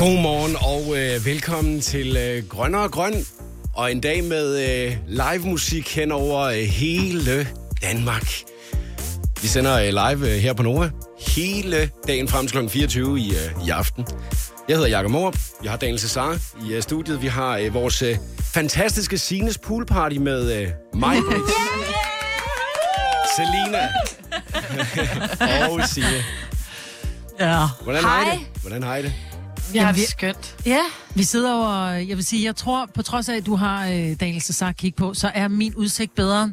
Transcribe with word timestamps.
Godmorgen 0.00 0.56
og 0.60 0.98
øh, 0.98 1.26
velkommen 1.26 1.80
til 1.80 2.16
øh, 2.16 2.48
Grønner 2.48 2.78
og 2.78 2.90
Grøn. 2.90 3.14
Og 3.74 3.92
en 3.92 4.00
dag 4.00 4.24
med 4.24 4.58
øh, 4.58 4.96
live 5.06 5.38
musik 5.44 5.96
hen 5.96 6.12
over 6.12 6.40
øh, 6.40 6.56
hele 6.56 7.48
Danmark. 7.82 8.26
Vi 9.42 9.48
sender 9.48 9.78
øh, 9.78 9.88
live 9.88 10.34
øh, 10.34 10.40
her 10.40 10.52
på 10.52 10.62
Nova 10.62 10.90
hele 11.36 11.90
dagen 12.06 12.28
frem 12.28 12.46
til 12.46 12.60
kl. 12.60 12.68
24 12.68 13.20
i, 13.20 13.30
øh, 13.30 13.66
i 13.66 13.70
aften. 13.70 14.06
Jeg 14.68 14.76
hedder 14.76 14.90
Jakob 14.90 15.10
Morup. 15.10 15.38
Jeg 15.62 15.70
har 15.70 15.78
Daniel 15.78 15.98
Cesar 15.98 16.38
i 16.68 16.72
øh, 16.72 16.82
studiet. 16.82 17.22
Vi 17.22 17.26
har 17.26 17.56
øh, 17.56 17.74
vores 17.74 18.02
øh, 18.02 18.16
fantastiske 18.54 19.18
Sines 19.18 19.58
poolparty 19.58 20.16
med 20.16 20.62
øh, 20.62 20.68
mig, 20.94 21.16
Selina 23.36 23.88
og 25.70 25.88
Signe. 25.88 26.24
Ja. 27.40 27.66
Hvordan 27.82 28.04
har 28.04 28.22
I 28.22 28.24
Hej. 28.24 28.34
det? 28.34 28.60
Hvordan 28.62 28.82
har 28.82 28.96
I 28.96 29.02
det? 29.02 29.12
Det 29.72 29.96
vi- 29.96 30.06
skønt. 30.06 30.54
Ja, 30.66 30.82
vi 31.16 31.22
sidder 31.24 31.52
over, 31.54 31.86
jeg 31.92 32.16
vil 32.16 32.24
sige, 32.24 32.44
jeg 32.44 32.56
tror, 32.56 32.86
på 32.94 33.02
trods 33.02 33.28
af, 33.28 33.36
at 33.36 33.46
du 33.46 33.56
har 33.56 33.86
øh, 33.86 33.92
Daniel 34.20 34.42
Cesar 34.42 34.72
kigge 34.72 34.96
på, 34.96 35.14
så 35.14 35.30
er 35.34 35.48
min 35.48 35.74
udsigt 35.74 36.14
bedre, 36.14 36.52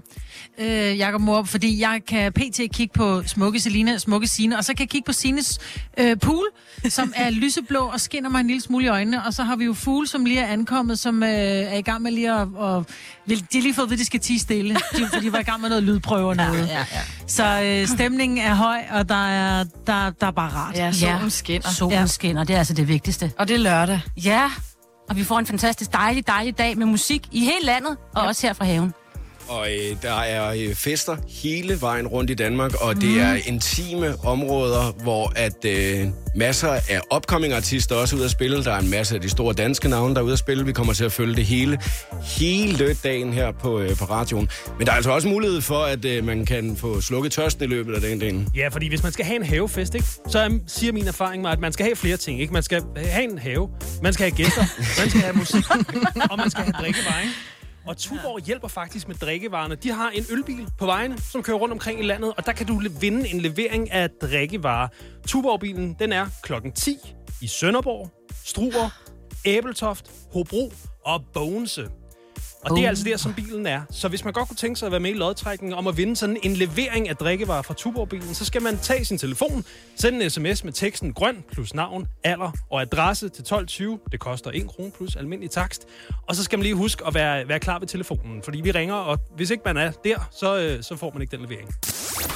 øh, 0.60 0.98
Jakob 0.98 1.22
Morup, 1.22 1.48
fordi 1.48 1.82
jeg 1.82 2.02
kan 2.08 2.34
pt. 2.34 2.60
kigge 2.74 2.94
på 2.94 3.24
smukke 3.26 3.60
Selina, 3.60 3.98
smukke 3.98 4.28
Sine, 4.28 4.58
og 4.58 4.66
så 4.66 4.74
kan 4.74 4.80
jeg 4.80 4.90
kigge 4.90 5.06
på 5.06 5.14
Sines 5.14 5.60
øh, 5.98 6.18
pool, 6.20 6.46
som 6.90 7.14
er 7.16 7.30
lyseblå 7.44 7.80
og 7.80 8.00
skinner 8.02 8.30
mig 8.30 8.40
en 8.40 8.48
lille 8.48 8.62
smule 8.62 8.86
i 8.86 8.88
øjnene, 8.88 9.24
og 9.26 9.34
så 9.34 9.44
har 9.44 9.56
vi 9.56 9.66
jo 9.66 9.74
Fugle, 9.74 10.08
som 10.08 10.26
lige 10.26 10.40
er 10.40 10.48
ankommet, 10.48 11.00
som 11.00 11.24
øh, 11.24 11.30
er 11.30 11.78
i 11.78 11.82
gang 11.82 12.02
med 12.02 12.12
lige 12.12 12.32
at, 12.34 12.48
og, 12.56 12.86
vil, 13.26 13.40
de 13.40 13.46
har 13.54 13.62
lige 13.62 13.74
fået 13.74 13.86
at 13.86 13.90
vide, 13.90 13.96
at 13.96 14.00
de 14.00 14.06
skal 14.06 14.20
tige 14.20 14.40
stille, 14.40 14.76
de, 14.76 15.08
for 15.14 15.20
de 15.20 15.32
var 15.32 15.40
i 15.40 15.44
gang 15.44 15.62
med 15.62 15.70
noget 15.70 15.84
lydprøve 15.84 16.28
og 16.30 16.36
noget. 16.36 16.68
Ja, 16.68 16.78
ja. 16.78 16.86
Så 17.28 17.62
øh, 17.64 17.88
stemningen 17.88 18.38
er 18.38 18.56
høj, 18.56 18.80
og 18.92 19.10
der 19.10 19.28
er, 19.28 19.64
der, 19.88 20.10
der 20.10 20.28
er 20.28 20.32
bare 20.32 20.50
rart. 20.52 20.76
Ja, 20.76 20.92
solen 20.92 21.30
skinner. 21.32 21.70
Solen 21.70 22.00
Ja. 22.00 22.06
skinner, 22.06 22.44
det 22.44 22.54
er 22.54 22.58
altså 22.58 22.74
det 22.74 22.88
vigtigste. 22.88 23.32
Og 23.38 23.48
det 23.48 23.54
er 23.54 23.60
lørdag. 23.60 24.00
Ja, 24.18 24.52
og 25.10 25.16
vi 25.16 25.24
får 25.24 25.40
en 25.40 25.46
fantastisk 25.46 25.94
dejlig, 25.94 26.28
dejlig 26.28 26.58
dag 26.58 26.78
med 26.78 26.86
musik 26.86 27.28
i 27.32 27.40
hele 27.40 27.66
landet, 27.66 27.98
og 28.16 28.22
ja. 28.24 28.28
også 28.28 28.48
her 28.48 28.54
fra 28.54 28.66
haven. 28.66 28.94
Og 29.48 29.68
øh, 29.72 29.96
der 30.02 30.14
er 30.14 30.54
øh, 30.70 30.76
fester 30.76 31.18
hele 31.44 31.82
vejen 31.82 32.08
rundt 32.08 32.30
i 32.30 32.34
Danmark, 32.34 32.74
og 32.82 32.96
det 33.02 33.22
er 33.22 33.38
intime 33.46 34.16
områder, 34.26 34.92
hvor 35.04 35.34
at 35.36 35.66
øh, 35.66 36.08
masser 36.36 36.70
af 36.70 37.02
upcoming 37.16 37.54
artister 37.54 37.96
også 37.96 38.16
er 38.16 38.18
ude 38.18 38.26
at 38.26 38.32
spille. 38.32 38.64
Der 38.64 38.72
er 38.74 38.80
en 38.80 38.90
masse 38.90 39.16
af 39.16 39.22
de 39.22 39.30
store 39.30 39.54
danske 39.54 39.88
navne, 39.90 40.16
der 40.16 40.22
er 40.22 40.26
ude 40.26 40.34
at 40.34 40.40
spille. 40.40 40.66
Vi 40.66 40.72
kommer 40.72 40.94
til 40.94 41.04
at 41.04 41.12
følge 41.12 41.36
det 41.36 41.46
hele, 41.46 41.80
hele 42.24 42.94
dagen 43.04 43.34
her 43.34 43.52
på, 43.52 43.80
øh, 43.80 43.96
på 43.98 44.06
radioen. 44.06 44.50
Men 44.78 44.86
der 44.88 44.92
er 44.92 44.96
altså 44.96 45.12
også 45.12 45.28
mulighed 45.28 45.62
for, 45.62 45.80
at 45.84 46.06
øh, 46.06 46.24
man 46.24 46.46
kan 46.46 46.78
få 46.78 47.02
slukket 47.02 47.32
tørsten 47.32 47.64
i 47.64 47.68
løbet 47.68 47.96
af 47.96 48.02
den 48.02 48.20
dagen. 48.20 48.48
Ja, 48.56 48.68
fordi 48.68 48.88
hvis 48.90 49.04
man 49.04 49.12
skal 49.12 49.26
have 49.26 49.36
en 49.36 49.46
havefest, 49.46 49.96
ikke, 49.96 50.08
så 50.30 50.40
er- 50.40 50.50
siger 50.68 50.94
min 50.94 51.08
erfaring 51.08 51.42
mig, 51.42 51.52
at 51.52 51.60
man 51.60 51.74
skal 51.74 51.86
have 51.86 51.96
flere 51.96 52.18
ting. 52.18 52.42
Ikke? 52.42 52.54
Man 52.54 52.64
skal 52.64 52.82
have 52.98 53.24
en 53.32 53.38
have, 53.38 53.70
man 54.04 54.14
skal 54.14 54.24
have 54.24 54.36
gæster, 54.38 54.62
man 55.02 55.10
skal 55.10 55.22
have 55.22 55.34
musik, 55.36 55.64
og 56.32 56.38
man 56.38 56.50
skal 56.50 56.64
have 56.64 56.74
drikkevarer. 56.80 57.22
Ikke? 57.22 57.34
Og 57.88 57.98
Tuborg 57.98 58.40
hjælper 58.40 58.68
faktisk 58.68 59.08
med 59.08 59.16
drikkevarerne. 59.16 59.76
De 59.76 59.90
har 59.92 60.10
en 60.10 60.26
ølbil 60.32 60.68
på 60.80 60.86
vejene, 60.86 61.18
som 61.22 61.44
kører 61.44 61.58
rundt 61.58 61.72
omkring 61.72 62.00
i 62.00 62.04
landet, 62.04 62.34
og 62.38 62.46
der 62.46 62.52
kan 62.52 62.66
du 62.68 62.82
vinde 63.02 63.30
en 63.30 63.42
levering 63.42 63.92
af 63.92 64.10
drikkevarer. 64.22 64.88
Tuborg-bilen, 65.28 65.96
den 66.00 66.12
er 66.12 66.26
klokken 66.44 66.72
10 66.72 66.98
i 67.42 67.48
Sønderborg, 67.48 68.12
Struer, 68.46 68.90
Æbeltoft, 69.46 70.12
Hobro 70.34 70.72
og 71.06 71.22
Bogense. 71.34 71.90
Og 72.66 72.78
det 72.78 72.84
er 72.86 72.90
altså 72.90 73.04
der, 73.04 73.18
som 73.18 73.34
bilen 73.34 73.68
er. 73.68 73.82
Så 73.92 74.08
hvis 74.08 74.24
man 74.24 74.34
godt 74.34 74.48
kunne 74.48 74.58
tænke 74.58 74.80
sig 74.80 74.86
at 74.86 74.92
være 74.92 75.00
med 75.00 75.10
i 75.10 75.14
lodtrækningen 75.14 75.78
om 75.78 75.88
at 75.88 75.98
vinde 75.98 76.16
sådan 76.16 76.38
en 76.44 76.54
levering 76.54 77.10
af 77.10 77.16
drikkevarer 77.18 77.62
fra 77.62 77.74
Tuborg-bilen, 77.74 78.34
så 78.34 78.46
skal 78.46 78.62
man 78.62 78.78
tage 78.78 79.06
sin 79.06 79.18
telefon, 79.18 79.66
sende 79.96 80.24
en 80.24 80.30
sms 80.30 80.64
med 80.64 80.74
teksten 80.74 81.14
grøn 81.14 81.44
plus 81.52 81.74
navn, 81.74 82.08
alder 82.24 82.52
og 82.72 82.82
adresse 82.82 83.26
til 83.26 83.42
1220. 83.42 84.00
Det 84.12 84.20
koster 84.20 84.52
1 84.54 84.68
krone 84.68 84.92
plus 84.92 85.16
almindelig 85.16 85.52
takst. 85.52 85.86
Og 86.28 86.36
så 86.36 86.44
skal 86.44 86.60
man 86.60 86.64
lige 86.64 86.76
huske 86.76 87.08
at 87.08 87.14
være, 87.14 87.48
være 87.48 87.60
klar 87.60 87.80
ved 87.80 87.88
telefonen, 87.88 88.44
fordi 88.44 88.62
vi 88.62 88.72
ringer, 88.72 88.96
og 88.96 89.20
hvis 89.36 89.50
ikke 89.50 89.64
man 89.66 89.78
er 89.78 89.92
der, 89.92 90.30
så, 90.32 90.58
øh, 90.58 90.84
så 90.84 90.96
får 90.96 91.12
man 91.14 91.22
ikke 91.22 91.38
den 91.38 91.46
levering. 91.46 91.70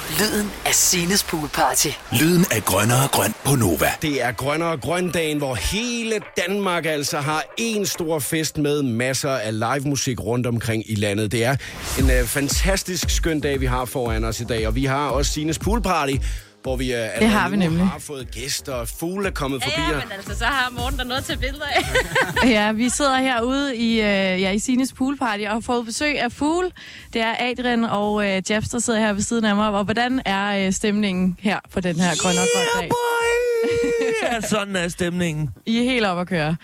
Lyden 0.08 0.50
af 0.66 0.74
Sines 0.74 1.24
poolparty. 1.24 1.88
Lyden 2.12 2.44
af 2.50 2.64
grønnere 2.64 3.08
grøn 3.12 3.34
på 3.44 3.54
Nova. 3.54 3.90
Det 4.02 4.22
er 4.22 4.32
Grønner 4.32 4.66
og 4.66 4.80
Grøn-dagen, 4.80 5.38
hvor 5.38 5.54
hele 5.54 6.20
Danmark 6.48 6.86
altså 6.86 7.18
har 7.18 7.44
en 7.56 7.86
stor 7.86 8.18
fest 8.18 8.58
med 8.58 8.82
masser 8.82 9.30
af 9.30 9.58
live 9.58 9.88
musik 9.88 10.20
rundt 10.20 10.46
omkring 10.46 10.90
i 10.90 10.94
landet. 10.94 11.32
Det 11.32 11.44
er 11.44 11.56
en 11.98 12.10
øh, 12.10 12.24
fantastisk 12.24 13.10
skøn 13.10 13.40
dag, 13.40 13.60
vi 13.60 13.66
har 13.66 13.84
foran 13.84 14.24
os 14.24 14.40
i 14.40 14.44
dag, 14.44 14.66
og 14.66 14.74
vi 14.74 14.84
har 14.84 15.08
også 15.08 15.32
Sines 15.32 15.58
poolparty, 15.58 16.16
hvor 16.62 16.76
vi 16.76 16.92
øh, 16.92 16.98
allerede 17.00 17.28
har 17.28 17.48
vi 17.48 17.56
nemlig. 17.56 17.86
har 17.86 17.98
fået 17.98 18.30
gæster, 18.30 18.72
og 18.72 18.88
fugle 18.88 19.26
er 19.28 19.32
kommet 19.32 19.62
forbi. 19.62 19.80
Ja, 19.80 19.94
men 19.94 20.12
altså, 20.12 20.38
så 20.38 20.44
har 20.44 20.70
Morten 20.70 20.98
der 20.98 21.04
noget 21.04 21.24
til 21.24 21.38
billeder 21.38 21.64
af. 21.64 21.84
Ja, 22.56 22.72
vi 22.72 22.88
sidder 22.88 23.16
herude 23.18 23.76
i, 23.76 23.92
øh, 24.00 24.04
ja, 24.42 24.50
i 24.50 24.58
Sines 24.58 24.92
poolparty 24.92 25.42
og 25.42 25.50
har 25.52 25.60
fået 25.60 25.84
besøg 25.86 26.20
af 26.20 26.32
Fugle. 26.32 26.70
Det 27.12 27.20
er 27.22 27.34
Adrian 27.38 27.84
og 27.84 28.26
øh, 28.28 28.42
Jeffs, 28.50 28.68
der 28.68 28.78
sidder 28.78 29.00
her 29.00 29.12
ved 29.12 29.22
siden 29.22 29.44
af 29.44 29.56
mig. 29.56 29.68
Og 29.70 29.84
hvordan 29.84 30.22
er 30.24 30.66
øh, 30.66 30.72
stemningen 30.72 31.36
her 31.40 31.58
på 31.72 31.80
den 31.80 31.96
her 32.00 32.10
grønne 32.22 32.40
og 32.40 32.46
grøn 32.54 32.82
dag? 32.82 32.90
Ja, 34.22 34.40
sådan 34.40 34.76
er 34.76 34.88
stemningen. 34.88 35.50
I 35.66 35.78
er 35.78 35.82
helt 35.84 36.06
op 36.06 36.18
at 36.18 36.26
køre. 36.28 36.56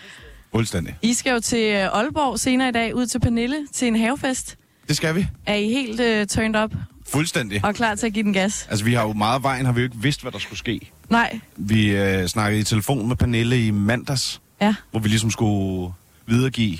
Fuldstændig. 0.55 0.97
I 1.03 1.15
skal 1.15 1.33
jo 1.33 1.41
til 1.41 1.73
øh, 1.75 1.99
Aalborg 1.99 2.41
senere 2.41 2.69
i 2.69 2.73
dag, 2.73 2.95
ud 2.95 3.07
til 3.07 3.21
Pernille, 3.21 3.67
til 3.73 3.89
en 3.89 3.97
havefest. 3.97 4.57
Det 4.89 4.97
skal 4.97 5.15
vi. 5.15 5.27
Er 5.47 5.55
I 5.55 5.69
helt 5.69 6.01
øh, 6.01 6.27
turned 6.27 6.63
up 6.63 6.71
Fuldstændig. 7.09 7.65
og 7.65 7.75
klar 7.75 7.95
til 7.95 8.07
at 8.07 8.13
give 8.13 8.23
den 8.23 8.33
gas? 8.33 8.67
Altså, 8.71 8.85
vi 8.85 8.95
har 8.95 9.03
jo 9.03 9.13
meget 9.13 9.43
vejen, 9.43 9.67
har 9.67 9.73
vi 9.73 9.81
jo 9.81 9.85
ikke 9.85 9.97
vidst, 9.99 10.23
hvad 10.23 10.33
der 10.33 10.39
skulle 10.39 10.59
ske. 10.59 10.91
Nej. 11.11 11.41
Vi 11.57 11.91
øh, 11.91 12.27
snakkede 12.27 12.61
i 12.61 12.65
telefon 12.65 13.09
med 13.09 13.17
Pernille 13.17 13.67
i 13.67 13.71
mandags, 13.71 14.41
Ja, 14.61 14.75
hvor 14.91 15.01
vi 15.01 15.09
ligesom 15.09 15.31
skulle 15.31 15.93
videregive 16.27 16.79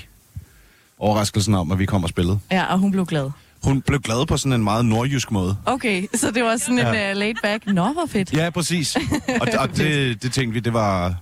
overraskelsen 0.99 1.53
om, 1.53 1.71
at 1.71 1.79
vi 1.79 1.85
kom 1.85 2.03
og 2.03 2.09
spillede. 2.09 2.39
ja 2.51 2.63
og 2.65 2.79
hun 2.79 2.91
blev 2.91 3.05
glad. 3.05 3.29
Hun 3.63 3.81
blev 3.81 4.01
glad 4.01 4.25
på 4.25 4.37
sådan 4.37 4.53
en 4.53 4.63
meget 4.63 4.85
nordjysk 4.85 5.31
måde. 5.31 5.57
Okay, 5.65 6.05
så 6.15 6.31
det 6.31 6.43
var 6.43 6.57
sådan 6.57 6.79
en 6.79 6.85
Ja. 6.93 7.11
uh, 7.11 7.17
laid 7.17 7.35
back. 7.43 7.65
Nå, 7.67 7.93
hvor 7.93 8.05
fedt. 8.09 8.33
Ja, 8.33 8.49
præcis. 8.49 8.95
Og, 9.41 9.47
og 9.59 9.77
det, 9.77 10.23
det 10.23 10.31
tænkte 10.33 10.53
vi, 10.53 10.59
det 10.59 10.73
var, 10.73 11.15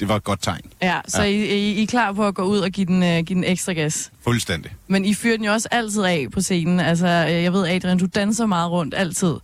det 0.00 0.08
var 0.08 0.16
et 0.16 0.24
godt 0.24 0.42
tegn. 0.42 0.60
Ja, 0.82 1.00
så 1.08 1.22
Ja. 1.22 1.28
I, 1.28 1.72
I, 1.72 1.82
er 1.82 1.86
klar 1.86 2.12
på 2.12 2.26
at 2.26 2.34
gå 2.34 2.42
ud 2.42 2.58
og 2.58 2.70
give 2.70 2.86
den, 2.86 2.96
uh, 3.02 3.08
give 3.26 3.34
den 3.36 3.44
ekstra 3.44 3.72
gas. 3.72 4.10
Fuldstændig. 4.24 4.72
Men 4.88 5.04
I 5.04 5.14
fyrer 5.14 5.36
den 5.36 5.46
jo 5.46 5.52
også 5.52 5.68
altid 5.70 6.02
af 6.02 6.26
på 6.32 6.40
scenen. 6.40 6.80
Altså, 6.80 7.06
øh, 7.06 7.42
jeg 7.42 7.52
ved, 7.52 7.66
Adrian, 7.68 7.98
du 7.98 8.06
danser 8.06 8.46
meget 8.46 8.70
rundt 8.70 8.94
altid. 8.96 9.34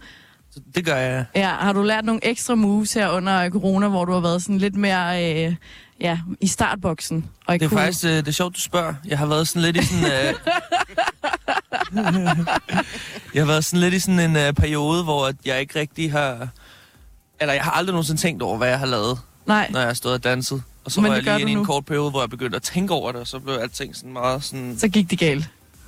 Det 0.74 0.84
gør 0.84 0.96
jeg. 0.96 1.24
Ja, 1.34 1.48
har 1.48 1.72
du 1.72 1.82
lært 1.82 2.04
nogle 2.04 2.20
ekstra 2.24 2.54
moves 2.54 2.92
her 2.92 3.08
under 3.10 3.50
corona, 3.50 3.88
hvor 3.88 4.04
du 4.04 4.12
har 4.12 4.20
været 4.20 4.42
sådan 4.42 4.58
lidt 4.58 4.76
mere 4.76 5.32
øh, 5.46 5.54
ja, 6.00 6.18
i 6.40 6.46
startboksen? 6.46 7.26
Og 7.46 7.54
ikke 7.54 7.62
Det 7.64 7.66
er 7.66 7.76
kunne- 7.76 7.80
faktisk 7.84 8.04
øh, 8.04 8.10
det 8.10 8.28
er 8.28 8.32
sjovt, 8.32 8.56
du 8.56 8.60
spørger. 8.60 8.94
Jeg 9.04 9.18
har 9.18 9.26
været 9.26 9.48
sådan 9.48 9.62
lidt 9.62 9.76
i 9.76 9.84
sådan... 9.86 10.04
Øh... 10.04 10.34
jeg 13.34 13.42
har 13.42 13.46
været 13.46 13.64
sådan 13.64 13.80
lidt 13.80 13.94
i 13.94 13.98
sådan 13.98 14.20
en 14.20 14.36
øh, 14.36 14.52
periode, 14.52 15.04
hvor 15.04 15.26
at 15.26 15.36
jeg 15.44 15.60
ikke 15.60 15.80
rigtig 15.80 16.12
har... 16.12 16.48
Eller 17.40 17.54
jeg 17.54 17.62
har 17.62 17.70
aldrig 17.70 17.92
nogensinde 17.92 18.20
tænkt 18.20 18.42
over, 18.42 18.56
hvad 18.58 18.68
jeg 18.68 18.78
har 18.78 18.86
lavet, 18.86 19.18
Nej, 19.48 19.68
når 19.70 19.78
jeg 19.80 19.88
har 19.88 19.94
stået 19.94 20.14
og 20.14 20.24
danset. 20.24 20.62
Og 20.84 20.92
så 20.92 21.00
Men 21.00 21.08
var 21.10 21.14
jeg 21.14 21.24
lige 21.24 21.40
inde 21.40 21.52
i 21.52 21.52
en 21.52 21.58
nu. 21.58 21.64
kort 21.64 21.84
periode, 21.86 22.10
hvor 22.10 22.20
jeg 22.22 22.30
begyndte 22.30 22.56
at 22.56 22.62
tænke 22.62 22.94
over 22.94 23.12
det, 23.12 23.20
og 23.20 23.26
så 23.26 23.38
blev 23.38 23.54
alting 23.54 23.96
sådan 23.96 24.12
meget 24.12 24.44
sådan... 24.44 24.76
så 24.78 24.88
gik 24.88 25.10
det 25.10 25.18
galt. 25.18 25.44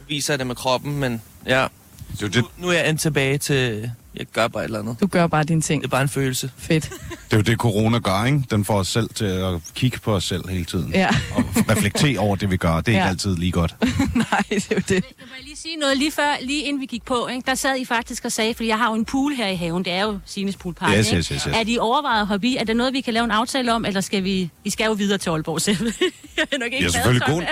Viser 0.08 0.32
jeg 0.32 0.38
det 0.38 0.46
med 0.46 0.54
kroppen, 0.56 0.98
men 0.98 1.22
ja. 1.46 1.66
Det 2.12 2.22
er 2.22 2.26
jo 2.26 2.28
det, 2.28 2.36
Nu, 2.36 2.48
nu 2.58 2.68
er 2.68 2.72
jeg 2.72 2.88
endt 2.88 3.00
tilbage 3.00 3.38
til... 3.38 3.90
Jeg 4.14 4.26
gør 4.26 4.48
bare 4.48 4.62
et 4.62 4.66
eller 4.66 4.78
andet. 4.78 4.96
Du 5.00 5.06
gør 5.06 5.26
bare 5.26 5.44
dine 5.44 5.60
ting. 5.60 5.82
Det 5.82 5.86
er 5.86 5.90
bare 5.90 6.02
en 6.02 6.08
følelse. 6.08 6.50
Fedt. 6.56 6.84
det, 6.90 7.32
er 7.32 7.36
jo 7.36 7.42
det 7.42 7.58
corona 7.58 7.98
gør, 7.98 8.24
ikke? 8.24 8.42
Den 8.50 8.64
får 8.64 8.74
os 8.78 8.88
selv 8.88 9.08
til 9.14 9.24
at 9.24 9.54
kigge 9.74 9.98
på 9.98 10.14
os 10.14 10.24
selv 10.24 10.48
hele 10.48 10.64
tiden. 10.64 10.90
Ja, 10.92 11.08
Og 11.34 11.44
reflektere 11.70 12.18
over 12.18 12.36
det, 12.36 12.50
vi 12.50 12.56
gør. 12.56 12.76
Det 12.76 12.88
er 12.88 12.92
ikke 12.92 12.98
Ja. 13.02 13.08
altid 13.08 13.36
lige 13.36 13.52
godt. 13.52 13.76
nej, 14.14 14.42
det 14.50 14.66
er 14.70 14.74
jo 14.74 14.82
det. 14.88 14.90
Jeg 14.90 15.02
må 15.20 15.34
lige 15.42 15.56
sige 15.56 15.76
noget 15.76 15.98
lige 15.98 16.10
før, 16.12 16.36
lige 16.42 16.62
inden 16.62 16.80
vi 16.80 16.86
gik 16.86 17.04
på. 17.04 17.26
Ikke? 17.26 17.42
Der 17.46 17.54
sad 17.54 17.76
I 17.78 17.84
faktisk 17.84 18.24
og 18.24 18.32
sagde, 18.32 18.54
fordi 18.54 18.68
jeg 18.68 18.78
har 18.78 18.88
jo 18.90 18.94
en 18.94 19.04
pool 19.04 19.32
her 19.34 19.46
i 19.46 19.56
haven. 19.56 19.84
Det 19.84 19.92
er 19.92 20.02
jo 20.02 20.18
Sines 20.26 20.56
poolparty. 20.56 20.98
Yes, 20.98 21.06
ikke? 21.06 21.18
yes, 21.18 21.26
yes, 21.28 21.42
yes. 21.42 21.54
Er 21.56 21.64
de 21.64 21.78
overvejet 21.78 22.26
hobby? 22.26 22.56
Er 22.58 22.64
det 22.64 22.76
noget, 22.76 22.92
vi 22.92 23.00
kan 23.00 23.14
lave 23.14 23.24
en 23.24 23.30
aftale 23.30 23.72
om, 23.74 23.84
eller 23.84 24.00
skal 24.00 24.24
vi... 24.24 24.50
I 24.64 24.70
skal 24.70 24.84
jo 24.84 24.92
videre 24.92 25.18
til 25.18 25.30
Aalborg 25.30 25.60
selv. 25.60 25.78
jeg 26.36 26.46
er 26.52 26.58
nok 26.58 26.66
ikke 26.72 26.78
Vi 26.78 26.82
har 26.84 26.90
selvfølgelig 26.90 27.26
god, 27.26 27.42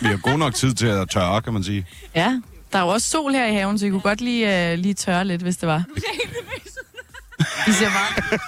vi 0.00 0.06
har 0.06 0.16
god 0.16 0.38
nok 0.38 0.54
tid 0.54 0.74
til 0.74 0.86
at 0.86 1.10
tørre, 1.10 1.42
kan 1.42 1.52
man 1.52 1.64
sige. 1.64 1.86
Ja, 2.14 2.40
der 2.76 2.82
er 2.82 2.86
jo 2.86 2.92
også 2.92 3.08
sol 3.08 3.32
her 3.32 3.46
i 3.46 3.52
haven, 3.54 3.78
så 3.78 3.86
I 3.86 3.90
kunne 3.90 4.00
godt 4.00 4.20
lige, 4.20 4.72
uh, 4.72 4.78
lige 4.78 4.94
tørre 4.94 5.24
lidt, 5.24 5.42
hvis 5.42 5.56
det 5.56 5.66
var. 5.68 5.84
I 7.68 7.72
ser 7.72 7.86
bare... 7.88 8.38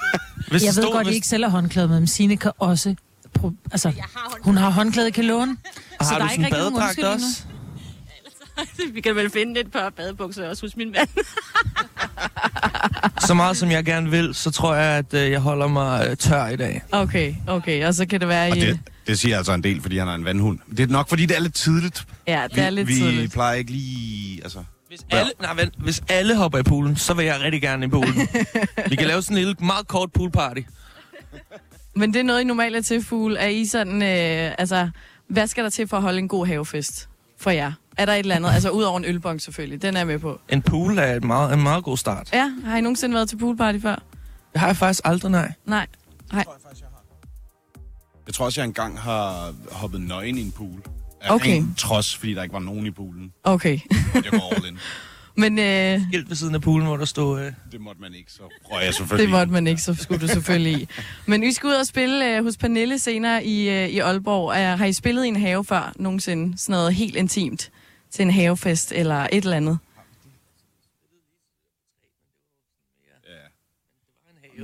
Hvis 0.51 0.63
Jeg 0.63 0.67
ved 0.77 0.83
stod- 0.83 0.93
godt, 0.93 1.01
at 1.01 1.07
I 1.07 1.09
hvis- 1.09 1.15
ikke 1.17 1.27
sælger 1.29 1.49
håndklæde, 1.49 1.89
men 1.89 2.07
Signe 2.07 2.37
kan 2.37 2.53
også... 2.59 2.95
Pro- 3.39 3.55
altså, 3.73 3.93
hun 4.43 4.57
har 4.57 4.71
håndklæde, 4.71 5.11
kan 5.11 5.25
låne. 5.25 5.57
Og 6.01 6.07
så 6.07 6.13
har 6.13 6.19
der 6.19 6.25
du 6.25 6.25
er 6.27 6.29
sådan 6.31 6.41
en 6.41 6.45
ikke 6.47 6.57
rigtig 6.57 6.71
nogen 6.73 6.75
badedragt 6.75 7.13
undskyldninger. 7.15 7.58
vi 8.95 9.01
kan 9.01 9.17
vel 9.17 9.31
finde 9.31 9.61
et 9.61 9.73
par 9.73 9.91
badebukser 9.91 10.49
også 10.49 10.67
hos 10.67 10.77
min 10.77 10.93
mand. 10.93 11.09
Så 13.27 13.35
meget 13.35 13.57
som 13.57 13.71
jeg 13.71 13.85
gerne 13.85 14.11
vil, 14.11 14.35
så 14.35 14.51
tror 14.51 14.75
jeg, 14.75 14.99
at 14.99 15.15
øh, 15.15 15.31
jeg 15.31 15.41
holder 15.41 15.67
mig 15.67 16.07
øh, 16.11 16.17
tør 16.17 16.47
i 16.47 16.57
dag. 16.57 16.83
Okay, 16.93 17.35
okay, 17.47 17.87
og 17.87 17.95
så 17.95 18.07
kan 18.07 18.21
det 18.21 18.29
være, 18.29 18.51
Og 18.51 18.57
I... 18.57 18.61
det, 18.61 18.81
det 19.07 19.19
siger 19.19 19.37
altså 19.37 19.53
en 19.53 19.63
del, 19.63 19.83
fordi 19.83 19.99
han 19.99 20.09
er 20.09 20.15
en 20.15 20.25
vandhund. 20.25 20.59
Det 20.77 20.81
er 20.81 20.87
nok, 20.87 21.09
fordi 21.09 21.27
det 21.27 21.37
er 21.37 21.41
lidt 21.41 21.55
tidligt. 21.55 22.07
Ja, 22.27 22.47
det 22.55 22.59
er 22.59 22.71
vi, 22.71 22.77
lidt 22.77 22.89
vi 22.89 22.95
tidligt. 22.95 23.33
plejer 23.33 23.55
ikke 23.55 23.71
lige... 23.71 24.43
Altså, 24.43 24.59
Hvis 24.89 25.01
alle, 25.11 25.33
nej, 25.41 25.55
vent, 25.55 25.75
hvis 25.79 26.03
alle 26.09 26.37
hopper 26.37 26.59
i 26.59 26.63
poolen, 26.63 26.97
så 26.97 27.15
vil 27.15 27.25
jeg 27.25 27.41
rigtig 27.41 27.63
gerne 27.63 27.87
i 27.87 27.89
poolen. 27.89 28.15
Vi 28.91 28.97
kan 28.97 29.07
lave 29.07 29.23
sådan 29.23 29.37
en 29.37 29.45
lille, 29.45 29.55
meget 29.61 29.89
kort 29.89 30.13
poolparty. 30.13 30.61
Men 31.97 32.13
det 32.15 32.21
er 32.21 32.25
noget, 32.25 32.41
I 32.41 32.45
normalt 32.45 32.77
er 32.77 32.83
til, 32.83 33.05
Fugl. 33.05 33.37
Er 33.41 33.47
I 33.47 33.67
sådan, 33.67 34.03
øh, 34.03 34.55
altså, 34.59 34.89
hvad 35.29 35.47
skal 35.47 35.65
der 35.65 35.71
til 35.71 35.89
for 35.89 35.97
at 35.97 36.03
holde 36.03 36.19
en 36.19 36.29
god 36.29 36.47
havefest 36.47 37.09
for 37.39 37.51
jer? 37.51 37.73
Er 37.99 38.05
der 38.05 38.13
et 38.13 38.19
eller 38.19 38.35
andet? 38.37 38.51
Altså, 38.51 38.71
ud 38.71 38.83
over 38.83 38.99
en 38.99 39.05
ølbong 39.05 39.43
selvfølgelig. 39.43 39.83
Den 39.83 39.95
er 39.97 40.01
jeg 40.01 40.07
med 40.07 40.19
på. 40.19 40.41
En 40.49 40.63
pool 40.63 40.99
er 40.99 41.15
et 41.15 41.25
meget, 41.25 41.55
en 41.55 41.63
meget 41.63 41.85
god 41.85 41.97
start. 41.97 42.31
Ja, 42.33 42.53
har 42.65 42.77
I 42.79 42.81
nogensinde 42.81 43.15
været 43.15 43.29
til 43.29 43.37
poolparty 43.37 43.79
før? 43.79 43.95
Det 44.53 44.61
har 44.61 44.67
jeg 44.67 44.77
faktisk 44.77 45.01
aldrig, 45.05 45.31
nej. 45.31 45.53
Nej. 45.67 45.87
Nej. 46.33 46.45
Jeg 48.27 48.35
tror 48.35 48.45
også, 48.45 48.61
jeg 48.61 48.67
engang 48.67 49.01
har 49.01 49.55
hoppet 49.73 50.01
nøgen 50.01 50.39
i 50.39 50.43
en 50.43 50.53
pool. 50.53 50.83
Af 51.21 51.35
Okay. 51.35 51.57
ren 51.57 51.75
trods, 51.79 52.17
fordi 52.17 52.35
der 52.35 52.43
ikke 52.43 52.53
var 52.53 52.59
nogen 52.59 52.87
i 52.87 52.91
poolen. 52.91 53.33
Okay. 53.45 53.79
Jeg 54.15 54.23
går 54.31 54.55
all 54.55 54.67
in. 54.67 54.79
Men 55.37 55.59
øh, 55.59 56.01
Skilt 56.09 56.29
ved 56.29 56.37
siden 56.37 56.55
af 56.55 56.61
poolen, 56.61 56.87
hvor 56.87 56.97
der 56.97 57.05
stod... 57.05 57.41
Øh, 57.41 57.53
Det 57.73 57.81
måtte 57.81 58.01
man 58.01 58.15
ikke, 58.15 58.33
så 58.33 58.43
røg 58.65 58.85
jeg 58.85 58.95
selvfølgelig 58.95 59.23
det 59.27 59.33
måtte 59.39 59.53
man 59.53 59.67
ikke, 59.67 59.83
så 59.83 59.95
skulle 59.95 60.21
du 60.21 60.29
selvfølgelig 60.39 60.83
i. 60.83 60.89
Men 61.27 61.43
I 61.43 61.53
skal 61.53 61.67
ud 61.67 61.73
og 61.73 61.87
spille 61.87 62.37
øh, 62.37 62.45
hos 62.45 62.57
Pernille 62.57 62.99
senere 62.99 63.45
i, 63.45 63.69
øh, 63.69 63.89
i 63.89 63.99
Aalborg. 63.99 64.51
Øh, 64.51 64.79
har 64.79 64.85
I 64.87 64.93
spillet 64.93 65.25
i 65.25 65.29
en 65.29 65.37
have 65.37 65.65
før 65.65 65.93
nogensinde? 65.97 66.59
Sådan 66.59 66.73
noget 66.73 66.95
helt 66.95 67.17
intimt 67.17 67.71
til 68.11 68.23
en 68.23 68.31
havefest 68.31 68.93
eller 68.93 69.27
et 69.33 69.45
eller 69.45 69.57
andet? 69.57 69.79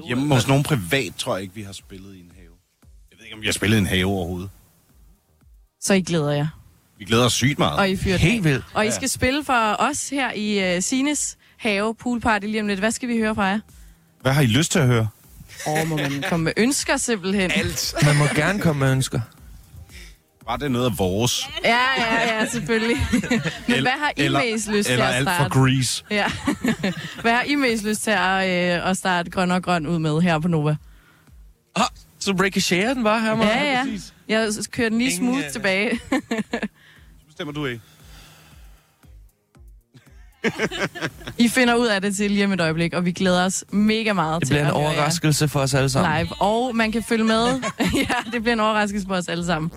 Hjemme 0.07 0.35
hos 0.35 0.49
nogen 0.49 0.63
privat, 0.63 1.15
tror 1.19 1.35
jeg 1.35 1.43
ikke, 1.43 1.55
vi 1.55 1.63
har 1.63 1.73
spillet 1.73 2.15
i 2.15 2.21
en 2.21 2.33
have. 2.37 2.51
Jeg 3.11 3.19
ved 3.19 3.25
ikke, 3.25 3.35
om 3.35 3.41
vi 3.41 3.47
har 3.47 3.53
spillet 3.53 3.77
i 3.77 3.81
en 3.81 3.87
have 3.87 4.07
overhovedet. 4.07 4.51
Så 5.81 5.95
I 5.95 6.03
glæder 6.03 6.33
jer. 6.33 6.47
Vi 6.99 7.05
glæder 7.05 7.25
os 7.25 7.33
sygt 7.33 7.59
meget. 7.59 7.79
Og 7.79 7.91
I 7.91 7.97
fyrer 7.97 8.17
helt 8.17 8.45
vildt. 8.45 8.65
Og 8.75 8.87
I 8.87 8.91
skal 8.91 9.09
spille 9.09 9.45
for 9.45 9.77
os 9.79 10.09
her 10.09 10.33
i 10.33 10.77
uh, 10.77 10.83
Sines 10.83 11.39
have 11.57 11.95
poolparty 11.95 12.47
lige 12.47 12.61
om 12.61 12.67
lidt. 12.67 12.79
Hvad 12.79 12.91
skal 12.91 13.09
vi 13.09 13.19
høre 13.19 13.35
fra 13.35 13.45
jer? 13.45 13.61
Hvad 14.21 14.33
har 14.33 14.43
I 14.43 14.47
lyst 14.47 14.73
til 14.73 14.79
at 14.79 14.87
høre? 14.87 15.09
Åh, 15.67 15.73
oh, 15.73 15.89
må 15.89 15.97
man 15.97 16.25
komme 16.29 16.45
med 16.45 16.53
ønsker 16.57 16.97
simpelthen. 16.97 17.51
Alt. 17.51 17.95
Man 18.05 18.17
må 18.17 18.25
gerne 18.25 18.61
komme 18.61 18.81
med 18.81 18.93
ønsker. 18.93 19.21
Var 20.47 20.57
det 20.57 20.71
noget 20.71 20.87
af 20.87 20.99
vores? 20.99 21.49
Ja, 21.65 21.79
ja, 21.99 22.37
ja, 22.37 22.47
selvfølgelig. 22.49 22.97
Men 23.69 23.81
hvad 23.81 23.99
har 23.99 24.13
I 24.17 24.23
eller, 24.23 24.41
mest 24.41 24.69
lyst 24.69 24.87
til 24.87 24.93
eller 24.93 25.07
at 25.07 25.15
alt 25.15 25.25
starte? 25.25 25.45
for 25.45 25.61
Grease. 25.63 26.05
Ja. 26.11 26.27
hvad 27.23 27.33
har 27.33 27.43
I 27.43 27.55
mest 27.55 27.85
lyst 27.85 28.03
til 28.03 28.11
at, 28.11 28.79
øh, 28.79 28.91
at 28.91 28.97
starte 28.97 29.31
grøn 29.31 29.51
og 29.51 29.63
grøn 29.63 29.87
ud 29.87 29.99
med 29.99 30.21
her 30.21 30.39
på 30.39 30.49
Nova? 30.49 30.77
Ah, 31.77 31.83
så 32.19 32.33
Ricochet 32.33 32.97
den 32.97 33.05
var 33.05 33.19
her, 33.19 33.35
Maja. 33.35 33.73
Ja, 33.73 33.87
ja. 34.29 34.41
Jeg 34.41 34.53
kører 34.71 34.89
den 34.89 34.99
lige 34.99 35.11
Ingen, 35.11 35.27
smooth 35.27 35.45
øh, 35.47 35.53
tilbage. 35.53 36.01
Så 36.11 37.27
bestemmer 37.27 37.53
du 37.53 37.67
ikke. 37.67 37.81
I 41.39 41.49
finder 41.49 41.75
ud 41.75 41.87
af 41.87 42.01
det 42.01 42.17
til 42.17 42.31
lige 42.31 42.45
om 42.45 42.53
et 42.53 42.61
øjeblik, 42.61 42.93
og 42.95 43.05
vi 43.05 43.13
glæder 43.13 43.45
os 43.45 43.65
mega 43.71 44.13
meget 44.13 44.41
Det 44.41 44.49
til 44.49 44.55
bliver 44.55 44.67
en 44.67 44.73
overraskelse 44.73 45.49
for 45.49 45.61
os 45.61 45.75
alle 45.75 45.89
sammen. 45.91 46.19
live. 46.19 46.29
Og 46.43 46.77
man 46.77 46.93
kan 46.93 47.03
følge 47.09 47.25
med. 47.25 47.47
ja, 48.09 48.31
det 48.33 48.43
bliver 48.43 48.53
en 48.53 48.61
overraskelse 48.61 49.07
for 49.09 49.15
os 49.15 49.29
alle 49.29 49.47
sammen. 49.47 49.71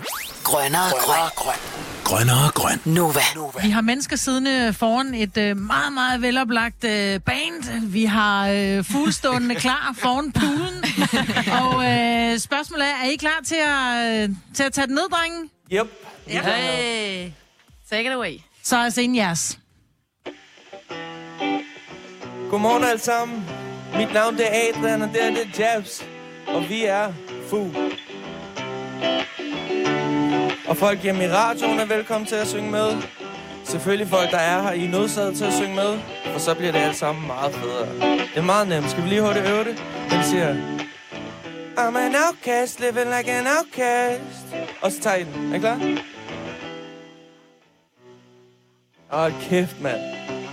Grønnere 0.44 0.90
grøn. 1.00 1.30
grøn. 1.36 1.56
Grønnere 2.04 2.50
grøn. 2.54 2.80
Nova. 2.86 3.20
Vi 3.64 3.70
har 3.70 3.82
mennesker 3.82 4.16
siddende 4.16 4.74
foran 4.74 5.14
et 5.14 5.38
øh, 5.38 5.58
meget, 5.58 5.94
meget 5.94 6.22
veloplagt 6.22 6.84
øh, 6.84 7.20
band. 7.20 7.88
Vi 7.88 8.06
har 8.06 8.48
øh, 8.50 8.84
fuldstående 8.84 9.56
klar 9.66 9.96
foran 9.98 10.32
poolen. 10.32 10.84
Og 11.64 11.74
øh, 11.86 12.40
spørgsmålet 12.40 12.86
er, 12.88 13.06
er 13.06 13.10
I 13.12 13.16
klar 13.16 13.40
til 13.46 13.58
at, 13.68 14.24
øh, 14.30 14.36
til 14.54 14.64
at 14.64 14.74
tage 14.74 14.88
den 14.88 14.96
ned, 14.96 15.10
drenge? 15.12 15.50
Yep. 15.74 15.88
Hey. 16.28 17.32
Take 17.92 18.06
it 18.06 18.12
away. 18.14 18.34
Så 18.64 18.78
er 18.78 18.90
scenen 18.90 19.16
jeres. 19.16 19.60
Godmorgen 22.50 22.84
alle 22.84 23.00
sammen. 23.00 23.46
Mit 23.98 24.14
navn 24.14 24.38
det 24.38 24.46
er 24.46 24.70
Adrian, 24.70 25.02
og 25.02 25.10
det 25.14 25.24
er 25.24 25.30
det 25.30 25.60
Jabs. 25.60 26.06
Og 26.48 26.70
vi 26.70 26.86
er 26.86 27.14
Fu. 27.50 27.68
Og 30.68 30.78
folk 30.78 31.00
hjemme 31.04 31.24
i 31.24 31.28
radioen 31.28 31.80
er 31.80 31.86
velkommen 31.86 32.28
til 32.28 32.36
at 32.36 32.48
synge 32.48 32.72
med. 32.72 32.98
Selvfølgelig 33.64 34.08
folk, 34.08 34.32
der 34.32 34.38
er 34.38 34.62
her, 34.62 34.72
I 34.72 34.86
er 34.86 34.90
nødsaget 34.90 35.38
til 35.38 35.46
at 35.46 35.54
synge 35.54 35.76
med. 35.76 36.00
For 36.34 36.40
så 36.40 36.56
bliver 36.56 36.72
det 36.72 36.80
alt 36.80 36.96
sammen 36.96 37.28
meget 37.28 37.56
federe. 37.56 38.18
Det 38.20 38.38
er 38.38 38.42
meget 38.42 38.68
nemt. 38.68 38.92
Skal 38.92 39.04
vi 39.04 39.10
lige 39.10 39.22
hurtigt 39.22 39.48
øve 39.48 39.64
det? 39.64 39.84
Den 40.12 40.24
siger... 40.24 40.56
I'm 41.78 41.98
an 41.98 42.16
outcast, 42.28 42.80
living 42.80 43.10
like 43.18 43.32
an 43.32 43.48
outcast. 43.48 44.56
Og 44.82 44.92
så 44.92 45.02
tager 45.02 45.16
I 45.16 45.24
den. 45.24 45.52
Er 45.52 45.56
I 45.56 45.60
klar? 45.60 45.80
Åh, 49.14 49.32
kæft, 49.42 49.82
mand. 49.82 50.00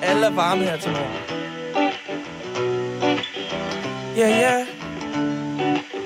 Alle 0.03 0.27
er 0.27 0.31
varme 0.31 0.63
her 0.63 0.77
til 0.77 0.91
morgen. 0.91 1.54
Yeah, 4.15 4.29
yeah. 4.29 4.67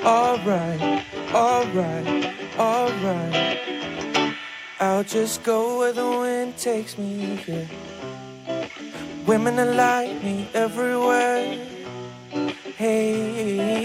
Alright, 0.03 1.05
alright, 1.35 2.33
alright. 2.59 3.59
I'll 4.81 5.05
just 5.05 5.43
go 5.43 5.79
where 5.81 5.93
the 5.93 6.09
wind 6.09 6.57
takes 6.57 6.97
me, 6.97 7.39
yeah. 7.47 7.67
Women 9.27 9.59
are 9.59 9.75
like 9.75 10.25
me 10.25 10.49
everywhere. 10.55 11.59
Hey, 12.79 13.85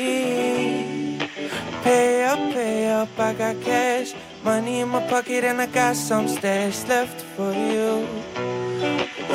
pay 1.84 2.24
up, 2.24 2.40
pay 2.54 2.92
up, 2.92 3.10
I 3.20 3.34
got 3.34 3.62
cash. 3.62 4.14
Money 4.42 4.80
in 4.80 4.88
my 4.88 5.06
pocket 5.08 5.44
and 5.44 5.60
I 5.60 5.66
got 5.66 5.98
some 5.98 6.30
stash 6.30 6.86
left 6.88 7.20
for 7.36 7.52
you. 7.52 8.08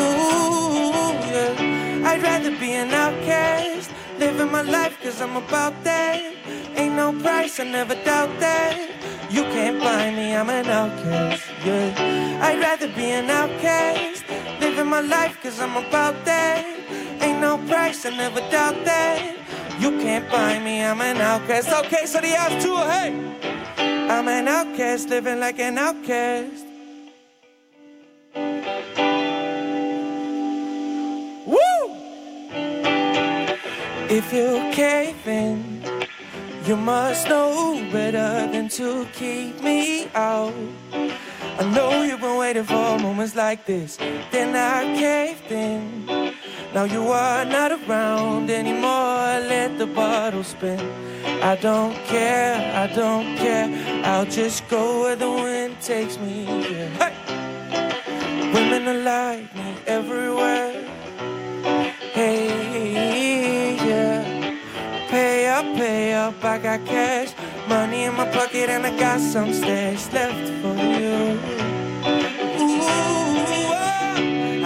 Ooh, 0.01 1.13
yeah. 1.29 2.09
I'd 2.09 2.23
rather 2.23 2.57
be 2.57 2.73
an 2.73 2.91
outcast. 2.95 3.78
Living 4.19 4.51
my 4.51 4.63
life 4.63 5.01
cause 5.01 5.21
I'm 5.21 5.37
about 5.37 5.75
that. 5.85 6.21
Ain't 6.75 6.95
no 6.95 7.13
price, 7.13 7.61
I 7.61 7.65
never 7.65 7.95
doubt 7.95 8.39
that. 8.41 8.77
You 9.31 9.43
can't 9.55 9.79
buy 9.79 10.11
me, 10.11 10.35
I'm 10.35 10.51
an 10.51 10.67
outcast, 10.67 11.45
yeah. 11.65 12.41
I'd 12.43 12.59
rather 12.61 12.89
be 12.89 13.11
an 13.11 13.31
outcast. 13.31 14.25
Living 14.61 14.89
my 14.89 15.01
life 15.01 15.41
cause 15.43 15.61
I'm 15.61 15.77
about 15.77 16.25
that. 16.25 16.65
Ain't 17.21 17.41
no 17.41 17.59
price, 17.69 18.05
I 18.07 18.11
never 18.11 18.41
doubt 18.51 18.85
that. 18.85 19.37
You 19.79 19.91
can't 19.99 20.29
buy 20.31 20.59
me, 20.59 20.83
I'm 20.83 21.01
an 21.01 21.19
outcast. 21.19 21.69
Okay, 21.85 22.05
so 22.07 22.21
the 22.21 22.35
ass 22.35 22.63
too, 22.63 22.77
hey! 22.77 23.11
I'm 24.11 24.27
an 24.27 24.49
outcast, 24.49 25.09
living 25.11 25.39
like 25.39 25.61
an 25.61 25.79
outcast. 25.79 26.68
If 34.21 34.33
you 34.33 34.69
cave 34.73 35.29
in, 35.29 35.81
you 36.65 36.75
must 36.75 37.29
know 37.29 37.81
better 37.93 38.51
than 38.51 38.69
to 38.71 39.07
keep 39.13 39.63
me 39.63 40.09
out. 40.13 40.53
I 41.61 41.65
know 41.73 42.03
you've 42.03 42.21
been 42.21 42.37
waiting 42.37 42.65
for 42.65 42.99
moments 42.99 43.37
like 43.37 43.65
this. 43.65 43.97
Then 44.33 44.57
I 44.57 44.99
caved 44.99 45.53
in. 45.53 46.35
Now 46.75 46.83
you 46.83 47.07
are 47.13 47.45
not 47.45 47.71
around 47.71 48.51
anymore. 48.51 49.39
Let 49.53 49.79
the 49.79 49.87
bottle 49.87 50.43
spin. 50.43 50.81
I 51.41 51.55
don't 51.55 51.95
care, 52.07 52.57
I 52.75 52.93
don't 52.93 53.37
care. 53.37 53.69
I'll 54.05 54.27
just 54.27 54.69
go 54.69 55.03
where 55.03 55.15
the 55.15 55.31
wind 55.31 55.81
takes 55.81 56.19
me. 56.19 56.43
Yeah. 56.73 56.89
Hey! 56.99 57.15
Women 58.53 58.89
are 58.89 59.01
like 59.15 59.55
me 59.55 59.77
everywhere. 59.87 60.68
Up, 66.29 66.45
I 66.45 66.59
got 66.59 66.85
cash. 66.85 67.31
Money 67.69 68.05
in 68.05 68.15
my 68.15 68.27
pocket 68.31 68.69
and 68.69 68.87
I 68.87 68.93
got 68.99 69.21
some 69.21 69.53
stash 69.53 70.13
left 70.13 70.47
for 70.61 70.75
you. 71.01 71.19
Ooh, 72.63 72.85
oh, 72.85 73.77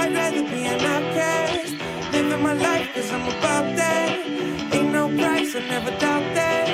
I'd 0.00 0.12
rather 0.12 0.42
be 0.54 0.60
an 0.72 0.80
outcast. 0.94 1.74
Living 2.12 2.42
my 2.42 2.54
life 2.54 2.86
cause 2.94 3.10
I'm 3.12 3.26
about 3.34 3.66
that. 3.80 4.10
Ain't 4.74 4.92
no 4.92 5.04
price, 5.20 5.54
I 5.54 5.60
never 5.74 5.92
doubt 6.04 6.26
that. 6.38 6.68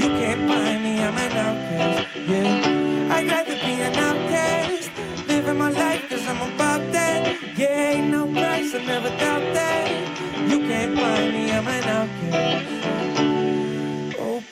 You 0.00 0.08
can't 0.20 0.42
buy 0.48 0.70
me, 0.84 0.92
I'm 1.06 1.18
an 1.24 1.32
outcast, 1.46 2.16
yeah. 2.30 3.14
I'd 3.14 3.28
rather 3.28 3.56
be 3.66 3.72
an 3.88 3.94
outcast. 4.08 4.90
Living 5.28 5.58
my 5.58 5.70
life 5.70 6.08
cause 6.08 6.26
I'm 6.26 6.42
about 6.54 6.82
that. 6.92 7.20
Yeah, 7.58 7.96
ain't 7.96 8.08
no 8.10 8.22
price, 8.26 8.74
I 8.74 8.80
never 8.92 9.10
doubt 9.24 9.46
that. 9.58 9.88
You 10.50 10.58
can't 10.68 10.94
buy 10.96 11.20
me, 11.34 11.52
I'm 11.52 11.68
an 11.68 11.84
outcast. 11.98 13.41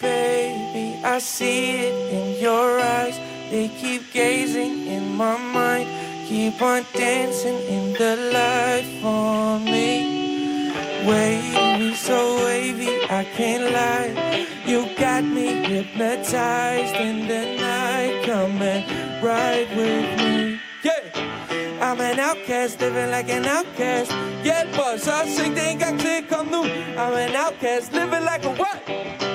Baby, 0.01 1.01
I 1.05 1.19
see 1.19 1.87
it 1.87 2.13
in 2.13 2.43
your 2.43 2.79
eyes. 2.79 3.17
They 3.51 3.69
keep 3.69 4.13
gazing 4.13 4.87
in 4.87 5.17
my 5.17 5.37
mind. 5.37 5.89
Keep 6.29 6.63
on 6.63 6.85
dancing 6.95 7.61
in 7.77 7.93
the 7.95 8.17
light 8.33 8.87
for 9.03 9.59
me. 9.59 10.73
Wavy, 11.09 11.95
so 11.95 12.45
wavy, 12.45 13.03
I 13.11 13.25
can't 13.37 13.73
lie. 13.73 14.47
You 14.67 14.87
got 14.99 15.25
me 15.25 15.65
hypnotized 15.65 16.95
in 16.95 17.27
the 17.27 17.57
night. 17.61 18.25
Come 18.27 18.63
and 18.63 19.25
ride 19.25 19.69
with 19.77 20.09
me. 20.19 20.61
Yeah! 20.85 21.81
I'm 21.81 22.01
an 22.01 22.21
outcast, 22.21 22.81
living 22.81 23.11
like 23.11 23.31
an 23.31 23.47
outcast. 23.47 24.13
Os 24.95 25.09
og 25.09 25.29
syng 25.29 25.55
det 25.55 25.71
en 25.71 25.79
gang 25.79 26.01
til, 26.01 26.25
kom 26.29 26.47
new. 26.47 26.65
I'm 26.97 27.15
an 27.15 27.37
outcast, 27.37 27.93
living 27.93 28.25
like 28.25 28.45
a 28.45 28.51
what? 28.51 29.30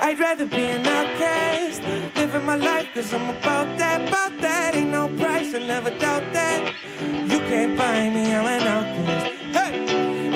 I'd 0.00 0.18
rather 0.18 0.46
be 0.46 0.64
an 0.76 0.86
outcast. 0.86 1.82
Living 2.16 2.44
my 2.44 2.56
life 2.56 2.88
cause 2.94 3.12
I'm 3.14 3.28
about 3.30 3.78
that, 3.78 4.08
about 4.08 4.40
that. 4.40 4.74
Ain't 4.74 4.90
no 4.90 5.08
price, 5.08 5.54
I 5.54 5.58
never 5.58 5.90
doubt 5.90 6.32
that. 6.32 6.74
You 7.00 7.38
can't 7.50 7.76
buy 7.76 8.10
me, 8.10 8.34
I'm 8.34 8.46
an 8.46 8.66
outcast. 8.66 9.26
Hey! 9.56 9.72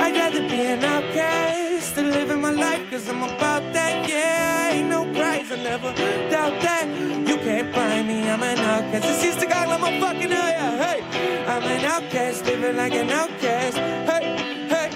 I'd 0.02 0.16
rather 0.16 0.42
be 0.48 0.60
an 0.74 0.84
outcast 0.84 1.60
living 1.96 2.40
my 2.40 2.50
life 2.50 2.90
cause 2.90 3.08
I'm 3.08 3.22
about 3.22 3.72
that. 3.72 4.08
Yeah, 4.08 4.72
ain't 4.72 4.88
no 4.88 5.04
price, 5.12 5.50
I 5.52 5.56
never 5.56 5.92
doubt 6.30 6.60
that. 6.62 6.86
You 7.28 7.36
can't 7.38 7.72
buy 7.72 8.02
me, 8.02 8.28
I'm 8.28 8.42
an 8.42 8.58
outcast. 8.58 9.02
Det 9.02 9.14
sidste 9.20 9.46
gang, 9.46 9.68
lad 9.68 9.80
mig 9.80 10.00
fucking 10.00 10.32
høre 10.32 10.52
jer. 10.60 10.76
Hey! 10.84 11.00
I'm 11.46 11.62
an 11.62 11.84
outcast, 11.84 12.46
living 12.46 12.76
like 12.76 12.94
an 12.94 13.10
outcast. 13.10 13.76
Hey, 14.10 14.24
hey, 14.72 14.88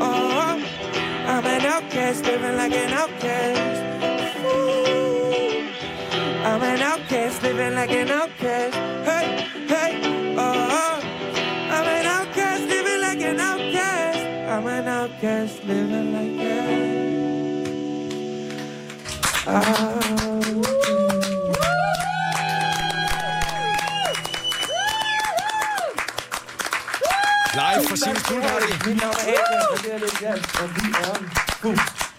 oh. 0.00 0.62
I'm 1.26 1.46
an 1.46 1.66
outcast, 1.66 2.26
living 2.26 2.56
like 2.56 2.74
an 2.74 2.92
outcast. 2.92 4.11
I'm 6.44 6.62
an 6.62 6.82
outcast, 6.82 7.42
living 7.42 7.74
like 7.74 7.90
an 7.90 8.10
outcast. 8.10 8.74
Hey, 9.08 9.26
hey, 9.72 9.92
oh. 10.36 11.00
I'm 11.74 11.86
an 11.98 12.06
outcast, 12.06 12.62
living 12.72 13.00
like 13.00 13.22
an 13.30 13.40
outcast. 13.40 14.18
I'm 14.52 14.66
an 14.66 14.88
outcast, 14.88 15.64
living 15.64 16.12
like 16.12 16.36
that. 16.38 17.02
Live 27.54 27.86
fra 27.86 27.96
Sims 27.96 28.22
Pool 28.22 28.40
Party. 28.40 28.72
Mit 28.86 28.96
navn 28.96 29.14
er 29.14 29.32
Adrian, 29.32 29.66
og 29.72 29.78
det 29.84 29.94
er 29.94 29.98
lidt 29.98 30.22
jazz, 30.22 30.60
og 30.60 30.68
vi 30.76 30.86
er 30.90 31.14
Fugl. 31.60 32.11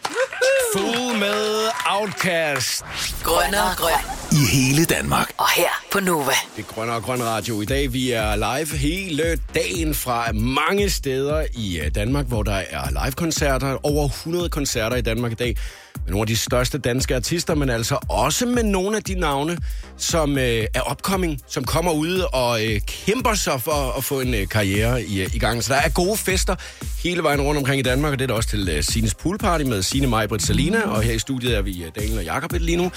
Fool 0.74 1.20
med 1.20 1.70
Outcast. 1.90 2.84
Grønner 3.24 3.76
grøn. 3.76 3.92
I 4.32 4.46
hele 4.52 4.86
Danmark. 4.86 5.34
Og 5.38 5.50
her 5.50 5.70
på 5.92 6.00
Nova. 6.00 6.32
Det 6.56 6.66
er 6.70 6.74
Grønne 6.74 6.94
og 6.94 7.04
Grøn 7.04 7.24
Radio. 7.24 7.62
I 7.62 7.66
dag 7.66 7.94
vi 7.94 8.12
er 8.12 8.36
live 8.36 8.78
hele 8.78 9.40
dagen 9.54 9.96
fra 9.96 10.32
mange 10.32 10.90
steder 10.90 11.46
i 11.54 11.80
øh, 11.80 11.96
Danmark, 11.96 12.26
hvor 12.26 12.44
der 12.44 12.62
er 12.70 13.06
live-koncerter. 13.06 13.78
Over 13.86 14.06
100 14.06 14.50
koncerter 14.50 14.98
i 14.98 15.02
Danmark 15.02 15.32
i 15.32 15.36
dag. 15.36 15.58
Med 16.06 16.12
nogle 16.12 16.22
af 16.22 16.28
de 16.28 16.36
største 16.36 16.78
danske 16.78 17.16
artister, 17.16 17.56
men 17.56 17.70
altså 17.70 17.98
også 18.10 18.46
med 18.46 18.64
nogle 18.64 18.98
af 18.98 19.04
de 19.04 19.20
navne, 19.20 19.58
som 19.98 20.38
øh, 20.38 20.66
er 20.74 20.92
upcoming, 20.92 21.40
som 21.48 21.64
kommer 21.64 21.92
ud 21.92 22.26
og 22.34 22.66
øh, 22.66 22.82
kæmper 22.88 23.34
sig 23.34 23.62
for 23.62 23.98
at 23.98 24.04
få 24.04 24.20
en 24.20 24.34
øh, 24.34 24.48
karriere 24.48 25.04
i, 25.04 25.22
øh, 25.22 25.36
i 25.36 25.40
gang. 25.40 25.64
Så 25.64 25.74
der 25.74 25.80
er 25.80 25.90
gode 25.90 26.18
fester 26.18 26.56
hele 27.04 27.24
vejen 27.24 27.42
rundt 27.42 27.58
omkring 27.58 27.80
i 27.80 27.84
Danmark, 27.84 28.12
og 28.14 28.20
det 28.20 28.24
er 28.24 28.28
der 28.28 28.34
også 28.34 28.50
til 28.50 28.70
øh, 28.70 28.84
Sines 28.84 29.14
Pool 29.16 29.38
Party 29.38 29.64
med 29.64 29.82
Signe 29.82 30.08
Majbrit 30.08 30.42
Salina, 30.42 30.82
og 30.82 31.02
her 31.02 31.14
i 31.14 31.20
studiet 31.20 31.58
er 31.58 31.62
vi 31.62 31.84
øh, 31.84 31.92
Daniel 31.96 32.18
og 32.18 32.24
Jakob 32.24 32.52
lige 32.52 32.78
nu. 32.78 32.92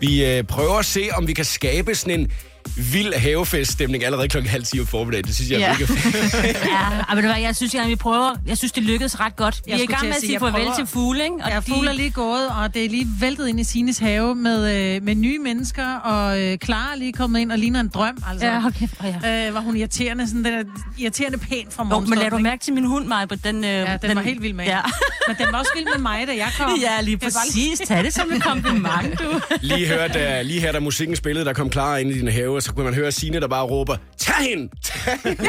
Vi 0.00 0.24
øh, 0.24 0.44
prøver 0.44 0.78
at 0.78 0.84
se, 0.84 1.08
om 1.12 1.26
vi 1.26 1.32
kan 1.32 1.44
skabe 1.44 1.94
sådan 1.94 2.20
en 2.20 2.30
vild 2.76 3.14
havefeststemning 3.14 4.04
allerede 4.04 4.28
klokken 4.28 4.50
halv 4.50 4.64
10 4.64 4.80
om 4.80 4.86
formiddagen. 4.86 5.24
Det 5.24 5.34
synes 5.34 5.50
jeg 5.50 5.56
er 5.60 5.66
Ja. 5.66 5.72
mega 5.72 5.84
fedt. 5.84 6.56
Ja, 7.08 7.14
men 7.14 7.24
det 7.24 7.30
var, 7.30 7.36
jeg 7.36 7.56
synes, 7.56 7.74
at 7.74 7.88
vi 7.88 7.96
prøver. 7.96 8.34
Jeg 8.46 8.58
synes, 8.58 8.72
det 8.72 8.82
lykkedes 8.82 9.20
ret 9.20 9.36
godt. 9.36 9.60
Vi 9.66 9.70
Jeg 9.72 9.78
er 9.78 9.82
i 9.82 9.86
gang 9.86 10.02
med 10.06 10.10
at 10.14 10.20
sige, 10.20 10.32
jeg 10.32 10.40
farvel 10.40 10.54
prøver- 10.54 10.74
til 10.76 10.86
fugle, 10.86 11.22
ikke? 11.24 11.34
Og 11.44 11.50
Ja, 11.50 11.56
de- 11.56 11.62
fugle 11.62 11.90
er 11.90 11.94
lige 11.94 12.10
gået, 12.10 12.48
og 12.48 12.74
det 12.74 12.84
er 12.84 12.88
lige 12.88 13.06
væltet 13.20 13.48
ind 13.48 13.60
i 13.60 13.64
Sines 13.64 13.98
have 13.98 14.34
med, 14.34 14.94
øh, 14.96 15.02
med 15.02 15.14
nye 15.14 15.38
mennesker, 15.38 15.94
og 15.96 16.40
øh, 16.42 16.58
Clara 16.64 16.92
er 16.92 16.96
lige 16.98 17.12
kommet 17.12 17.40
ind 17.40 17.52
og 17.52 17.58
ligner 17.58 17.80
en 17.80 17.88
drøm. 17.88 18.18
Altså. 18.30 18.46
Ja, 18.46 18.66
okay. 18.66 18.88
Ja. 19.24 19.48
Øh, 19.48 19.54
var 19.54 19.60
hun 19.60 19.76
irriterende, 19.76 20.26
sådan 20.28 20.44
den 20.44 20.52
der, 20.52 20.62
irriterende 20.98 21.38
pæn 21.38 21.66
fra 21.70 21.84
morgenstunden. 21.84 22.10
men 22.10 22.18
lad 22.18 22.30
du 22.30 22.38
mærke 22.38 22.64
til 22.64 22.74
min 22.74 22.84
hund, 22.84 23.06
Maja, 23.06 23.24
den... 23.44 23.64
Øh, 23.64 23.70
Ja, 23.70 23.96
den, 24.02 24.16
var 24.16 24.22
helt 24.22 24.42
vild 24.42 24.52
med. 24.54 24.64
Ja. 24.64 24.80
Men 25.28 25.36
den 25.38 25.46
var 25.52 25.58
også 25.58 25.70
vild 25.76 25.86
med 25.94 26.02
mig, 26.02 26.26
da 26.26 26.32
jeg 26.36 26.48
kom. 26.58 26.70
ja, 26.80 27.00
lige 27.02 27.18
Jeg 27.22 27.32
præcis. 27.32 27.78
Tag 27.88 28.04
det 28.04 28.14
som 28.14 28.32
en 28.32 28.40
kompliment, 28.40 29.18
du. 29.18 29.40
Lige, 29.60 29.86
hørt, 29.86 30.14
da, 30.14 30.42
lige 30.42 30.60
her, 30.60 30.72
da 30.72 30.80
musikken 30.80 31.16
spillede, 31.16 31.44
der 31.44 31.52
kom 31.52 31.70
klar 31.70 31.96
ind 31.96 32.10
i 32.10 32.18
din 32.18 32.28
have, 32.28 32.55
og 32.56 32.62
så 32.62 32.72
kunne 32.72 32.84
man 32.84 32.94
høre 32.94 33.12
Signe, 33.12 33.40
der 33.40 33.48
bare 33.48 33.62
råber, 33.64 33.96
tag 34.18 34.34
hende! 34.50 34.68
Tag 34.82 35.18
hende! 35.24 35.44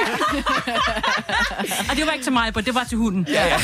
Og 1.90 1.96
det 1.96 2.06
var 2.06 2.12
ikke 2.12 2.24
til 2.26 2.34
mig, 2.34 2.56
det 2.66 2.76
var 2.76 2.84
til 2.90 2.98
hunden. 2.98 3.28
Ja, 3.30 3.46
ja. 3.48 3.58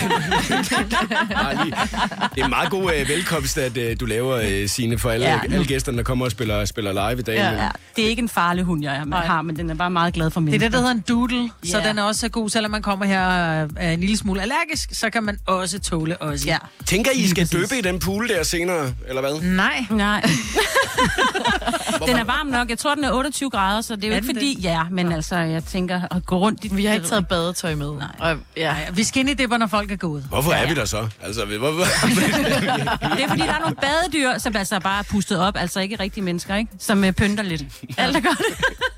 Det 2.35 2.41
er 2.41 2.43
en 2.43 2.50
meget 2.50 2.69
god 2.69 2.83
uh, 2.83 3.09
velkomst, 3.09 3.57
at 3.57 3.77
uh, 3.77 3.83
du 4.00 4.05
laver, 4.05 4.62
uh, 4.63 4.69
Signe, 4.69 5.00
for 5.00 5.09
alle, 5.09 5.25
Ja, 5.25 5.39
alle 5.43 5.65
gæsterne, 5.65 5.97
der 5.97 6.03
kommer 6.03 6.25
og 6.25 6.31
spiller, 6.31 6.65
spiller 6.65 6.91
live 7.09 7.19
i 7.19 7.23
dag. 7.23 7.35
Ja. 7.35 7.50
Men- 7.51 7.59
Ja, 7.59 7.69
det 7.95 8.05
er 8.05 8.09
ikke 8.09 8.21
en 8.21 8.29
farlig 8.29 8.63
hund, 8.63 8.83
jeg 8.83 9.03
har, 9.13 9.41
men 9.41 9.55
den 9.55 9.69
er 9.69 9.73
bare 9.75 9.89
meget 9.91 10.13
glad 10.13 10.31
for 10.31 10.41
Det 10.41 10.53
er 10.55 10.59
det, 10.59 10.71
der 10.71 10.77
hedder 10.77 10.91
en 10.91 11.03
doodle, 11.07 11.50
så 11.65 11.79
Ja. 11.79 11.88
den 11.89 11.97
er 11.97 12.03
også 12.03 12.29
god, 12.29 12.50
selvom 12.50 12.71
man 12.71 12.81
kommer 12.81 13.05
her 13.05 13.19
er 13.77 13.91
en 13.91 14.00
lille 14.00 14.17
smule 14.17 14.41
allergisk, 14.41 14.89
så 14.93 15.09
kan 15.09 15.23
man 15.23 15.38
også 15.47 15.79
tåle 15.79 16.17
også. 16.17 16.45
Ja. 16.47 16.57
Tænker 16.85 17.12
I, 17.12 17.17
I 17.19 17.27
skal 17.27 17.47
døbe 17.47 17.77
i 17.77 17.81
den 17.81 18.00
pool 18.00 18.27
der 18.29 18.43
senere, 18.43 18.93
eller 19.07 19.21
hvad? 19.21 19.41
Nej. 19.41 19.85
Nej. 19.89 20.21
den 22.07 22.15
er 22.17 22.23
varm 22.23 22.47
nok. 22.47 22.69
Jeg 22.69 22.77
tror, 22.77 22.95
den 22.95 23.03
er 23.03 23.12
28 23.12 23.32
grader, 23.49 23.81
så 23.81 23.95
det 23.95 24.03
er 24.03 24.07
jo 24.07 24.11
Er 24.11 24.15
ikke 24.15 24.27
fordi... 24.27 24.59
Ja, 24.61 24.83
men 24.91 25.11
altså, 25.11 25.35
jeg 25.35 25.63
tænker 25.63 26.01
at 26.11 26.25
gå 26.25 26.37
rundt 26.37 26.65
i... 26.65 26.69
Vi 26.75 26.85
har 26.85 26.93
ikke 26.93 27.07
taget 27.07 27.27
badetøj 27.27 27.75
med. 27.75 27.91
Nej. 27.91 28.07
Og, 28.19 28.37
ja. 28.57 28.75
Ja, 28.75 28.91
vi 28.93 29.03
skal 29.03 29.19
ind 29.19 29.29
i 29.29 29.33
det, 29.33 29.49
når 29.59 29.67
folk 29.67 29.91
er 29.91 29.95
gået. 29.95 30.23
Hvorfor 30.29 30.51
er 30.51 30.67
vi 30.67 30.75
der 30.75 30.85
så? 30.85 31.07
Altså, 31.21 31.45
hvorfor? 31.45 31.83
Det 33.15 33.23
er 33.23 33.27
fordi, 33.27 33.41
der 33.41 33.53
er 33.53 33.59
nogle 33.59 33.75
badedyr, 33.75 34.37
som 34.37 34.55
altså 34.55 34.79
bare 34.79 34.99
er 34.99 35.03
pustet 35.03 35.39
op, 35.39 35.57
altså 35.57 35.79
ikke 35.79 35.99
rigtige 35.99 36.23
mennesker, 36.23 36.55
ikke? 36.55 36.71
Som 36.79 37.03
uh, 37.03 37.11
pynter 37.11 37.43
lidt. 37.43 37.63
Alt 37.97 38.15
er 38.15 38.21
godt. 38.21 38.41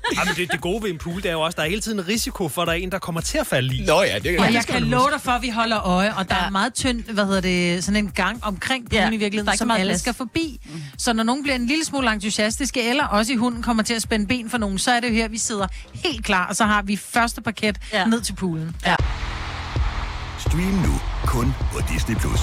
Jamen, 0.18 0.34
det, 0.36 0.52
det 0.52 0.60
gode 0.60 0.82
ved 0.82 0.90
en 0.90 0.98
pool, 0.98 1.22
det 1.22 1.28
er 1.28 1.32
jo 1.32 1.40
også, 1.40 1.56
der 1.56 1.62
er 1.62 1.68
hele 1.68 1.80
tiden 1.80 1.98
en 1.98 2.08
risiko 2.08 2.48
for, 2.48 2.62
at 2.62 2.66
der 2.66 2.72
er 2.72 2.76
en, 2.76 2.90
der 2.92 2.98
kommer 2.98 3.20
til 3.20 3.38
at 3.38 3.46
falde 3.46 3.76
i. 3.76 3.84
Nå 3.86 4.02
ja, 4.02 4.18
det 4.18 4.38
Og 4.40 4.52
jeg 4.52 4.64
kan 4.66 4.82
love 4.82 5.10
dig 5.12 5.20
for, 5.20 5.30
at 5.32 5.42
vi 5.42 5.48
holder 5.48 5.86
øje, 5.86 6.14
og 6.14 6.28
der 6.28 6.36
Ja. 6.36 6.46
er 6.46 6.50
meget 6.50 6.74
tynd, 6.74 7.02
hvad 7.04 7.26
hedder 7.26 7.40
det, 7.40 7.84
sådan 7.84 7.96
en 8.04 8.10
gang 8.14 8.44
omkring 8.44 8.86
Ja, 8.92 8.98
poolen 9.00 9.12
i 9.12 9.16
der 9.16 9.16
er 9.16 9.24
virkeligheden, 9.24 9.58
som 9.58 9.66
meget 9.66 9.80
alle 9.80 9.90
plads. 9.90 10.00
skal 10.00 10.14
forbi. 10.14 10.60
Så 10.98 11.12
når 11.12 11.22
nogen 11.22 11.42
bliver 11.42 11.56
en 11.56 11.66
lille 11.66 11.84
smule 11.84 12.12
entusiastiske, 12.12 12.82
eller 12.90 13.04
også 13.06 13.32
i 13.32 13.36
hunden 13.36 13.62
kommer 13.62 13.82
til 13.82 13.94
at 13.94 14.02
spænde 14.02 14.26
ben 14.26 14.50
for 14.50 14.58
nogen, 14.58 14.78
så 14.78 14.90
er 14.90 15.00
det 15.00 15.08
jo 15.08 15.14
her, 15.14 15.28
vi 15.28 15.38
sidder 15.38 15.66
helt 15.94 16.24
klar, 16.24 16.46
og 16.48 16.56
så 16.56 16.64
har 16.64 16.82
vi 16.82 16.96
første 16.96 17.40
parket 17.40 17.78
Ja. 17.92 18.04
ned 18.04 18.20
til 18.20 18.32
poolen. 18.32 18.76
Stream 20.38 20.60
nu 20.62 21.00
kun 21.26 21.54
på 21.72 21.80
Disney+. 21.92 22.16
Plus. 22.16 22.40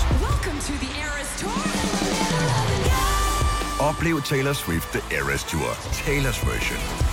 Oplev 3.79 4.21
Taylor 4.21 4.53
Swift 4.53 4.87
The 4.91 5.17
Eras 5.17 5.43
Tour, 5.43 5.69
Taylor's 5.91 6.49
version. 6.49 7.12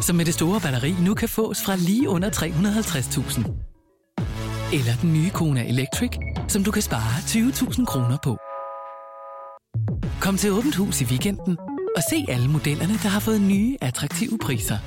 som 0.00 0.16
med 0.16 0.24
det 0.24 0.34
store 0.34 0.60
batteri 0.60 0.94
nu 1.04 1.14
kan 1.14 1.28
fås 1.28 1.62
fra 1.64 1.76
lige 1.76 2.08
under 2.08 2.30
350.000. 2.30 3.68
Eller 4.72 4.94
den 5.02 5.12
nye 5.12 5.30
Kona 5.30 5.68
Electric, 5.68 6.10
som 6.48 6.64
du 6.64 6.70
kan 6.70 6.82
spare 6.82 7.18
20.000 7.18 7.84
kroner 7.84 8.16
på. 8.24 8.38
Kom 10.20 10.36
til 10.36 10.52
Åbent 10.52 10.76
Hus 10.76 11.00
i 11.00 11.04
weekenden 11.04 11.58
og 11.96 12.02
se 12.10 12.24
alle 12.28 12.48
modellerne, 12.48 12.94
der 13.02 13.08
har 13.08 13.20
fået 13.20 13.40
nye, 13.40 13.76
attraktive 13.80 14.38
priser. 14.38 14.78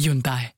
Hyundai. 0.00 0.57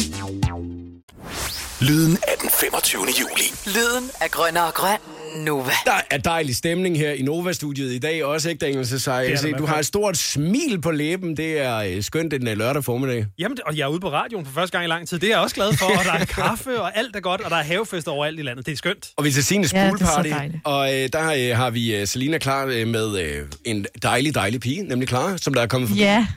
Lyden 1.81 2.17
af 2.27 2.35
den 2.41 2.49
25. 2.49 3.01
juli. 3.21 3.43
Lyden 3.65 4.09
af 4.21 4.31
grønner 4.31 4.61
og 4.61 4.73
grøn. 4.73 4.97
Nova. 5.45 5.71
Der 5.85 5.91
er 6.11 6.17
dejlig 6.17 6.55
stemning 6.55 6.97
her 6.97 7.11
i 7.11 7.21
Nova-studiet 7.21 7.93
i 7.93 7.99
dag 7.99 8.25
også, 8.25 8.49
ikke 8.49 8.65
Daniel 8.65 8.87
Cesar? 8.87 9.15
Jeg 9.15 9.21
der 9.23 9.27
kan 9.27 9.33
i 9.35 9.37
se, 9.37 9.47
hvert 9.47 9.59
du 9.59 9.65
har 9.65 9.79
et 9.79 9.85
stort 9.85 10.17
smil 10.17 10.81
på 10.81 10.91
læben. 10.91 11.37
Det 11.37 11.59
er 11.59 11.77
øh, 11.77 12.03
skønt 12.03 12.33
en 12.33 12.47
øh, 12.47 12.57
lørdag 12.57 12.83
formiddag. 12.83 13.25
Jamen, 13.39 13.57
og 13.65 13.77
jeg 13.77 13.83
er 13.83 13.87
ude 13.87 13.99
på 13.99 14.09
radioen 14.11 14.45
for 14.45 14.53
første 14.53 14.77
gang 14.77 14.85
i 14.85 14.87
lang 14.87 15.07
tid. 15.07 15.19
Det 15.19 15.27
er 15.27 15.33
jeg 15.33 15.39
også 15.39 15.55
glad 15.55 15.73
for, 15.73 15.85
og 15.85 16.05
der 16.05 16.11
er 16.11 16.25
kaffe, 16.25 16.81
og 16.81 16.97
alt 16.97 17.15
er 17.15 17.19
godt, 17.19 17.41
og 17.41 17.49
der 17.51 17.57
er 17.57 17.63
havefest 17.63 18.07
overalt 18.07 18.39
i 18.39 18.43
landet. 18.43 18.65
Det 18.65 18.71
er 18.71 18.77
skønt. 18.77 19.09
Og 19.17 19.23
vi 19.23 19.29
er 19.29 19.33
til 19.33 19.43
Sines 19.45 19.73
Ja, 19.73 19.79
er 19.79 19.89
så 19.89 19.97
poolparty, 19.97 20.29
dejligt. 20.29 20.59
og 20.65 20.93
øh, 20.95 21.09
der 21.13 21.51
øh, 21.51 21.57
har 21.57 21.69
vi 21.69 21.95
øh, 21.95 22.07
Selina 22.07 22.37
klar 22.37 22.65
øh, 22.65 22.87
med 22.87 23.19
øh, 23.19 23.39
en 23.65 23.85
dejlig, 24.03 24.35
dejlig 24.35 24.59
pige, 24.61 24.83
nemlig 24.83 25.09
Clara, 25.09 25.37
som 25.37 25.53
der 25.53 25.61
er 25.61 25.67
kommet 25.67 25.89
forbi. 25.89 26.01
Ja, 26.01 26.27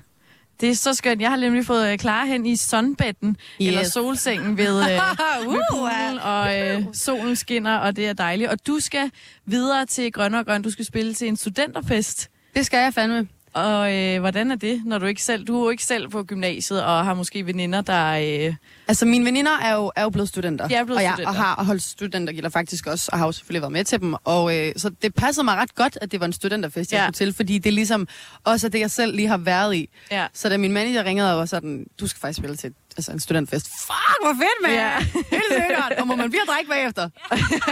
det 0.60 0.70
er 0.70 0.74
så 0.74 0.94
skønt. 0.94 1.20
Jeg 1.20 1.30
har 1.30 1.36
nemlig 1.36 1.66
fået 1.66 1.92
øh, 1.92 1.98
klar 1.98 2.24
hen 2.24 2.46
i 2.46 2.56
sunbedden, 2.56 3.28
yes. 3.62 3.68
eller 3.68 3.84
solsengen 3.84 4.56
ved, 4.56 4.80
øh, 4.80 4.88
ved 5.50 5.60
poolen, 5.70 6.18
og 6.18 6.60
øh, 6.60 6.82
solen 6.92 7.36
skinner, 7.36 7.76
og 7.76 7.96
det 7.96 8.06
er 8.06 8.12
dejligt. 8.12 8.50
Og 8.50 8.66
du 8.66 8.80
skal 8.80 9.10
videre 9.46 9.86
til 9.86 10.12
Grønne 10.12 10.38
og 10.38 10.46
Grøn. 10.46 10.62
Du 10.62 10.70
skal 10.70 10.84
spille 10.84 11.14
til 11.14 11.28
en 11.28 11.36
studenterfest. 11.36 12.30
Det 12.54 12.66
skal 12.66 12.78
jeg 12.78 12.94
fandme. 12.94 13.28
Og 13.54 13.94
øh, 13.94 14.20
hvordan 14.20 14.50
er 14.50 14.56
det, 14.56 14.82
når 14.84 14.98
du 14.98 15.06
ikke 15.06 15.22
selv... 15.22 15.44
Du 15.46 15.60
er 15.60 15.64
jo 15.64 15.70
ikke 15.70 15.84
selv 15.84 16.08
på 16.08 16.22
gymnasiet, 16.24 16.84
og 16.84 17.04
har 17.04 17.14
måske 17.14 17.46
veninder, 17.46 17.80
der... 17.80 18.46
Øh, 18.48 18.54
Altså, 18.88 19.06
mine 19.06 19.24
veninder 19.24 19.50
er 19.62 19.74
jo, 19.74 19.92
er 19.96 20.02
jo 20.02 20.10
blevet 20.10 20.28
studenter. 20.28 20.68
De 20.68 20.74
er 20.74 20.84
blevet 20.84 20.96
og 20.96 21.02
jeg 21.02 21.12
studenter. 21.14 21.40
og 21.40 21.44
har 21.44 21.64
holdt 21.64 21.82
studentergilder 21.82 22.48
faktisk 22.48 22.86
også, 22.86 23.10
og 23.12 23.18
har 23.18 23.26
jo 23.26 23.32
selvfølgelig 23.32 23.62
været 23.62 23.72
med 23.72 23.84
til 23.84 24.00
dem. 24.00 24.14
Og 24.24 24.56
øh, 24.58 24.72
så 24.76 24.90
det 25.02 25.14
passede 25.14 25.44
mig 25.44 25.56
ret 25.56 25.74
godt, 25.74 25.98
at 26.00 26.12
det 26.12 26.20
var 26.20 26.26
en 26.26 26.32
studenterfest, 26.32 26.92
jeg 26.92 26.98
Ja. 26.98 27.02
ja. 27.04 27.06
skulle 27.12 27.26
til, 27.26 27.34
fordi 27.34 27.58
det 27.58 27.70
er 27.70 27.74
ligesom 27.74 28.08
også 28.44 28.68
det, 28.68 28.80
jeg 28.80 28.90
selv 28.90 29.16
lige 29.16 29.28
har 29.28 29.36
været 29.36 29.74
i. 29.76 29.88
Ja. 30.10 30.26
Så 30.32 30.48
da 30.48 30.56
min 30.56 30.72
manager 30.72 31.04
ringede 31.04 31.32
og 31.32 31.38
var 31.38 31.44
sådan, 31.46 31.86
du 32.00 32.06
skal 32.06 32.20
faktisk 32.20 32.38
spille 32.38 32.56
til 32.56 32.72
altså 32.96 33.12
en 33.12 33.20
studenterfest. 33.20 33.66
Fuck, 33.66 34.22
hvor 34.22 34.32
fedt, 34.32 34.62
mand! 34.62 34.74
Ja. 34.74 34.98
Helt 35.30 35.44
sikkert. 35.50 35.92
Og 35.98 36.06
må 36.06 36.16
man 36.16 36.30
blive 36.30 36.42
drikke 36.48 36.70
bagefter? 36.70 37.08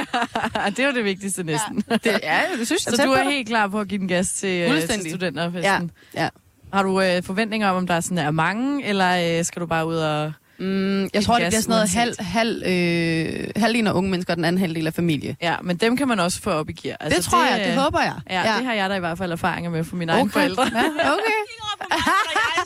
det 0.76 0.78
er 0.78 0.86
jo 0.86 0.94
det 0.94 1.04
vigtigste 1.04 1.42
næsten. 1.42 1.84
Ja, 1.90 1.94
det, 1.96 2.20
ja, 2.22 2.40
det 2.58 2.66
synes 2.66 2.86
jeg. 2.86 2.94
Så 2.94 3.02
du 3.04 3.12
er 3.12 3.22
helt 3.30 3.48
klar 3.48 3.68
på 3.68 3.80
at 3.80 3.88
give 3.88 3.98
den 3.98 4.08
gas 4.08 4.32
til, 4.32 4.70
øh, 4.72 4.80
til 4.88 5.10
studenterfesten? 5.10 5.90
Ja, 6.14 6.22
ja. 6.22 6.28
Har 6.72 6.82
du 6.82 7.00
øh, 7.00 7.22
forventninger 7.22 7.68
om, 7.68 7.76
om 7.76 7.86
der 7.86 8.00
sådan 8.00 8.18
er 8.18 8.30
mange, 8.30 8.84
eller 8.84 9.38
øh, 9.38 9.44
skal 9.44 9.62
du 9.62 9.66
bare 9.66 9.86
ud 9.86 9.96
og... 9.96 10.32
Mm, 10.58 11.08
jeg 11.14 11.24
tror, 11.24 11.38
det 11.38 11.46
bliver 11.48 11.60
sådan 11.60 11.72
noget 11.72 11.88
halv, 11.90 12.14
halv, 12.18 12.62
øh, 12.66 13.50
halvdelen 13.56 13.86
af 13.86 13.92
unge 13.92 14.10
mennesker, 14.10 14.32
og 14.32 14.36
den 14.36 14.44
anden 14.44 14.60
halvdel 14.60 14.86
af 14.86 14.94
familie. 14.94 15.36
Ja, 15.42 15.56
men 15.62 15.76
dem 15.76 15.96
kan 15.96 16.08
man 16.08 16.20
også 16.20 16.40
få 16.42 16.50
op 16.50 16.68
i 16.70 16.72
gear. 16.72 16.96
Altså, 17.00 17.16
det 17.16 17.24
tror 17.24 17.44
jeg, 17.44 17.66
det 17.66 17.74
håber 17.74 18.00
jeg. 18.00 18.14
Ja, 18.30 18.52
ja, 18.52 18.56
det 18.58 18.66
har 18.66 18.72
jeg 18.72 18.90
da 18.90 18.94
i 18.94 18.98
hvert 18.98 19.18
fald 19.18 19.32
erfaringer 19.32 19.70
med 19.70 19.84
fra 19.84 19.96
mine 19.96 20.12
egne 20.12 20.22
Okay. 20.22 20.32
forældre. 20.32 20.62
Ja, 20.62 21.12
okay. 21.12 21.40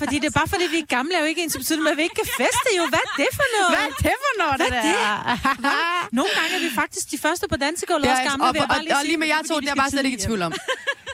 Ja, 0.00 0.04
fordi 0.06 0.18
det 0.18 0.26
er 0.32 0.36
bare 0.40 0.48
fordi, 0.48 0.64
vi 0.70 0.78
er 0.78 0.86
gamle, 0.86 1.14
er 1.16 1.20
jo 1.20 1.24
ikke 1.32 1.42
ens 1.42 1.56
betydet 1.56 1.82
med, 1.82 1.90
at 1.90 1.96
vi 1.96 2.02
ikke 2.02 2.14
kan 2.22 2.28
feste 2.44 2.68
jo. 2.78 2.84
Hvad 2.92 2.98
er 3.08 3.12
det 3.22 3.30
for 3.40 3.46
noget? 3.56 3.70
Hvad 3.76 3.84
er 3.88 3.94
det 4.08 4.16
for 4.24 4.32
noget, 4.42 4.56
Hvad 4.60 4.66
det 4.66 4.94
er 5.10 5.18
der? 5.66 6.08
Nogle 6.18 6.30
gange 6.38 6.52
er 6.58 6.60
vi 6.66 6.70
faktisk 6.74 7.10
de 7.10 7.18
første 7.18 7.48
på 7.48 7.56
dansegulvet, 7.56 8.10
også 8.10 8.22
gamle, 8.30 8.44
og, 8.44 8.48
og, 8.48 8.56
jeg 8.56 8.64
og, 8.70 8.98
og 8.98 9.04
lige 9.04 9.16
med 9.16 9.26
jer 9.26 9.42
to, 9.48 9.54
det 9.60 9.66
er 9.66 9.70
jeg 9.70 9.76
bare 9.76 9.90
slet 9.90 10.04
ikke 10.04 10.18
i 10.18 10.20
tvivl 10.20 10.42
om. 10.42 10.52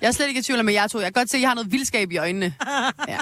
Jeg 0.03 0.09
er 0.09 0.13
slet 0.13 0.29
ikke 0.29 0.41
i 0.41 0.43
tvivl 0.43 0.61
om, 0.61 0.69
at 0.69 0.75
jer 0.75 0.87
to. 0.87 0.99
Jeg 0.99 1.07
kan 1.07 1.21
godt 1.21 1.31
se, 1.31 1.37
at 1.37 1.41
I 1.41 1.45
har 1.45 1.55
noget 1.55 1.73
vildskab 1.73 2.13
i 2.13 2.17
øjnene. 2.17 2.55
Ja. 3.13 3.19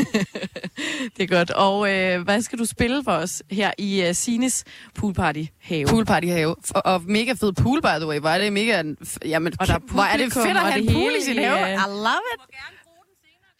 Det 1.16 1.22
er 1.22 1.26
godt. 1.26 1.50
Og 1.50 1.92
øh, 1.92 2.22
hvad 2.22 2.42
skal 2.42 2.58
du 2.58 2.64
spille 2.64 3.04
for 3.04 3.12
os 3.12 3.42
her 3.50 3.70
i 3.78 4.04
uh, 4.08 4.14
Sines 4.14 4.64
Poolparty 4.94 5.44
Have? 5.60 5.86
Poolparty 5.86 6.26
have. 6.26 6.56
Og, 6.74 6.86
og 6.86 7.02
mega 7.06 7.32
fed 7.32 7.52
pool, 7.52 7.82
by 7.82 7.96
the 7.98 8.06
way. 8.06 8.18
Hvor 8.18 8.30
er 8.30 8.38
det 8.38 8.52
mega... 8.52 8.82
Jamen, 9.24 9.52
Og 9.60 9.66
der 9.66 9.74
er 9.74 9.78
hvor 9.78 10.02
er 10.02 10.16
det 10.16 10.32
fedt 10.32 10.46
at 10.46 10.56
have 10.56 10.78
en 10.78 10.86
det 10.86 10.94
pool 10.94 11.12
i 11.20 11.24
sin 11.24 11.38
have. 11.38 11.74
I 11.74 11.88
love 11.88 12.26
it. 12.34 12.40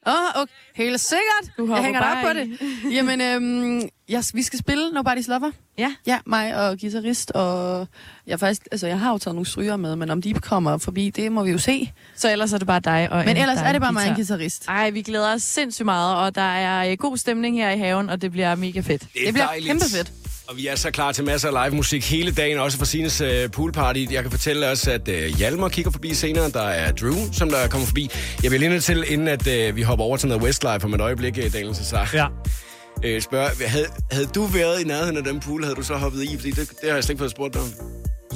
Åh, 0.07 0.13
oh, 0.13 0.43
okay. 0.43 0.53
Helt 0.75 1.01
sikkert. 1.01 1.57
Du 1.59 1.75
jeg 1.75 1.83
hænger 1.85 2.01
dig 2.01 2.11
op 2.11 2.17
bare 2.17 2.35
på 2.35 2.41
det. 2.41 2.59
Jamen, 2.97 3.21
øhm, 3.21 3.89
jeg, 4.09 4.25
vi 4.35 4.43
skal 4.43 4.59
spille 4.59 4.89
Nobody's 4.89 5.29
Lover. 5.29 5.51
Ja. 5.79 5.95
Ja, 6.07 6.19
mig 6.27 6.57
og 6.57 6.79
guitarist, 6.81 7.31
og 7.31 7.89
jeg, 8.27 8.41
faktisk, 8.41 8.69
altså, 8.73 8.87
jeg 8.87 8.99
har 8.99 9.13
jo 9.13 9.19
taget 9.19 9.35
nogle 9.35 9.47
stryger 9.47 9.77
med, 9.77 9.97
men 9.97 10.11
om 10.11 10.23
de 10.23 10.35
kommer 10.35 10.79
forbi, 10.79 11.11
det 11.11 11.33
må 11.33 11.45
vi 11.45 11.51
jo 11.51 11.59
se. 11.59 11.93
Så 12.17 12.33
ellers 12.33 12.53
er 12.53 12.59
det 12.59 12.67
bare 12.67 12.81
dig 12.81 13.09
og 13.11 13.19
Men 13.19 13.29
en, 13.29 13.37
ellers 13.37 13.59
er 13.59 13.73
det 13.73 13.81
bare 13.81 13.89
en 13.91 13.95
mig 13.95 14.03
og 14.03 14.09
en 14.09 14.15
guitar. 14.15 14.35
guitarist. 14.35 14.67
Ej, 14.69 14.91
vi 14.91 15.03
glæder 15.03 15.35
os 15.35 15.43
sindssygt 15.43 15.85
meget, 15.85 16.17
og 16.17 16.35
der 16.35 16.43
er 16.43 16.91
øh, 16.91 16.97
god 16.97 17.17
stemning 17.17 17.57
her 17.57 17.71
i 17.71 17.79
haven, 17.79 18.11
og 18.11 18.23
det 18.23 18.31
bliver 18.33 18.55
mega 18.55 18.81
fedt. 18.81 19.05
Det, 19.13 19.29
er 19.29 19.33
dejligt. 19.33 20.13
Og 20.51 20.57
vi 20.57 20.67
er 20.67 20.75
så 20.75 20.91
klar 20.91 21.13
til 21.13 21.25
masser 21.25 21.49
af 21.49 21.65
live 21.65 21.77
musik 21.77 22.11
hele 22.11 22.33
dagen, 22.33 22.59
også 22.59 22.79
for 22.79 22.85
Sines 22.85 23.21
uh, 23.21 23.29
poolparty. 23.53 24.07
Jeg 24.11 24.23
kan 24.23 24.31
fortælle 24.31 24.71
også, 24.71 24.91
at 24.91 25.09
uh, 25.09 25.15
Hjalmar 25.15 25.69
kigger 25.69 25.91
forbi 25.91 26.15
senere. 26.15 26.51
Der 26.51 26.63
er 26.63 26.93
Drew, 26.93 27.33
som 27.33 27.51
der 27.51 27.69
kommer 27.69 27.87
forbi. 27.87 28.11
Jeg 28.43 28.51
bliver 28.51 28.59
lige 28.59 28.69
nødt 28.69 28.85
til, 28.85 29.05
inden 29.09 29.29
at 29.29 29.71
uh, 29.71 29.77
vi 29.77 29.83
hopper 29.83 30.05
over 30.05 30.17
til 30.17 30.29
noget 30.29 30.43
Westlife 30.43 30.85
om 30.85 30.95
et 30.95 31.01
øjeblik, 31.01 31.39
uh, 31.39 31.53
Daniel 31.53 31.75
Cesar. 31.75 32.11
Ja. 32.15 32.27
Uh, 32.27 33.23
spørg, 33.23 33.71
havde, 33.71 33.87
havde 34.13 34.27
du 34.27 34.45
været 34.45 34.81
i 34.81 34.85
nærheden 34.85 35.17
af 35.17 35.25
den 35.25 35.41
pool, 35.41 35.63
havde 35.63 35.77
du 35.77 35.83
så 35.83 35.95
hoppet 35.95 36.23
i? 36.23 36.37
Fordi 36.37 36.51
det, 36.51 36.71
det 36.71 36.77
har 36.83 36.95
jeg 36.95 37.05
slet 37.05 37.11
ikke 37.11 37.21
fået 37.21 37.31
spurgt 37.31 37.55
dig 37.55 37.63
om. 37.63 37.69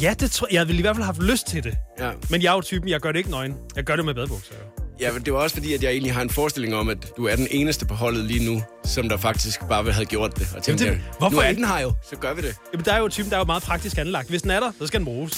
Ja, 0.02 0.14
det 0.20 0.30
tror, 0.30 0.48
jeg 0.52 0.68
ville 0.68 0.78
i 0.78 0.82
hvert 0.82 0.96
fald 0.96 1.04
have 1.04 1.14
haft 1.14 1.30
lyst 1.30 1.46
til 1.46 1.64
det. 1.64 1.74
Ja. 1.98 2.10
Men 2.30 2.42
jeg 2.42 2.50
er 2.50 2.54
jo 2.54 2.60
typen, 2.60 2.88
jeg 2.88 3.00
gør 3.00 3.12
det 3.12 3.18
ikke 3.18 3.30
nøgen. 3.30 3.54
Jeg 3.76 3.84
gør 3.84 3.96
det 3.96 4.04
med 4.04 4.14
badebukser. 4.14 4.54
Ja, 5.04 5.12
men 5.12 5.22
det 5.22 5.32
var 5.32 5.38
også 5.38 5.56
fordi, 5.56 5.74
at 5.74 5.82
jeg 5.82 5.90
egentlig 5.90 6.14
har 6.14 6.22
en 6.22 6.30
forestilling 6.30 6.74
om, 6.74 6.88
at 6.88 6.98
du 7.16 7.26
er 7.26 7.36
den 7.36 7.46
eneste 7.50 7.86
på 7.86 7.94
holdet 7.94 8.24
lige 8.24 8.52
nu, 8.52 8.62
som 8.84 9.08
der 9.08 9.16
faktisk 9.16 9.60
bare 9.68 9.84
ville 9.84 9.94
have 9.94 10.04
gjort 10.06 10.38
det. 10.38 10.48
Og 10.56 10.62
tænkte, 10.62 10.84
Jamen, 10.84 10.98
det, 10.98 11.06
hvorfor 11.18 11.36
nu 11.36 11.40
er 11.42 11.48
ikke? 11.48 11.60
den 11.60 11.68
her 11.68 11.80
jo, 11.80 11.92
så 12.10 12.16
gør 12.16 12.34
vi 12.34 12.42
det. 12.42 12.56
Jamen, 12.72 12.84
der 12.84 12.92
er 12.92 12.98
jo 12.98 13.08
typen, 13.08 13.30
der 13.30 13.36
er 13.36 13.40
jo 13.40 13.44
meget 13.44 13.62
praktisk 13.62 13.98
anlagt. 13.98 14.28
Hvis 14.28 14.42
den 14.42 14.50
er 14.50 14.60
der, 14.60 14.72
så 14.80 14.86
skal 14.86 15.00
den 15.00 15.04
bruges. 15.04 15.32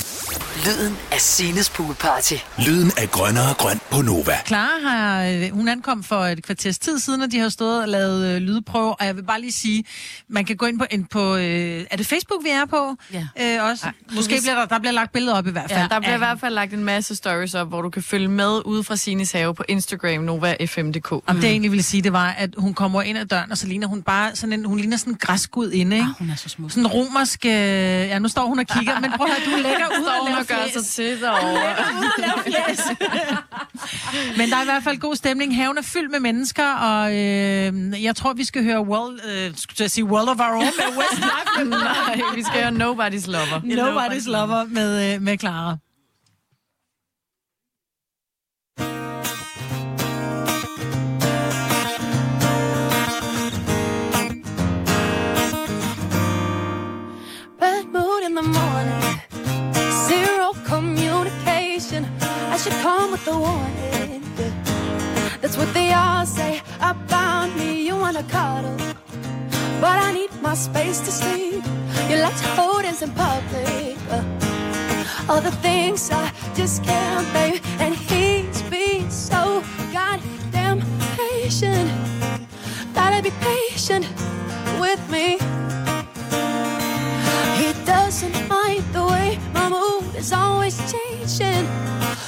Lyden 0.64 0.96
af 1.12 1.20
Sines 1.20 1.70
Poolparty. 1.70 2.34
Lyden 2.58 2.92
af 2.96 3.10
grønnere 3.10 3.54
grøn 3.58 3.80
på 3.90 4.02
Nova. 4.02 4.36
Clara 4.46 4.88
har, 4.88 5.24
øh, 5.24 5.50
hun 5.52 5.68
ankom 5.68 6.02
for 6.02 6.16
et 6.16 6.42
kvarters 6.42 6.78
tid 6.78 6.98
siden, 6.98 7.22
og 7.22 7.32
de 7.32 7.38
har 7.38 7.48
stået 7.48 7.82
og 7.82 7.88
lavet 7.88 8.26
øh, 8.26 8.36
lydprøver, 8.42 8.92
og 8.92 9.06
jeg 9.06 9.16
vil 9.16 9.22
bare 9.22 9.40
lige 9.40 9.52
sige, 9.52 9.84
man 10.28 10.44
kan 10.44 10.56
gå 10.56 10.66
ind 10.66 10.78
på, 10.78 10.84
ind 10.90 11.04
på 11.04 11.36
øh, 11.36 11.84
er 11.90 11.96
det 11.96 12.06
Facebook, 12.06 12.44
vi 12.44 12.48
er 12.50 12.64
på? 12.64 12.96
Ja. 13.12 13.26
Øh, 13.40 13.70
også? 13.70 13.86
Måske 14.14 14.38
bliver 14.42 14.54
der, 14.54 14.66
der 14.66 14.78
bliver 14.78 14.92
lagt 14.92 15.12
billeder 15.12 15.34
op 15.34 15.46
i 15.46 15.50
hvert 15.50 15.70
fald. 15.70 15.80
Ja, 15.80 15.88
der 15.94 16.00
bliver 16.00 16.14
i 16.14 16.18
hvert 16.18 16.40
fald 16.40 16.54
lagt 16.54 16.72
en 16.72 16.84
masse 16.84 17.16
stories 17.16 17.54
op, 17.54 17.68
hvor 17.68 17.82
du 17.82 17.90
kan 17.90 18.02
følge 18.02 18.28
med 18.28 18.60
ude 18.64 18.84
fra 18.84 18.96
Sines 18.96 19.32
have 19.32 19.54
på 19.54 19.64
Instagram, 19.68 20.22
novafm.dk. 20.22 21.12
Om 21.12 21.22
det 21.36 21.42
jeg 21.42 21.50
egentlig 21.50 21.70
ville 21.70 21.82
sige, 21.82 22.02
det 22.02 22.12
var, 22.12 22.28
at 22.28 22.50
hun 22.58 22.74
kommer 22.74 23.02
ind 23.02 23.18
ad 23.18 23.26
døren, 23.26 23.50
og 23.50 23.58
så 23.58 23.66
ligner 23.66 23.86
hun 23.86 24.02
bare 24.02 24.36
sådan 24.36 24.52
en, 24.52 24.64
hun 24.64 24.78
ligner 24.78 24.96
sådan 24.96 25.12
en 25.12 25.18
græskud 25.20 25.70
inde, 25.70 25.96
ikke? 25.96 26.06
Ah, 26.08 26.14
hun 26.18 26.30
er 26.30 26.36
så 26.36 26.48
smuk. 26.48 26.70
Sådan 26.70 26.86
romersk, 26.86 27.44
øh, 27.46 27.52
ja, 27.52 28.18
nu 28.18 28.28
står 28.28 28.46
hun 28.46 28.58
og 28.58 28.66
kigger, 28.66 29.00
men 29.00 29.12
prøv 29.16 29.26
at 29.26 29.32
høre, 29.32 29.56
du 29.56 29.62
lægger 29.62 29.86
ud 30.00 30.04
og 30.04 30.28
laver 30.28 30.42
og 30.50 30.56
gør 30.56 30.68
flæs. 30.70 30.84
sig 30.84 30.94
til 30.94 31.20
derovre. 31.20 31.74
Men 34.36 34.50
der 34.50 34.56
er 34.56 34.62
i 34.62 34.64
hvert 34.64 34.82
fald 34.82 34.98
god 34.98 35.16
stemning. 35.16 35.56
Haven 35.56 35.78
er 35.78 35.82
fyldt 35.82 36.10
med 36.10 36.20
mennesker, 36.20 36.74
og 36.74 37.10
øh, 37.10 38.02
jeg 38.02 38.16
tror, 38.16 38.32
vi 38.32 38.44
skal 38.44 38.64
høre 38.64 38.80
World, 38.80 39.20
øh, 39.28 39.52
skulle 39.56 39.76
jeg 39.80 39.90
sige 39.90 40.04
World 40.04 40.28
of 40.28 40.40
Our 40.40 40.54
Own 40.54 40.64
med 40.64 40.98
Westlife. 40.98 41.64
Nej, 41.70 42.20
vi 42.34 42.42
skal 42.42 42.60
høre 42.60 42.70
Nobody's 42.70 43.30
Lover. 43.30 43.60
Nobody's 43.60 44.30
Lover 44.30 44.64
med, 44.64 45.14
øh, 45.14 45.22
med 45.22 45.38
Clara. 45.38 45.76
Bad 57.58 57.86
mood 57.86 58.22
in 58.26 58.34
the 58.34 58.42
morning, 58.42 59.05
should 62.66 62.82
come 62.82 63.12
with 63.12 63.28
a 63.28 63.38
warning. 63.38 64.22
That's 65.40 65.56
what 65.56 65.72
they 65.72 65.92
all 65.92 66.26
say 66.26 66.60
about 66.80 67.54
me. 67.56 67.86
You 67.86 67.94
wanna 67.94 68.24
cuddle, 68.24 68.76
but 69.80 69.96
I 70.06 70.12
need 70.12 70.30
my 70.42 70.54
space 70.54 70.98
to 71.06 71.12
sleep. 71.12 71.62
You 72.08 72.16
like 72.16 72.36
to 72.42 72.48
hold 72.58 72.84
hands 72.84 73.02
in 73.02 73.12
public. 73.12 73.96
all 75.28 75.40
the 75.40 75.56
things 75.66 76.10
I 76.10 76.32
just 76.56 76.82
can't, 76.82 77.26
babe. 77.32 77.62
And 77.78 77.94
he's 77.94 78.62
being 78.62 79.10
so 79.10 79.62
goddamn 79.92 80.82
patient. 81.16 81.88
Gotta 82.94 83.22
be 83.22 83.32
patient 83.52 84.06
with 84.80 85.02
me. 85.08 85.38
He 87.60 87.68
doesn't 87.84 88.36
mind 88.48 88.82
the 88.92 89.04
way 89.12 89.38
my 89.54 89.68
mood 89.68 90.16
is 90.16 90.32
always 90.32 90.76
changing. 90.92 91.66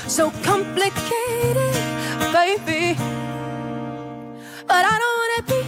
So 0.09 0.31
complicated, 0.42 1.75
baby. 2.33 2.97
But 4.66 4.83
I 4.92 4.99
don't 5.03 5.16
wanna 5.21 5.42
be, 5.53 5.61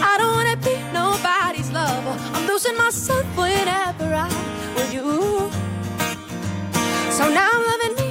I 0.00 0.14
don't 0.16 0.34
wanna 0.38 0.56
be 0.56 0.74
nobody's 0.94 1.70
lover. 1.72 2.16
I'm 2.34 2.46
losing 2.46 2.76
myself 2.78 3.26
whenever 3.36 4.14
I'm 4.14 4.32
with 4.76 4.94
you. 4.94 5.50
So 7.10 7.28
now 7.28 7.50
I'm 7.52 7.64
loving 7.72 7.94
me. 8.00 8.10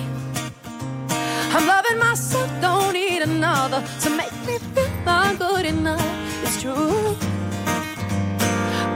I'm 1.55 1.65
loving 1.65 1.97
myself, 1.97 2.51
don't 2.61 2.93
need 2.93 3.21
another 3.21 3.81
to 4.01 4.09
make 4.09 4.33
me 4.45 4.59
feel 4.75 4.91
I'm 5.07 5.37
good 5.37 5.65
enough. 5.65 6.05
It's 6.43 6.61
true. 6.61 7.15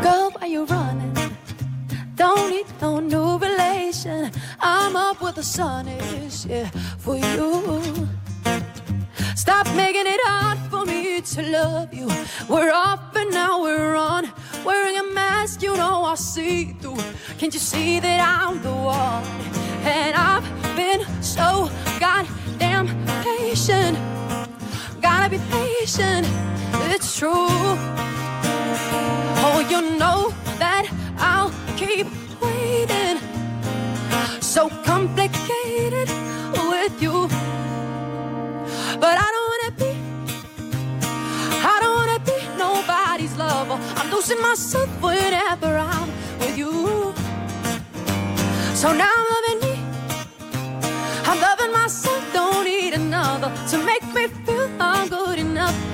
Girl, 0.04 0.32
why 0.36 0.48
you 0.48 0.66
running? 0.66 1.16
Don't 2.16 2.52
need 2.52 2.68
no 2.82 3.00
new 3.00 3.38
relation. 3.40 4.32
I'm 4.64 4.96
up 4.96 5.22
with 5.22 5.36
the 5.36 5.44
sun 5.44 5.88
is, 5.88 6.46
yeah, 6.46 6.70
for 7.00 7.18
you. 7.18 8.08
Stop 9.36 9.66
making 9.76 10.06
it 10.06 10.20
hard 10.24 10.60
for 10.70 10.86
me 10.86 11.20
to 11.22 11.42
love 11.42 11.94
you. 11.94 12.08
We're 12.48 12.72
off 12.72 13.16
and 13.16 13.32
now 13.32 13.62
we're 13.62 13.96
on. 13.96 14.32
wearing 14.64 14.98
a 14.98 15.04
mask, 15.04 15.64
you 15.64 15.76
know 15.76 16.04
I 16.04 16.16
see 16.16 16.74
through. 16.74 16.98
Can't 17.40 17.54
you 17.54 17.60
see 17.60 18.00
that 18.00 18.20
I'm 18.22 18.62
the 18.62 18.72
one? 18.72 19.24
And 19.84 20.16
I've 20.16 20.46
been 20.76 21.02
so 21.24 21.72
goddamn 22.00 22.88
patient. 23.24 23.98
Gotta 25.02 25.30
be 25.30 25.40
patient, 25.50 26.28
it's 26.94 27.18
true. 27.18 27.32
Oh, 29.44 29.66
you 29.70 29.98
know 29.98 30.30
that 30.60 30.86
I'll 31.18 31.52
keep 31.78 32.08
waiting. 32.42 33.31
So 34.52 34.68
complicated 34.84 36.10
with 36.70 37.02
you. 37.02 37.30
But 39.00 39.16
I 39.18 39.28
don't 39.34 39.48
wanna 39.52 39.72
be, 39.80 39.92
I 41.72 41.80
don't 41.82 41.96
wanna 41.96 42.20
be 42.20 42.38
nobody's 42.58 43.38
lover. 43.38 43.80
I'm 43.96 44.12
losing 44.12 44.42
myself 44.42 44.90
whenever 45.02 45.78
I'm 45.78 46.10
with 46.40 46.58
you. 46.58 47.14
So 48.76 48.92
now 48.92 49.10
I'm 49.20 49.26
loving 49.36 49.60
me. 49.70 49.74
I'm 51.30 51.40
loving 51.40 51.72
myself, 51.72 52.22
don't 52.34 52.66
need 52.66 52.94
another 52.94 53.54
to 53.70 53.78
make 53.78 54.04
me 54.14 54.28
feel 54.46 54.70
I'm 54.82 55.08
good 55.08 55.40
enough. 55.40 55.91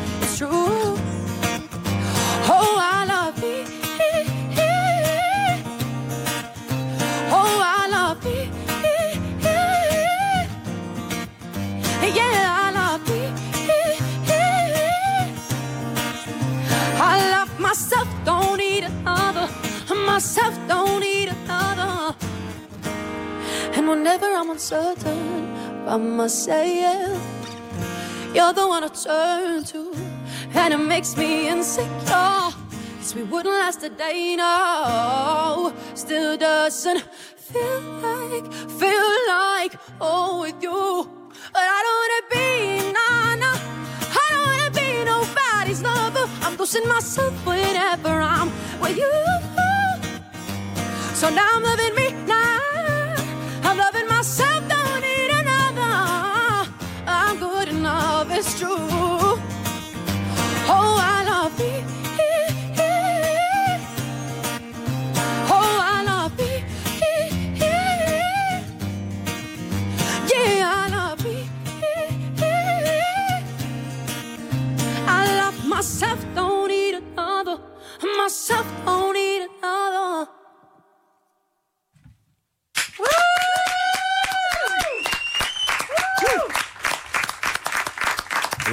Another. 19.07 19.47
Myself, 20.05 20.55
don't 20.67 20.99
need 20.99 21.29
another. 21.29 22.15
And 23.75 23.87
whenever 23.87 24.25
I'm 24.25 24.49
uncertain 24.49 25.55
about 25.83 26.01
myself, 26.01 27.21
you're 28.33 28.53
the 28.53 28.67
one 28.67 28.83
I 28.83 28.89
turn 28.89 29.63
to. 29.65 29.93
And 30.53 30.73
it 30.73 30.77
makes 30.77 31.15
me 31.15 31.47
insecure. 31.49 32.51
Cause 32.99 33.15
we 33.15 33.23
wouldn't 33.23 33.55
last 33.55 33.83
a 33.83 33.89
day, 33.89 34.35
no. 34.35 35.73
Still 35.93 36.37
doesn't 36.37 37.01
feel 37.35 37.81
like, 38.07 38.51
feel 38.81 39.13
like, 39.27 39.73
oh, 40.01 40.41
with 40.41 40.61
you. 40.61 41.09
But 41.53 41.63
I 41.63 41.76
losing 46.67 46.89
myself 46.89 47.33
whenever 47.45 48.09
I'm 48.09 48.51
with 48.81 48.97
you. 48.97 49.13
So 51.13 51.29
now 51.29 51.47
I'm 51.53 51.63
loving 51.63 51.95
me, 51.95 52.06
Myself, 78.27 78.67
don't 78.85 79.13
need 79.13 79.47
another. 79.63 80.27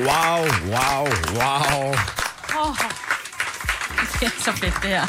Wow, 0.07 0.41
wow, 0.73 1.05
wow. 1.39 1.95
Oh. 2.55 2.77
Det 4.21 4.27
er 4.27 4.43
så 4.43 4.53
fedt, 4.53 4.75
det 4.83 4.91
her. 4.91 5.07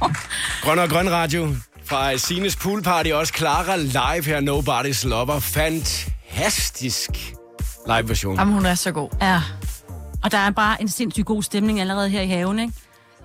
Grøn 0.64 0.78
og 0.78 0.88
Grøn 0.88 1.10
Radio 1.10 1.56
fra 1.84 2.16
Sines 2.16 2.56
Pool 2.56 2.82
Party. 2.82 3.10
Også 3.10 3.32
Clara 3.36 3.76
live 3.76 4.24
her. 4.24 4.40
Nobody's 4.40 5.08
Lover. 5.08 5.40
Fantastisk 5.40 7.10
live 7.86 8.08
version. 8.08 8.36
Jamen, 8.38 8.54
hun 8.54 8.66
er 8.66 8.74
så 8.74 8.92
god. 8.92 9.08
Ja. 9.20 9.42
Og 10.22 10.32
der 10.32 10.38
er 10.38 10.50
bare 10.50 10.82
en 10.82 10.88
sindssygt 10.88 11.26
god 11.26 11.42
stemning 11.42 11.80
allerede 11.80 12.08
her 12.08 12.20
i 12.20 12.28
haven, 12.28 12.58
ikke? 12.58 12.72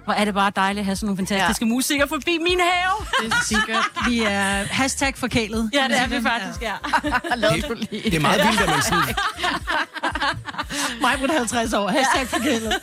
Hvor 0.10 0.16
er 0.16 0.26
det 0.26 0.34
bare 0.34 0.52
dejligt 0.56 0.80
at 0.80 0.86
have 0.86 0.96
sådan 0.96 1.08
nogle 1.08 1.18
fantastiske 1.18 1.66
ja. 1.66 1.70
musikere 1.70 2.08
forbi 2.08 2.38
min 2.38 2.60
have. 2.60 3.06
Det 3.22 3.34
er 3.34 3.44
sikkert. 3.46 3.86
Vi 4.08 4.24
er 4.24 4.64
hashtag 4.64 5.18
forkælet. 5.18 5.70
Ja, 5.74 5.88
det 5.88 6.00
er 6.00 6.08
vi 6.08 6.22
faktisk, 6.22 6.62
ja. 6.62 6.74
Du 7.68 7.74
lige. 7.74 8.04
Det 8.04 8.14
er 8.14 8.20
meget 8.20 8.42
vildt, 8.48 8.62
at 8.62 8.70
man 8.70 8.82
sådan... 8.82 9.16
Mig 11.02 11.16
på 11.20 11.34
50 11.38 11.74
år. 11.74 11.88
Hashtag 11.88 12.28
forkælet. 12.28 12.74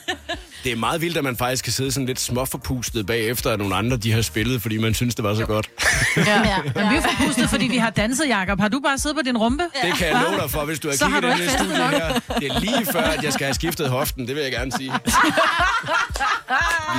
Det 0.64 0.72
er 0.72 0.76
meget 0.76 1.00
vildt, 1.00 1.16
at 1.16 1.24
man 1.24 1.36
faktisk 1.36 1.64
kan 1.64 1.72
sidde 1.72 1.92
sådan 1.92 2.06
lidt 2.06 2.20
småforpustet 2.20 3.06
bagefter, 3.06 3.50
at 3.50 3.58
nogle 3.58 3.74
andre 3.76 3.96
de 3.96 4.12
har 4.12 4.22
spillet, 4.22 4.62
fordi 4.62 4.78
man 4.78 4.94
synes, 4.94 5.14
det 5.14 5.24
var 5.24 5.34
så 5.34 5.46
godt. 5.46 5.70
Ja. 6.16 6.22
ja. 6.32 6.56
Men 6.64 6.90
vi 6.90 6.96
er 6.96 7.02
forpustet, 7.02 7.50
fordi 7.50 7.66
vi 7.66 7.76
har 7.76 7.90
danset, 7.90 8.28
Jacob. 8.28 8.60
Har 8.60 8.68
du 8.68 8.80
bare 8.80 8.98
siddet 8.98 9.16
på 9.16 9.22
din 9.24 9.36
rumpe? 9.38 9.62
Det 9.82 9.94
kan 9.98 10.06
jeg 10.08 10.22
love 10.28 10.40
dig 10.42 10.50
for, 10.50 10.64
hvis 10.64 10.78
du 10.80 10.88
har 10.88 10.96
Så 10.96 11.04
har 11.04 11.20
kigget 11.20 11.22
du 11.22 11.28
den 11.28 11.48
ikke 11.48 11.50
her 11.52 11.58
festet 11.58 11.76
studie 11.76 12.00
nok. 12.00 12.22
her. 12.34 12.38
Det 12.40 12.50
er 12.50 12.60
lige 12.60 12.86
før, 12.92 13.00
at 13.02 13.24
jeg 13.24 13.32
skal 13.32 13.44
have 13.46 13.54
skiftet 13.54 13.90
hoften, 13.90 14.26
det 14.26 14.34
vil 14.34 14.42
jeg 14.42 14.52
gerne 14.52 14.72
sige. 14.72 14.92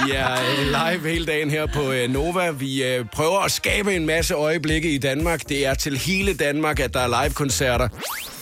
Vi 0.06 0.12
er 0.12 0.32
øh, 0.34 0.68
live 0.68 1.10
hele 1.14 1.26
dagen 1.26 1.50
her 1.50 1.66
på 1.66 1.92
øh, 1.92 2.10
Nova. 2.10 2.52
Vi 2.52 2.84
øh, 2.84 3.06
prøver 3.14 3.40
at 3.40 3.52
skabe 3.52 3.96
en 3.96 4.06
masse 4.06 4.34
øjeblikke 4.34 4.90
i 4.92 4.98
Danmark. 4.98 5.50
Det 5.50 5.66
er 5.66 5.74
til 5.74 5.98
hele 5.98 6.34
Danmark, 6.34 6.80
at 6.80 6.94
der 6.94 7.00
er 7.00 7.24
live-koncerter. 7.24 7.88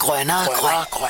Grønnere 0.05 0.45
grøn. 0.55 0.85
grøn. 0.91 1.09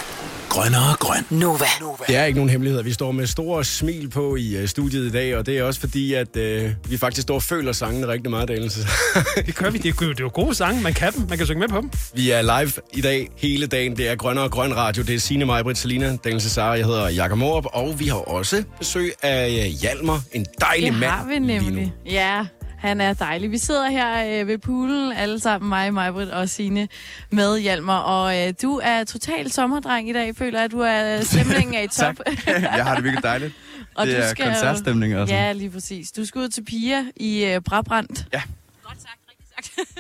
Grønnere 0.49 0.95
grøn. 0.99 1.25
Nova. 1.29 1.65
Det 2.07 2.15
er 2.15 2.23
ikke 2.25 2.37
nogen 2.39 2.49
hemmelighed. 2.49 2.83
Vi 2.83 2.93
står 2.93 3.11
med 3.11 3.27
store 3.27 3.63
smil 3.65 4.09
på 4.09 4.35
i 4.35 4.61
uh, 4.63 4.67
studiet 4.69 5.05
i 5.07 5.11
dag, 5.11 5.37
og 5.37 5.45
det 5.45 5.57
er 5.57 5.63
også 5.63 5.79
fordi, 5.79 6.13
at 6.13 6.27
uh, 6.35 6.91
vi 6.91 6.97
faktisk 6.97 7.21
står 7.21 7.35
og 7.35 7.43
føler 7.43 7.71
sangene 7.71 8.07
rigtig 8.07 8.29
meget, 8.29 8.47
Daniel. 8.47 8.71
Det 9.45 9.55
gør 9.55 9.69
vi. 9.69 9.77
Det 9.77 9.89
er, 9.89 10.05
jo- 10.05 10.09
det 10.09 10.19
er 10.19 10.23
jo 10.23 10.31
gode 10.33 10.55
sange. 10.55 10.81
Man 10.81 10.93
kan 10.93 11.13
dem. 11.13 11.25
Man 11.29 11.37
kan 11.37 11.47
synge 11.47 11.59
med 11.59 11.67
på 11.67 11.81
dem. 11.81 11.91
vi 12.13 12.31
er 12.31 12.41
live 12.41 12.71
i 12.93 13.01
dag 13.01 13.29
hele 13.37 13.67
dagen. 13.67 13.97
Det 13.97 14.09
er 14.09 14.15
Grønner 14.15 14.41
og 14.41 14.51
Grøn 14.51 14.75
Radio. 14.75 15.03
Det 15.03 15.15
er 15.15 15.19
Signe 15.19 15.45
Majbrit, 15.45 15.77
Selina, 15.77 16.15
Daniel 16.23 16.41
Cesar. 16.41 16.73
Jeg 16.75 16.85
hedder 16.85 17.09
Jakob 17.09 17.37
Morup, 17.37 17.65
og 17.73 17.99
vi 17.99 18.07
har 18.07 18.15
også 18.17 18.63
besøg 18.79 19.13
af 19.23 19.49
uh, 19.49 19.81
Hjalmar. 19.81 20.21
En 20.31 20.45
dejlig 20.61 20.91
Det 20.91 20.99
mand 20.99 21.11
har 21.11 21.25
vi 21.27 21.39
nemlig. 21.39 21.93
Ja, 22.05 22.45
han 22.85 23.01
er 23.01 23.13
dejlig. 23.13 23.51
Vi 23.51 23.57
sidder 23.57 23.89
her 23.89 24.41
øh, 24.41 24.47
ved 24.47 24.57
poolen, 24.57 25.11
alle 25.11 25.39
sammen, 25.39 25.69
mig, 25.69 25.93
Majbrit 25.93 26.29
og 26.29 26.49
Signe 26.49 26.87
med 27.31 27.59
Hjalmar. 27.59 27.99
Og 27.99 28.47
øh, 28.47 28.53
du 28.61 28.79
er 28.83 29.03
total 29.03 29.51
sommerdreng 29.51 30.09
i 30.09 30.13
dag, 30.13 30.35
føler 30.35 30.59
jeg. 30.59 30.71
Du 30.71 30.79
er 30.79 31.21
stemningen 31.21 31.73
er 31.73 31.81
i 31.81 31.87
top. 32.03 32.15
Jeg 32.47 32.85
har 32.85 32.95
det 32.95 33.03
virkelig 33.03 33.23
dejligt. 33.23 33.53
Og 33.95 34.07
det 34.07 34.15
du 34.15 34.21
er 34.21 34.27
skal 34.27 34.45
koncertstemning 34.45 35.15
og 35.15 35.27
sådan. 35.27 35.43
Ja, 35.43 35.51
lige 35.51 35.69
præcis. 35.69 36.11
Du 36.11 36.25
skal 36.25 36.41
ud 36.41 36.49
til 36.49 36.63
Pia 36.63 37.05
i 37.15 37.45
øh, 37.45 37.61
Brabrand. 37.61 38.25
Ja. 38.33 38.41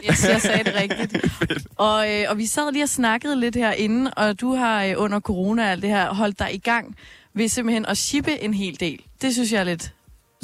Yes, 0.09 0.29
jeg 0.29 0.41
sagde 0.41 0.63
det 0.63 0.75
rigtigt. 0.75 1.25
Og, 1.75 2.13
øh, 2.13 2.25
og 2.29 2.37
vi 2.37 2.45
sad 2.45 2.71
lige 2.71 2.83
og 2.83 2.89
snakkede 2.89 3.39
lidt 3.39 3.55
herinde, 3.55 4.11
og 4.11 4.41
du 4.41 4.55
har 4.55 4.83
øh, 4.83 4.93
under 4.97 5.19
corona 5.19 5.63
og 5.63 5.71
alt 5.71 5.81
det 5.81 5.89
her 5.89 6.13
holdt 6.13 6.39
dig 6.39 6.53
i 6.53 6.57
gang 6.57 6.95
ved 7.33 7.47
simpelthen 7.47 7.85
at 7.85 7.97
shippe 7.97 8.43
en 8.43 8.53
hel 8.53 8.79
del. 8.79 8.99
Det 9.21 9.33
synes 9.33 9.51
jeg 9.51 9.59
er 9.59 9.63
lidt 9.63 9.93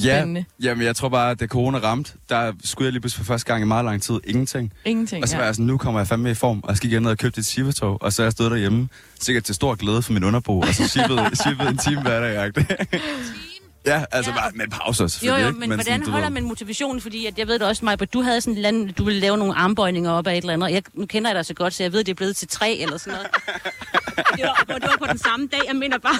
spændende. 0.01 0.45
Ja, 0.63 0.67
jamen 0.67 0.85
jeg 0.85 0.95
tror 0.95 1.09
bare, 1.09 1.31
at 1.31 1.39
da 1.39 1.47
corona 1.47 1.77
ramte, 1.77 2.11
der 2.29 2.51
skulle 2.63 2.85
jeg 2.85 2.91
lige 2.91 3.01
pludselig 3.01 3.25
for 3.25 3.33
første 3.33 3.45
gang 3.51 3.63
i 3.63 3.65
meget 3.65 3.85
lang 3.85 4.01
tid 4.01 4.19
ingenting. 4.23 4.73
Ingenting, 4.85 5.23
Og 5.23 5.29
så 5.29 5.35
var 5.35 5.41
ja. 5.41 5.45
jeg 5.45 5.55
sådan, 5.55 5.65
nu 5.65 5.77
kommer 5.77 5.99
jeg 5.99 6.07
fandme 6.07 6.31
i 6.31 6.33
form, 6.33 6.59
og 6.63 6.69
jeg 6.69 6.77
skal 6.77 6.91
igen 6.91 7.01
ned 7.01 7.11
og 7.11 7.17
købe 7.17 7.37
et 7.37 7.45
shippetog, 7.45 7.97
og 8.01 8.13
så 8.13 8.21
er 8.21 8.25
jeg 8.25 8.31
stået 8.31 8.51
derhjemme, 8.51 8.89
sikkert 9.19 9.43
til 9.43 9.55
stor 9.55 9.75
glæde 9.75 10.01
for 10.01 10.13
min 10.13 10.23
underbo, 10.23 10.59
og 10.59 10.67
så 10.73 10.87
shippet, 10.87 11.19
shippet 11.43 11.69
en 11.69 11.77
time 11.77 12.01
hver 12.01 12.19
dag. 12.19 12.51
ja, 13.85 14.03
altså 14.11 14.31
bare 14.31 14.51
med 14.55 14.67
pauser 14.67 15.03
Jo, 15.03 15.07
selvfølgelig. 15.07 15.43
jo, 15.43 15.47
ikke? 15.47 15.59
men, 15.59 15.69
sådan, 15.69 15.77
hvordan 15.85 16.01
du 16.01 16.11
holder 16.11 16.29
man 16.29 16.43
motivationen? 16.43 17.01
Fordi 17.01 17.25
at 17.25 17.39
jeg 17.39 17.47
ved 17.47 17.59
det 17.59 17.67
også, 17.67 17.85
Maja, 17.85 17.95
du 17.95 18.21
havde 18.21 18.41
sådan 18.41 18.53
et 18.53 18.57
eller 18.57 18.69
andet, 18.69 18.97
du 18.97 19.03
ville 19.03 19.19
lave 19.19 19.37
nogle 19.37 19.55
armbøjninger 19.55 20.11
op 20.11 20.27
af 20.27 20.31
et 20.31 20.37
eller 20.37 20.53
andet. 20.53 20.71
Jeg, 20.71 20.83
nu 20.93 21.05
kender 21.05 21.29
jeg 21.29 21.35
dig 21.35 21.45
så 21.45 21.53
godt, 21.53 21.73
så 21.73 21.83
jeg 21.83 21.93
ved, 21.93 22.03
det 22.03 22.11
er 22.11 22.15
blevet 22.15 22.35
til 22.35 22.47
tre 22.47 22.77
eller 22.77 22.97
sådan 22.97 23.13
noget. 23.13 23.27
det, 24.37 24.45
var, 24.67 24.77
det 24.79 24.89
var 24.89 24.97
på 24.99 25.05
den 25.09 25.17
samme 25.17 25.47
dag. 25.51 25.59
Jeg 25.67 25.75
mener 25.75 25.97
bare, 25.97 26.19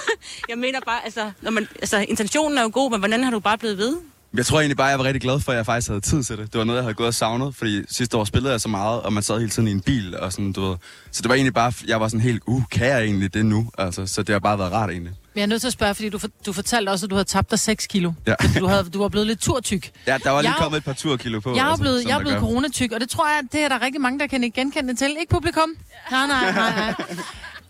jeg 0.50 0.58
mener 0.58 0.80
bare 0.86 1.04
altså, 1.04 1.32
når 1.42 1.52
man, 1.52 1.68
altså, 1.76 2.06
intentionen 2.10 2.58
er 2.58 2.62
jo 2.62 2.70
god, 2.74 2.92
men 2.92 3.00
hvordan 3.00 3.24
har 3.24 3.32
du 3.32 3.40
bare 3.40 3.58
blevet 3.58 3.78
ved? 3.78 3.98
Jeg 4.34 4.46
tror 4.46 4.60
egentlig 4.60 4.78
bare, 4.78 4.88
jeg 4.88 5.00
var 5.00 5.06
rigtig 5.06 5.22
glad 5.22 5.40
for, 5.40 5.52
at 5.52 5.58
jeg 5.58 5.66
faktisk 5.66 5.88
havde 5.88 6.02
tid 6.02 6.24
til 6.24 6.38
det. 6.38 6.54
Det 6.54 6.60
var 6.60 6.64
noget, 6.66 6.78
jeg 6.78 6.84
havde 6.84 6.94
gået 6.94 7.08
og 7.08 7.14
savnet, 7.14 7.56
fordi 7.56 7.82
sidste 7.90 8.18
år 8.18 8.24
spillede 8.24 8.52
jeg 8.52 8.62
så 8.62 8.70
meget, 8.70 9.02
og 9.02 9.14
man 9.14 9.24
sad 9.24 9.40
hele 9.40 9.50
tiden 9.50 9.68
i 9.68 9.72
en 9.72 9.82
bil 9.82 10.18
og 10.18 10.32
sådan, 10.34 10.54
du 10.54 10.62
ved. 10.66 10.76
Så 11.12 11.22
det 11.22 11.30
var 11.30 11.36
egentlig 11.36 11.54
bare, 11.54 11.74
jeg 11.88 12.00
var 12.00 12.08
sådan 12.08 12.22
helt, 12.22 12.44
uh, 12.48 12.64
kan 12.72 12.88
jeg 12.88 13.04
egentlig 13.04 13.34
det 13.34 13.46
nu? 13.46 13.70
Altså, 13.78 14.06
så 14.06 14.24
det 14.24 14.34
har 14.34 14.40
bare 14.40 14.60
været 14.60 14.72
rart 14.72 14.90
egentlig. 14.90 15.14
Men 15.34 15.38
jeg 15.40 15.42
er 15.44 15.48
nødt 15.48 15.62
til 15.62 15.68
at 15.68 15.74
spørge, 15.74 15.96
fordi 15.96 16.10
du, 16.10 16.18
for, 16.20 16.28
du 16.46 16.54
fortalte 16.54 16.90
også, 16.90 17.06
at 17.06 17.10
du 17.10 17.16
havde 17.16 17.26
tabt 17.28 17.52
dig 17.52 17.60
6 17.60 17.88
kilo. 17.88 18.12
Ja. 18.28 18.36
Du, 18.60 18.68
havde, 18.68 18.84
du 18.84 19.02
var 19.02 19.08
blevet 19.08 19.28
lidt 19.28 19.40
turtyk. 19.42 19.92
Ja, 20.08 20.18
der 20.24 20.30
var 20.30 20.42
lige 20.42 20.52
Jeg 20.52 20.58
kommet 20.60 20.78
et 20.78 20.84
par 20.84 20.94
turkilo 20.94 21.40
på. 21.40 21.56
Jeg 21.56 21.62
er 21.62 21.66
altså, 21.66 21.82
blevet, 21.82 22.04
jeg 22.08 22.16
er 22.16 22.20
blevet 22.20 22.40
coronatyk, 22.40 22.92
og 22.92 23.00
det 23.00 23.10
tror 23.10 23.28
jeg, 23.30 23.42
det 23.52 23.60
er 23.62 23.68
der 23.70 23.82
rigtig 23.82 24.02
mange, 24.02 24.20
der 24.20 24.28
kan 24.28 24.44
ikke 24.44 24.62
genkende 24.62 24.96
til. 24.96 25.16
Ikke 25.20 25.30
publikum? 25.32 25.70
Nej, 26.12 26.28
nej, 26.28 26.52
nej, 26.52 26.76
nej. 26.76 26.94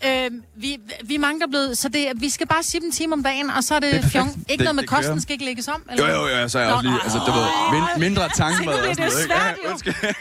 Øh, 0.05 0.31
vi, 0.55 0.77
vi 1.03 1.15
er 1.15 1.19
mange, 1.19 1.39
der 1.39 1.45
er 1.45 1.49
blevet... 1.49 1.77
Så 1.77 1.89
det, 1.89 2.07
vi 2.15 2.29
skal 2.29 2.47
bare 2.47 2.63
sippe 2.63 2.85
en 2.85 2.91
time 2.91 3.13
om 3.13 3.23
dagen, 3.23 3.49
og 3.49 3.63
så 3.63 3.75
er 3.75 3.79
det, 3.79 3.93
Det 3.93 4.03
det 4.03 4.11
fjong. 4.11 4.29
Ikke 4.29 4.45
Det- 4.51 4.59
noget 4.59 4.75
med 4.75 4.81
det 4.83 4.89
kører. 4.89 4.99
kosten, 5.01 5.21
skal 5.21 5.33
ikke 5.33 5.45
lægges 5.45 5.67
om? 5.67 5.83
Jo, 5.99 6.05
jo, 6.05 6.27
jo, 6.27 6.47
så 6.47 6.59
er 6.59 6.63
jeg 6.63 6.73
også 6.73 6.87
lige, 6.89 6.99
altså, 7.03 7.17
du 7.27 7.31
ved, 7.31 7.45
mind, 7.71 7.99
mindre 7.99 8.21
vi, 8.23 8.25
og 8.29 8.35
sådan 8.35 8.53
det 8.53 8.61
er 8.61 8.65
noget, 8.65 8.89
ikke? 8.89 9.11
svært, 9.11 9.95
Ja. 10.03 10.11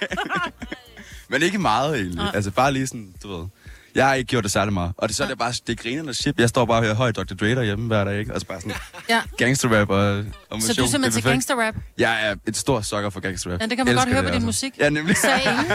Men 1.29 1.42
ikke 1.42 1.59
meget, 1.59 1.94
egentlig. 1.94 2.16
Nej. 2.16 2.31
Altså, 2.35 2.50
bare 2.50 2.72
lige 2.72 2.87
sådan, 2.87 3.14
du 3.22 3.37
ved. 3.37 3.46
Jeg 3.94 4.07
har 4.07 4.14
ikke 4.14 4.29
gjort 4.29 4.44
det 4.44 4.53
særlig 4.53 4.72
meget. 4.72 4.92
Og 4.98 5.09
det, 5.09 5.16
så 5.16 5.24
er 5.24 5.29
det 5.29 5.38
bare, 5.38 5.53
det 5.66 5.79
er 5.79 5.83
grinerende 5.83 6.14
shit. 6.14 6.38
Jeg 6.38 6.48
står 6.48 6.64
bare 6.64 6.79
og 6.79 6.83
hører 6.85 6.94
høj 6.94 7.12
Dr. 7.12 7.35
Dre 7.35 7.55
derhjemme 7.55 7.87
hver 7.87 8.05
dag, 8.05 8.18
ikke? 8.18 8.33
Altså 8.33 8.46
bare 8.46 8.61
sådan 8.61 8.76
Ja. 9.09 9.20
gangsterrap 9.38 9.90
og, 9.90 10.24
og 10.50 10.62
Så 10.62 10.74
du 10.74 10.83
er 10.83 10.87
simpelthen 10.87 11.22
til 11.22 11.31
gangsterrap? 11.31 11.74
Jeg 11.98 12.29
er 12.31 12.35
et 12.46 12.57
stort 12.57 12.87
sokker 12.87 13.11
for 13.11 13.20
gangsterrap. 13.20 13.61
Ja, 13.61 13.66
det 13.66 13.76
kan 13.76 13.87
man 13.87 13.94
godt 13.94 14.09
Elsker 14.09 14.14
høre 14.14 14.22
det, 14.22 14.33
på 14.33 14.40
din 14.40 14.48
altså. 14.48 14.57
musik. 14.66 14.79
Ja, 14.79 14.88
nemlig. 14.88 15.16
Sagde 15.16 15.40
ingen. 15.50 15.66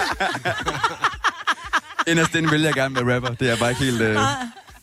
Inderst 2.07 2.35
inde 2.35 2.49
vil 2.49 2.61
jeg 2.61 2.73
gerne 2.73 2.95
være 2.95 3.15
rapper. 3.15 3.29
Det 3.33 3.49
er 3.51 3.57
bare 3.57 3.69
ikke 3.69 3.83
helt, 3.83 4.01
øh, 4.01 4.17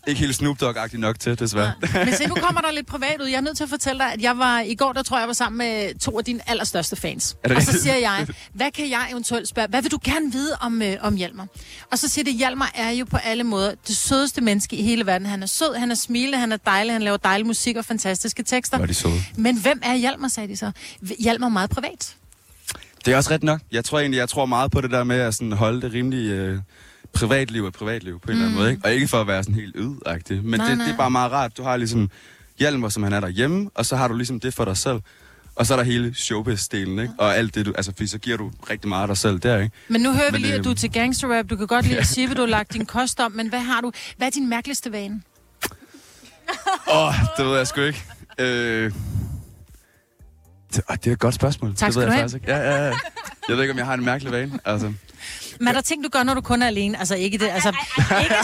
ikke 0.06 0.20
helt 0.20 0.34
Snoop 0.34 0.62
Dogg-agtig 0.62 0.98
nok 0.98 1.20
til, 1.20 1.38
desværre. 1.38 1.72
Men 1.80 2.14
se, 2.14 2.26
nu 2.26 2.34
kommer 2.34 2.60
der 2.60 2.70
lidt 2.70 2.86
privat 2.86 3.20
ud. 3.20 3.26
Jeg 3.26 3.36
er 3.36 3.40
nødt 3.40 3.56
til 3.56 3.64
at 3.64 3.70
fortælle 3.70 3.98
dig, 3.98 4.12
at 4.12 4.22
jeg 4.22 4.38
var 4.38 4.60
i 4.60 4.74
går, 4.74 4.92
der 4.92 5.02
tror 5.02 5.16
jeg, 5.16 5.20
jeg 5.20 5.28
var 5.28 5.34
sammen 5.34 5.58
med 5.58 5.98
to 5.98 6.18
af 6.18 6.24
dine 6.24 6.50
allerstørste 6.50 6.96
fans. 6.96 7.36
Og 7.56 7.62
så 7.62 7.82
siger 7.82 7.96
jeg, 7.96 8.26
hvad 8.52 8.70
kan 8.70 8.90
jeg 8.90 9.08
eventuelt 9.10 9.48
spørge? 9.48 9.68
Hvad 9.68 9.82
vil 9.82 9.90
du 9.90 9.98
gerne 10.04 10.32
vide 10.32 10.56
om, 10.60 10.82
øh, 10.82 10.96
om 11.00 11.16
Hjalmar? 11.16 11.46
Og 11.90 11.98
så 11.98 12.08
siger 12.08 12.24
det, 12.24 12.34
Hjalmar 12.34 12.70
er 12.74 12.90
jo 12.90 13.04
på 13.04 13.16
alle 13.16 13.44
måder 13.44 13.74
det 13.86 13.96
sødeste 13.96 14.40
menneske 14.40 14.76
i 14.76 14.82
hele 14.82 15.06
verden. 15.06 15.26
Han 15.26 15.42
er 15.42 15.46
sød, 15.46 15.74
han 15.74 15.90
er 15.90 15.94
smilende, 15.94 16.38
han 16.38 16.52
er 16.52 16.56
dejlig, 16.56 16.92
han 16.92 17.02
laver 17.02 17.16
dejlig 17.16 17.46
musik 17.46 17.76
og 17.76 17.84
fantastiske 17.84 18.42
tekster. 18.42 18.78
Er 18.78 18.86
de 18.86 18.94
søde. 18.94 19.20
Men 19.36 19.58
hvem 19.58 19.80
er 19.82 19.94
Hjalmar, 19.94 20.28
sagde 20.28 20.48
de 20.48 20.56
så? 20.56 20.72
Hjalmar 21.18 21.46
er 21.46 21.50
meget 21.50 21.70
privat. 21.70 22.14
Det 23.04 23.12
er 23.12 23.16
også 23.16 23.30
ret 23.30 23.42
nok. 23.42 23.60
Jeg 23.72 23.84
tror 23.84 24.00
egentlig, 24.00 24.18
jeg 24.18 24.28
tror 24.28 24.46
meget 24.46 24.70
på 24.70 24.80
det 24.80 24.90
der 24.90 25.04
med 25.04 25.16
at 25.16 25.34
sådan 25.34 25.52
holde 25.52 25.82
det 25.82 25.92
rimelig 25.92 26.30
øh, 26.30 26.58
privatliv 27.14 27.64
og 27.64 27.72
privatliv 27.72 28.20
på 28.20 28.26
en 28.26 28.30
eller 28.30 28.44
anden 28.44 28.54
Mm. 28.56 28.60
måde. 28.60 28.70
Ikke? 28.70 28.82
Og 28.84 28.92
ikke 28.92 29.08
for 29.08 29.20
at 29.20 29.26
være 29.26 29.42
sådan 29.44 29.54
helt 29.54 29.76
ydagtig. 29.78 30.44
Men 30.44 30.60
Nej, 30.60 30.68
det, 30.68 30.78
nej. 30.78 30.86
det 30.86 30.92
er 30.92 30.96
bare 30.96 31.10
meget 31.10 31.32
rart. 31.32 31.56
Du 31.56 31.62
har 31.62 31.76
ligesom 31.76 32.10
Hjalmar, 32.58 32.88
som 32.88 33.02
han 33.02 33.12
er 33.12 33.20
derhjemme, 33.20 33.70
og 33.74 33.86
så 33.86 33.96
har 33.96 34.08
du 34.08 34.14
ligesom 34.14 34.40
det 34.40 34.54
for 34.54 34.64
dig 34.64 34.76
selv. 34.76 35.00
Og 35.54 35.66
så 35.66 35.74
er 35.74 35.76
der 35.76 35.84
hele 35.84 36.14
showbiz-delen, 36.16 37.00
ikke? 37.00 37.10
Og 37.18 37.36
alt 37.36 37.54
det, 37.54 37.66
du... 37.66 37.72
Altså, 37.76 37.92
fordi 37.92 38.06
så 38.06 38.18
giver 38.18 38.36
du 38.36 38.50
rigtig 38.70 38.88
meget 38.88 39.02
af 39.02 39.08
dig 39.08 39.16
selv 39.16 39.38
der, 39.38 39.58
ikke? 39.58 39.74
Men 39.88 40.00
nu 40.00 40.12
hører 40.12 40.26
vi 40.26 40.32
Men, 40.32 40.40
lige, 40.40 40.54
at 40.54 40.64
du 40.64 40.70
er 40.70 40.74
til 40.74 40.92
gangsterrap. 40.92 41.50
Du 41.50 41.56
kan 41.56 41.66
godt 41.66 41.86
lide 41.86 41.98
at 41.98 42.06
sige, 42.06 42.26
hvad 42.26 42.36
du 42.36 42.42
har 42.42 42.46
lagt 42.48 42.72
din 42.72 42.86
kost 42.86 43.20
om, 43.20 43.32
men 43.32 43.48
hvad 43.48 43.60
har 43.60 43.80
du? 43.80 43.92
Hvad 44.16 44.26
er 44.26 44.30
din 44.30 44.48
mærkeligste 44.48 44.92
vane? 44.92 45.22
Åh, 46.92 47.06
oh, 47.08 47.14
det 47.38 47.46
ved 47.46 47.56
jeg 47.56 47.66
sgu 47.66 47.80
ikke. 47.80 48.04
Øh... 48.38 48.92
Det, 50.74 50.82
åh, 50.90 50.96
det 50.96 51.06
er 51.06 51.12
et 51.12 51.18
godt 51.18 51.34
spørgsmål. 51.34 51.74
Tak 51.74 51.86
det 51.86 51.94
skal 51.94 52.00
ved 52.00 52.06
du 52.06 52.12
jeg 52.12 52.18
have. 52.20 52.22
faktisk 52.22 52.34
ikke. 52.34 52.52
Ja, 52.52 52.58
ja, 52.70 52.84
ja. 52.86 52.92
Jeg 53.48 53.56
ved 53.56 53.60
ikke, 53.60 53.72
om 53.72 53.78
jeg 53.78 53.86
har 53.86 53.94
en 53.94 54.04
mærkelig 54.04 54.32
vane. 54.32 54.58
Altså, 54.64 54.92
Men 55.62 55.68
er 55.68 55.72
der 55.72 55.80
ting, 55.80 56.04
du 56.04 56.08
gør, 56.08 56.22
når 56.22 56.34
du 56.34 56.40
kun 56.40 56.62
er 56.62 56.66
alene? 56.66 56.98
Altså 56.98 57.14
ikke 57.14 57.38
det, 57.38 57.48
altså... 57.48 57.68
Ikke, 58.22 58.34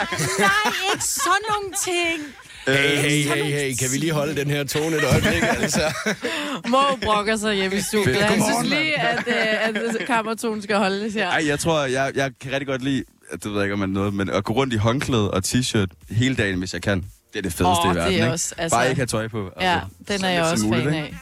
nej, 0.46 0.72
ikke 0.92 1.04
sådan 1.04 1.44
nogle 1.50 1.68
ting. 1.84 2.34
Hey, 2.66 2.96
hey, 2.96 3.34
hey, 3.34 3.44
hey, 3.44 3.76
kan 3.76 3.88
vi 3.92 3.96
lige 3.98 4.12
holde 4.12 4.36
den 4.36 4.50
her 4.50 4.64
tone 4.64 4.96
et 4.96 5.04
øjeblik, 5.04 5.42
altså? 5.42 5.80
Må 6.72 6.78
brokker 7.04 7.36
sig 7.36 7.54
hjemme 7.54 7.76
i 7.76 7.80
studiet. 7.80 8.16
Han 8.16 8.42
synes 8.42 8.68
lige, 8.68 9.00
at, 9.00 9.24
øh, 9.28 9.68
at 9.98 10.06
kammertonen 10.06 10.62
skal 10.62 10.76
holdes 10.76 11.14
her. 11.14 11.28
Ej, 11.30 11.46
jeg 11.46 11.58
tror, 11.60 11.84
jeg, 11.84 12.12
jeg 12.14 12.30
kan 12.40 12.52
rigtig 12.52 12.66
godt 12.66 12.82
lide, 12.84 13.04
det 13.32 13.44
ved 13.44 13.52
jeg 13.54 13.62
ikke, 13.62 13.72
om 13.72 13.78
man 13.78 13.88
noget, 13.88 14.14
men 14.14 14.30
at 14.30 14.44
gå 14.44 14.52
rundt 14.52 14.74
i 14.74 14.76
håndklæde 14.76 15.30
og 15.30 15.42
t-shirt 15.46 15.86
hele 16.10 16.36
dagen, 16.36 16.58
hvis 16.58 16.72
jeg 16.74 16.82
kan. 16.82 17.04
Det 17.32 17.38
er 17.38 17.42
det 17.42 17.52
fedeste 17.52 17.66
Åh, 17.66 17.86
i 17.86 17.88
det 17.88 17.96
er 17.98 18.02
verden, 18.02 18.14
ikke? 18.14 18.30
også, 18.30 18.54
altså- 18.58 18.76
Bare 18.76 18.88
ikke 18.88 18.98
have 18.98 19.06
tøj 19.06 19.28
på. 19.28 19.44
Altså, 19.56 19.60
Ja, 19.68 19.80
den 20.08 20.24
er 20.24 20.28
jeg 20.30 20.42
også 20.42 20.66
muligt, 20.66 20.84
fan 20.84 20.94
ikke? 20.94 21.06
af. 21.06 21.14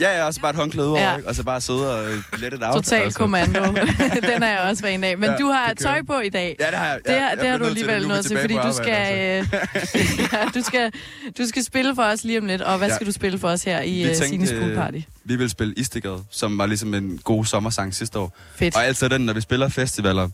Ja, 0.00 0.16
ja, 0.18 0.24
og 0.26 0.34
så 0.34 0.40
bare 0.40 0.50
et 0.50 0.56
håndklæde 0.56 0.88
over, 0.90 1.00
Ja. 1.00 1.16
ikke? 1.16 1.28
og 1.28 1.34
så 1.34 1.42
bare 1.42 1.60
sidde 1.60 1.98
og 1.98 2.10
øh, 2.12 2.16
let 2.38 2.52
it 2.52 2.62
out. 2.62 2.74
Total 2.74 3.12
kommando. 3.12 3.60
den 4.32 4.42
er 4.42 4.48
jeg 4.50 4.60
også 4.70 4.82
fan 4.82 5.04
af. 5.04 5.18
Men 5.18 5.30
Ja, 5.30 5.36
du 5.36 5.46
har 5.50 5.68
det 5.68 5.78
tøj 5.78 6.02
på 6.06 6.18
i 6.20 6.28
dag. 6.28 6.56
Ja, 6.60 6.66
det 6.66 6.74
har 6.74 6.86
jeg. 6.86 6.98
Det, 7.06 7.12
Ja, 7.12 7.20
har- 7.20 7.28
jeg 7.28 7.38
det 7.40 7.48
har 7.48 7.58
du 7.58 7.64
til 7.64 7.74
det. 7.74 7.80
alligevel 7.80 8.04
er 8.04 8.08
noget 8.08 8.24
til, 8.26 8.38
fordi 8.40 8.54
du 8.54 8.72
skal, 8.72 9.12
øh, 9.18 9.46
ja, 10.32 10.44
du, 10.54 10.62
skal, 10.62 10.92
du 11.38 11.46
skal 11.48 11.64
spille 11.64 11.94
for 11.94 12.02
os 12.02 12.24
lige 12.24 12.38
om 12.38 12.46
lidt. 12.46 12.62
Og 12.62 12.78
hvad 12.78 12.88
Ja. 12.88 12.94
skal 12.94 13.06
du 13.06 13.12
spille 13.12 13.38
for 13.38 13.48
os 13.48 13.62
her 13.64 13.80
i 13.80 14.00
uh, 14.02 14.06
tænkte, 14.08 14.26
Sines 14.28 14.50
øh, 14.52 14.60
Pool 14.62 14.74
Party? 14.74 14.98
Vi 15.24 15.36
vil 15.36 15.50
spille 15.50 15.74
Istegade, 15.76 16.24
som 16.30 16.58
var 16.58 16.66
ligesom 16.66 16.94
en 16.94 17.20
god 17.24 17.44
sommersang 17.44 17.94
sidste 17.94 18.18
år. 18.18 18.36
Fedt. 18.56 18.76
Og 18.76 18.84
altid 18.86 19.08
den, 19.08 19.20
når 19.20 19.32
vi 19.32 19.40
spiller 19.40 19.68
festivaler 19.68 20.28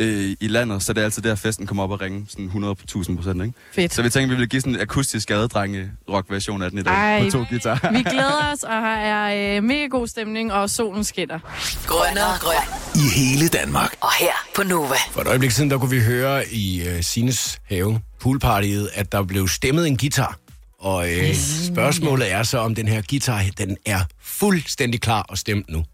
øh, 0.00 0.36
i 0.40 0.48
landet, 0.48 0.82
så 0.82 0.92
det 0.92 1.00
er 1.00 1.04
altid 1.04 1.22
der, 1.22 1.34
festen 1.34 1.66
kommer 1.66 1.82
op 1.82 1.90
og 1.90 2.00
ringe 2.00 2.26
sådan 2.28 2.44
100 2.44 2.74
på 2.74 2.82
1000 2.84 3.16
procent, 3.16 3.42
ikke? 3.42 3.54
Fedt. 3.72 3.94
Så 3.94 4.02
vi 4.02 4.10
tænkte, 4.10 4.28
vi 4.28 4.34
ville 4.34 4.46
give 4.46 4.60
sådan 4.60 4.74
en 4.74 4.80
akustisk 4.80 5.28
gadedrenge 5.28 5.90
rock-version 6.10 6.62
af 6.62 6.70
den 6.70 6.78
i 6.78 6.82
dag, 6.82 6.92
Ej, 6.92 7.24
på 7.24 7.30
to 7.30 7.44
guitarer. 7.50 7.92
Vi 7.98 8.02
glæder 8.02 8.50
os, 8.52 8.62
og 8.62 8.72
her 8.72 8.96
er 8.96 9.56
øh, 9.56 9.64
mega 9.64 9.86
god 9.86 10.06
stemning, 10.06 10.52
og 10.52 10.70
solen 10.70 11.04
skinner. 11.04 11.38
Grønnere 11.86 12.38
grøn. 12.40 12.54
I 12.94 13.18
hele 13.18 13.48
Danmark. 13.48 13.96
Og 14.00 14.12
her 14.20 14.32
på 14.54 14.62
Nova. 14.62 14.94
For 15.10 15.20
et 15.20 15.26
øjeblik 15.26 15.50
siden, 15.50 15.70
der 15.70 15.78
kunne 15.78 15.90
vi 15.90 16.00
høre 16.00 16.48
i 16.52 16.82
uh, 16.82 17.00
Sines 17.00 17.60
have, 17.64 18.00
poolpartiet, 18.20 18.90
at 18.94 19.12
der 19.12 19.22
blev 19.22 19.48
stemmet 19.48 19.86
en 19.86 19.96
guitar. 19.96 20.38
Og 20.78 21.12
øh, 21.12 21.34
spørgsmålet 21.66 22.32
er 22.32 22.42
så, 22.42 22.58
om 22.58 22.74
den 22.74 22.88
her 22.88 23.02
guitar, 23.10 23.44
den 23.58 23.76
er 23.86 24.00
fuldstændig 24.22 25.00
klar 25.00 25.22
og 25.22 25.38
stemt 25.38 25.70
nu. 25.70 25.84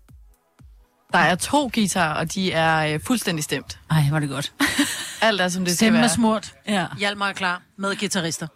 Der 1.13 1.19
er 1.19 1.35
to 1.35 1.71
guitarer, 1.75 2.15
og 2.15 2.35
de 2.35 2.53
er 2.53 2.95
øh, 2.95 3.01
fuldstændig 3.07 3.45
stemt. 3.45 3.79
Ej, 3.91 4.03
var 4.11 4.19
det 4.21 4.29
godt. 4.29 4.53
Alt 5.23 5.41
er, 5.41 5.49
som 5.49 5.65
det 5.65 5.73
skal 5.73 5.77
Stemmen 5.77 5.99
er 5.99 6.03
være. 6.07 6.15
smurt. 6.15 6.55
Ja. 6.69 6.87
Hjalmar 6.99 7.29
er 7.29 7.33
klar 7.33 7.63
med 7.77 7.97
guitarister. 7.97 8.47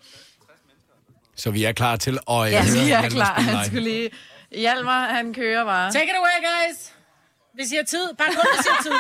Så 1.37 1.51
vi 1.51 1.65
er 1.65 1.73
klar 1.73 1.97
til 1.97 2.19
at 2.31 2.47
øh, 2.47 2.53
Ja, 2.53 2.63
vi 2.85 2.91
er 2.91 3.09
klar. 3.09 3.41
Han 3.41 3.67
skulle 3.67 3.83
lige... 3.85 4.11
Hjalmar, 4.57 5.09
han 5.09 5.35
kører 5.35 5.65
bare. 5.65 5.93
Take 5.93 6.05
it 6.05 6.11
away, 6.19 6.49
guys! 6.51 6.93
Hvis 7.55 7.73
I 7.73 7.77
har 7.77 7.85
tid, 7.85 8.09
bare 8.19 8.29
kun 8.29 8.45
hvis 8.57 8.67
I 8.67 8.69
har 8.71 8.83
tid. 8.83 8.93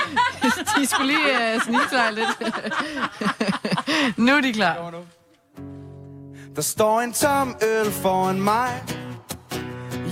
De 0.82 0.86
skulle 0.86 1.06
lige 1.06 1.56
uh, 1.56 1.62
snigklare 1.62 2.14
lidt. 2.14 2.28
nu 4.26 4.36
er 4.36 4.40
de 4.40 4.52
klar. 4.52 4.92
Der 6.56 6.62
står 6.62 7.00
en 7.00 7.12
tom 7.12 7.56
øl 7.62 7.92
foran 7.92 8.40
mig 8.40 8.82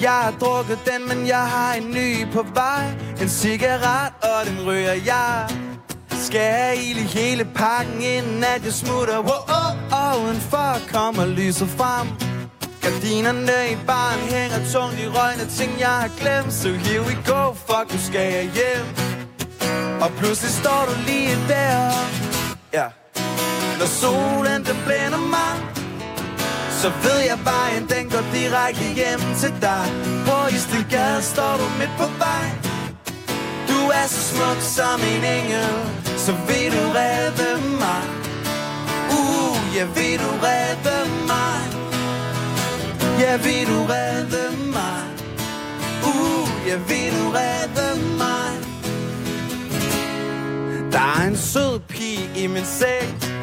jeg 0.02 0.11
har 0.11 0.30
drukket 0.40 0.78
den, 0.84 1.08
men 1.08 1.26
jeg 1.26 1.46
har 1.46 1.74
en 1.74 1.90
ny 1.90 2.32
på 2.32 2.46
vej. 2.54 2.84
En 3.20 3.28
cigaret, 3.28 4.12
og 4.22 4.46
den 4.46 4.66
ryger 4.66 4.92
jeg. 4.92 5.48
Skal 6.11 6.40
jeg 6.40 6.76
ild 6.88 6.98
i 6.98 7.02
hele 7.18 7.44
pakken, 7.44 8.02
inden 8.02 8.44
at 8.44 8.64
jeg 8.64 8.72
smutter. 8.72 9.18
Wow, 9.18 9.42
oh, 9.61 9.98
Og 9.98 10.22
Udenfor 10.22 10.78
kommer 10.92 11.26
lyset 11.26 11.68
frem. 11.68 12.08
Gardinerne 12.82 13.58
i 13.70 13.76
baren 13.87 14.20
hænger 14.20 14.61
tungt 14.72 14.98
i 15.04 15.08
røgne. 15.08 15.44
Ting 15.58 15.72
jeg 15.80 15.88
har 16.02 16.11
glemt, 16.20 16.52
so 16.52 16.68
here 16.68 17.02
we 17.08 17.14
go 17.26 17.52
Fuck, 17.52 17.92
nu 17.92 17.98
skal 17.98 18.32
jeg 18.32 18.50
hjem. 18.58 18.87
Og 20.00 20.11
pludselig 20.18 20.52
står 20.52 20.82
du 20.88 20.94
lige 21.06 21.37
der. 21.48 21.90
Ja. 22.72 22.78
Yeah. 22.78 22.90
Når 23.78 23.87
solen 23.87 24.64
den 24.64 24.76
blænder 24.87 25.18
mig 25.18 25.77
så 26.82 26.92
ved 27.02 27.20
jeg 27.30 27.38
bare, 27.44 27.58
vejen, 27.58 27.88
den 27.88 28.10
går 28.10 28.24
direkte 28.34 28.86
hjem 28.98 29.20
til 29.40 29.52
dig. 29.60 29.86
På 30.26 30.36
Istegade 30.56 31.22
står 31.22 31.54
du 31.60 31.66
midt 31.78 31.94
på 31.98 32.06
vej. 32.24 32.48
Du 33.68 33.78
er 34.00 34.06
så 34.06 34.20
smuk 34.30 34.60
som 34.60 35.00
en 35.00 35.24
engel 35.38 35.74
Så 36.16 36.32
vil 36.48 36.72
du 36.72 36.84
redde 36.98 37.50
mig. 37.82 38.04
Uh, 39.18 39.56
ja, 39.76 39.84
vil 39.84 40.18
du 40.24 40.30
redde 40.46 40.96
mig? 41.32 41.60
Ja, 43.20 43.36
vil 43.36 43.66
du 43.66 43.78
redde 43.92 44.44
mig? 44.76 45.02
Uh, 46.04 46.48
ja, 46.68 46.76
vil 46.88 47.12
du 47.18 47.24
redde 47.38 47.88
mig? 48.18 48.50
Der 50.92 51.22
er 51.22 51.26
en 51.28 51.36
sød 51.36 51.80
pige 51.88 52.30
i 52.36 52.46
min 52.46 52.64
seng 52.64 53.38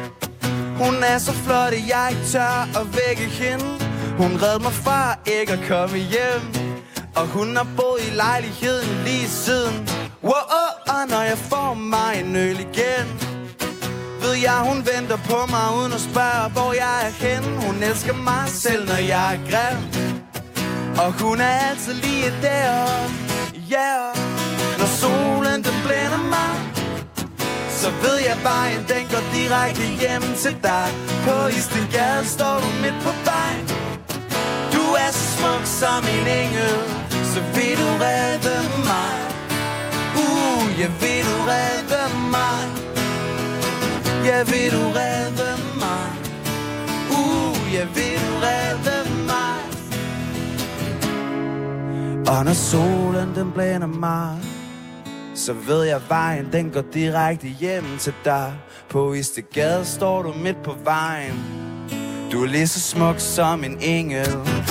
hun 0.82 0.94
er 1.02 1.18
så 1.18 1.32
flot, 1.32 1.72
at 1.72 1.88
jeg 1.88 2.06
ikke 2.10 2.26
tør 2.32 2.56
at 2.80 2.86
vække 2.98 3.26
hende. 3.40 3.68
Hun 4.18 4.42
redde 4.42 4.62
mig 4.62 4.72
fra 4.72 5.18
ikke 5.26 5.52
at 5.52 5.62
komme 5.68 5.98
hjem. 5.98 6.42
Og 7.14 7.26
hun 7.26 7.56
har 7.56 7.66
boet 7.76 8.00
i 8.08 8.10
lejligheden 8.14 8.88
lige 9.04 9.28
siden. 9.28 9.88
Wow, 10.22 10.32
oh, 10.62 10.94
og 10.94 11.02
når 11.08 11.22
jeg 11.22 11.38
får 11.38 11.74
mig 11.74 12.12
en 12.24 12.36
øl 12.36 12.60
igen 12.60 13.06
Ved 14.22 14.34
jeg, 14.42 14.58
hun 14.70 14.78
venter 14.92 15.18
på 15.30 15.38
mig 15.54 15.66
uden 15.78 15.92
at 15.92 16.00
spørge, 16.00 16.50
hvor 16.54 16.72
jeg 16.72 16.96
er 17.06 17.12
henne. 17.24 17.48
Hun 17.66 17.82
elsker 17.82 18.14
mig 18.14 18.44
selv, 18.48 18.88
når 18.88 19.00
jeg 19.14 19.34
er 19.34 19.38
grim. 19.50 19.80
Og 20.98 21.12
hun 21.12 21.40
er 21.40 21.54
altid 21.68 21.94
lige 21.94 22.32
der 22.42 23.16
Yeah 23.72 24.16
Når 24.78 24.86
solen 25.00 25.64
den 25.64 25.76
blænder 25.84 26.22
mig 26.34 26.45
så 27.82 27.90
ved 28.02 28.18
jeg 28.28 28.38
vejen, 28.42 28.80
den 28.92 29.04
går 29.12 29.24
direkte 29.36 29.86
hjem 30.00 30.26
til 30.42 30.56
dig. 30.68 30.88
På 31.26 31.36
Istegade 31.58 32.26
står 32.34 32.56
du 32.64 32.68
midt 32.82 32.98
på 33.06 33.12
vejen. 33.30 33.64
Du 34.74 34.82
er 35.04 35.10
så 35.18 35.24
smuk 35.36 35.64
som 35.80 36.02
en 36.14 36.26
engel 36.40 36.76
Så 37.32 37.40
vil 37.54 37.76
du 37.82 37.88
redde 38.04 38.56
mig. 38.90 39.16
Uh, 40.22 40.80
ja, 40.80 40.88
vil 41.02 41.22
du 41.28 41.36
redde 41.52 42.02
mig? 42.36 42.60
Ja, 44.28 44.38
vil 44.50 44.68
du 44.76 44.82
redde 44.98 45.50
mig? 45.82 46.06
Uh, 47.10 47.74
ja, 47.74 47.84
vil 47.96 48.18
du 48.26 48.32
redde 48.46 48.96
mig? 49.30 49.58
Og 52.28 52.44
når 52.44 52.52
solen 52.52 53.34
den 53.34 53.52
blænder 53.52 53.86
mig 53.86 54.55
så 55.36 55.52
ved 55.52 55.84
jeg 55.84 56.00
vejen, 56.08 56.52
den 56.52 56.70
går 56.70 56.84
direkte 56.94 57.46
hjem 57.48 57.84
til 57.98 58.14
dig. 58.24 58.52
På 58.88 59.12
Istegade 59.12 59.84
står 59.84 60.22
du 60.22 60.32
midt 60.32 60.62
på 60.64 60.74
vejen. 60.84 61.44
Du 62.32 62.42
er 62.42 62.46
lige 62.46 62.66
så 62.66 62.80
smuk 62.80 63.14
som 63.18 63.64
en 63.64 63.78
engel 63.80 64.26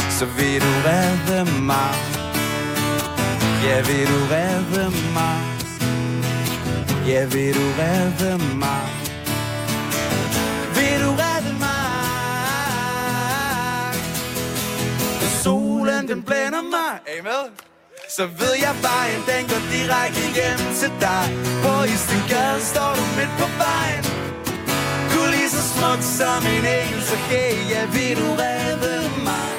Så 0.09 0.25
vil 0.25 0.61
du 0.61 0.71
redde 0.85 1.61
mig? 1.61 1.95
Ja, 3.63 3.77
vil 3.81 4.07
du 4.07 4.19
redde 4.31 4.91
mig? 5.13 5.41
Ja, 7.07 7.25
vil 7.25 7.55
du 7.55 7.65
redde 7.79 8.37
mig? 8.55 8.87
Vil 10.75 11.05
du 11.05 11.11
redde 11.11 11.59
mig? 11.59 11.85
Solen 15.43 16.07
den 16.07 16.23
blænder 16.23 16.61
mig. 16.61 16.99
Er 17.07 17.19
I 17.19 17.23
med? 17.23 17.74
Så 18.07 18.25
ved 18.25 18.53
jeg 18.65 18.75
vejen, 18.81 19.21
den 19.27 19.43
går 19.49 19.61
direkte 19.71 20.21
hjem 20.37 20.61
til 20.79 20.91
dig. 21.05 21.25
På 21.63 21.83
Istegade 21.83 22.61
står 22.61 22.93
du 22.99 23.05
midt 23.17 23.33
på 23.41 23.47
vejen. 23.63 24.03
Du 25.11 25.17
er 25.25 25.29
lige 25.35 25.49
så 25.49 25.63
smuk 25.73 26.01
som 26.17 26.41
en 26.53 26.65
engel 26.79 27.01
Så 27.09 27.15
hey, 27.15 27.55
ja, 27.71 27.85
vil 27.85 28.17
du 28.21 28.27
redde 28.41 28.95
mig? 29.27 29.51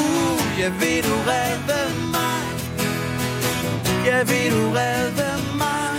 Uh, 0.00 0.60
ja, 0.60 0.68
vil 0.68 1.04
du 1.08 1.16
redde 1.30 1.80
mig? 2.14 2.40
Ja, 4.06 4.22
vil 4.22 4.50
du 4.56 4.64
redde 4.78 5.30
mig? 5.62 5.92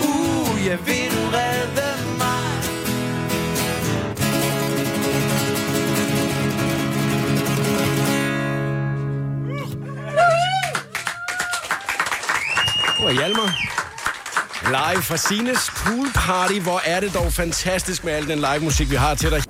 Uh, 0.00 0.66
ja, 0.66 0.76
vil 0.86 1.10
du 1.16 1.22
redde 1.36 1.86
mig 1.86 1.95
Var 13.06 13.12
Hjalmar. 13.12 13.50
Live 14.66 15.02
fra 15.02 15.16
Sines 15.16 15.70
Pool 15.76 16.08
Party. 16.14 16.54
Hvor 16.58 16.80
er 16.84 17.00
det 17.00 17.14
dog 17.14 17.32
fantastisk 17.32 18.04
med 18.04 18.12
al 18.12 18.28
den 18.28 18.38
live 18.38 18.60
musik, 18.60 18.90
vi 18.90 18.96
har 18.96 19.14
til 19.14 19.30
dig. 19.30 19.42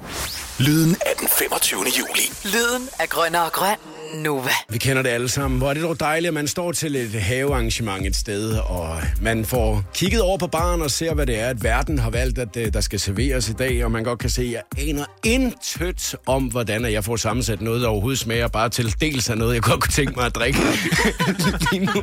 Lyden 0.59 0.97
af 1.07 1.13
den 1.21 1.29
25. 1.29 1.81
juli. 1.99 2.23
Lyden 2.45 2.89
af 3.01 3.09
grønner 3.09 3.41
og 3.41 3.53
grøn. 3.53 3.77
Nova. 4.15 4.51
Vi 4.69 4.79
kender 4.79 5.03
det 5.03 5.11
alle 5.11 5.29
sammen. 5.29 5.59
Hvor 5.59 5.71
er 5.71 5.75
det 5.75 5.83
dog 5.83 6.01
dejligt, 6.01 6.29
at 6.29 6.35
man 6.35 6.49
står 6.49 6.73
til 6.73 6.97
et 6.97 7.11
havearrangement 7.11 8.07
et 8.07 8.17
sted, 8.17 8.59
og 8.59 8.99
man 9.21 9.45
får 9.45 9.85
kigget 9.95 10.21
over 10.21 10.39
på 10.39 10.47
baren 10.47 10.83
og 10.83 10.91
ser, 10.91 11.15
hvad 11.15 11.27
det 11.27 11.41
er, 11.41 11.49
at 11.49 11.65
verden 11.65 11.99
har 11.99 12.11
valgt, 12.11 12.39
at 12.39 12.57
øh, 12.57 12.73
der 12.73 12.81
skal 12.81 13.01
serveres 13.01 13.49
i 13.49 13.53
dag, 13.53 13.85
og 13.85 13.91
man 13.91 14.05
godt 14.05 14.19
kan 14.19 14.31
se, 14.31 14.43
at 14.43 14.51
jeg 14.51 14.89
aner 14.89 15.05
intet 15.25 16.15
om, 16.27 16.45
hvordan 16.45 16.93
jeg 16.93 17.05
får 17.05 17.17
sammensat 17.17 17.61
noget, 17.61 17.83
der 17.83 17.89
overhovedet 17.89 18.19
smager 18.19 18.49
bare 18.49 18.69
til 18.69 18.95
dels 19.01 19.31
af 19.31 19.39
noget, 19.39 19.55
jeg 19.55 19.63
godt 19.63 19.81
kunne 19.81 19.93
tænke 19.93 20.13
mig 20.17 20.27
at 20.27 20.35
drikke 20.35 20.59
lige 21.73 21.85
nu. 21.87 22.03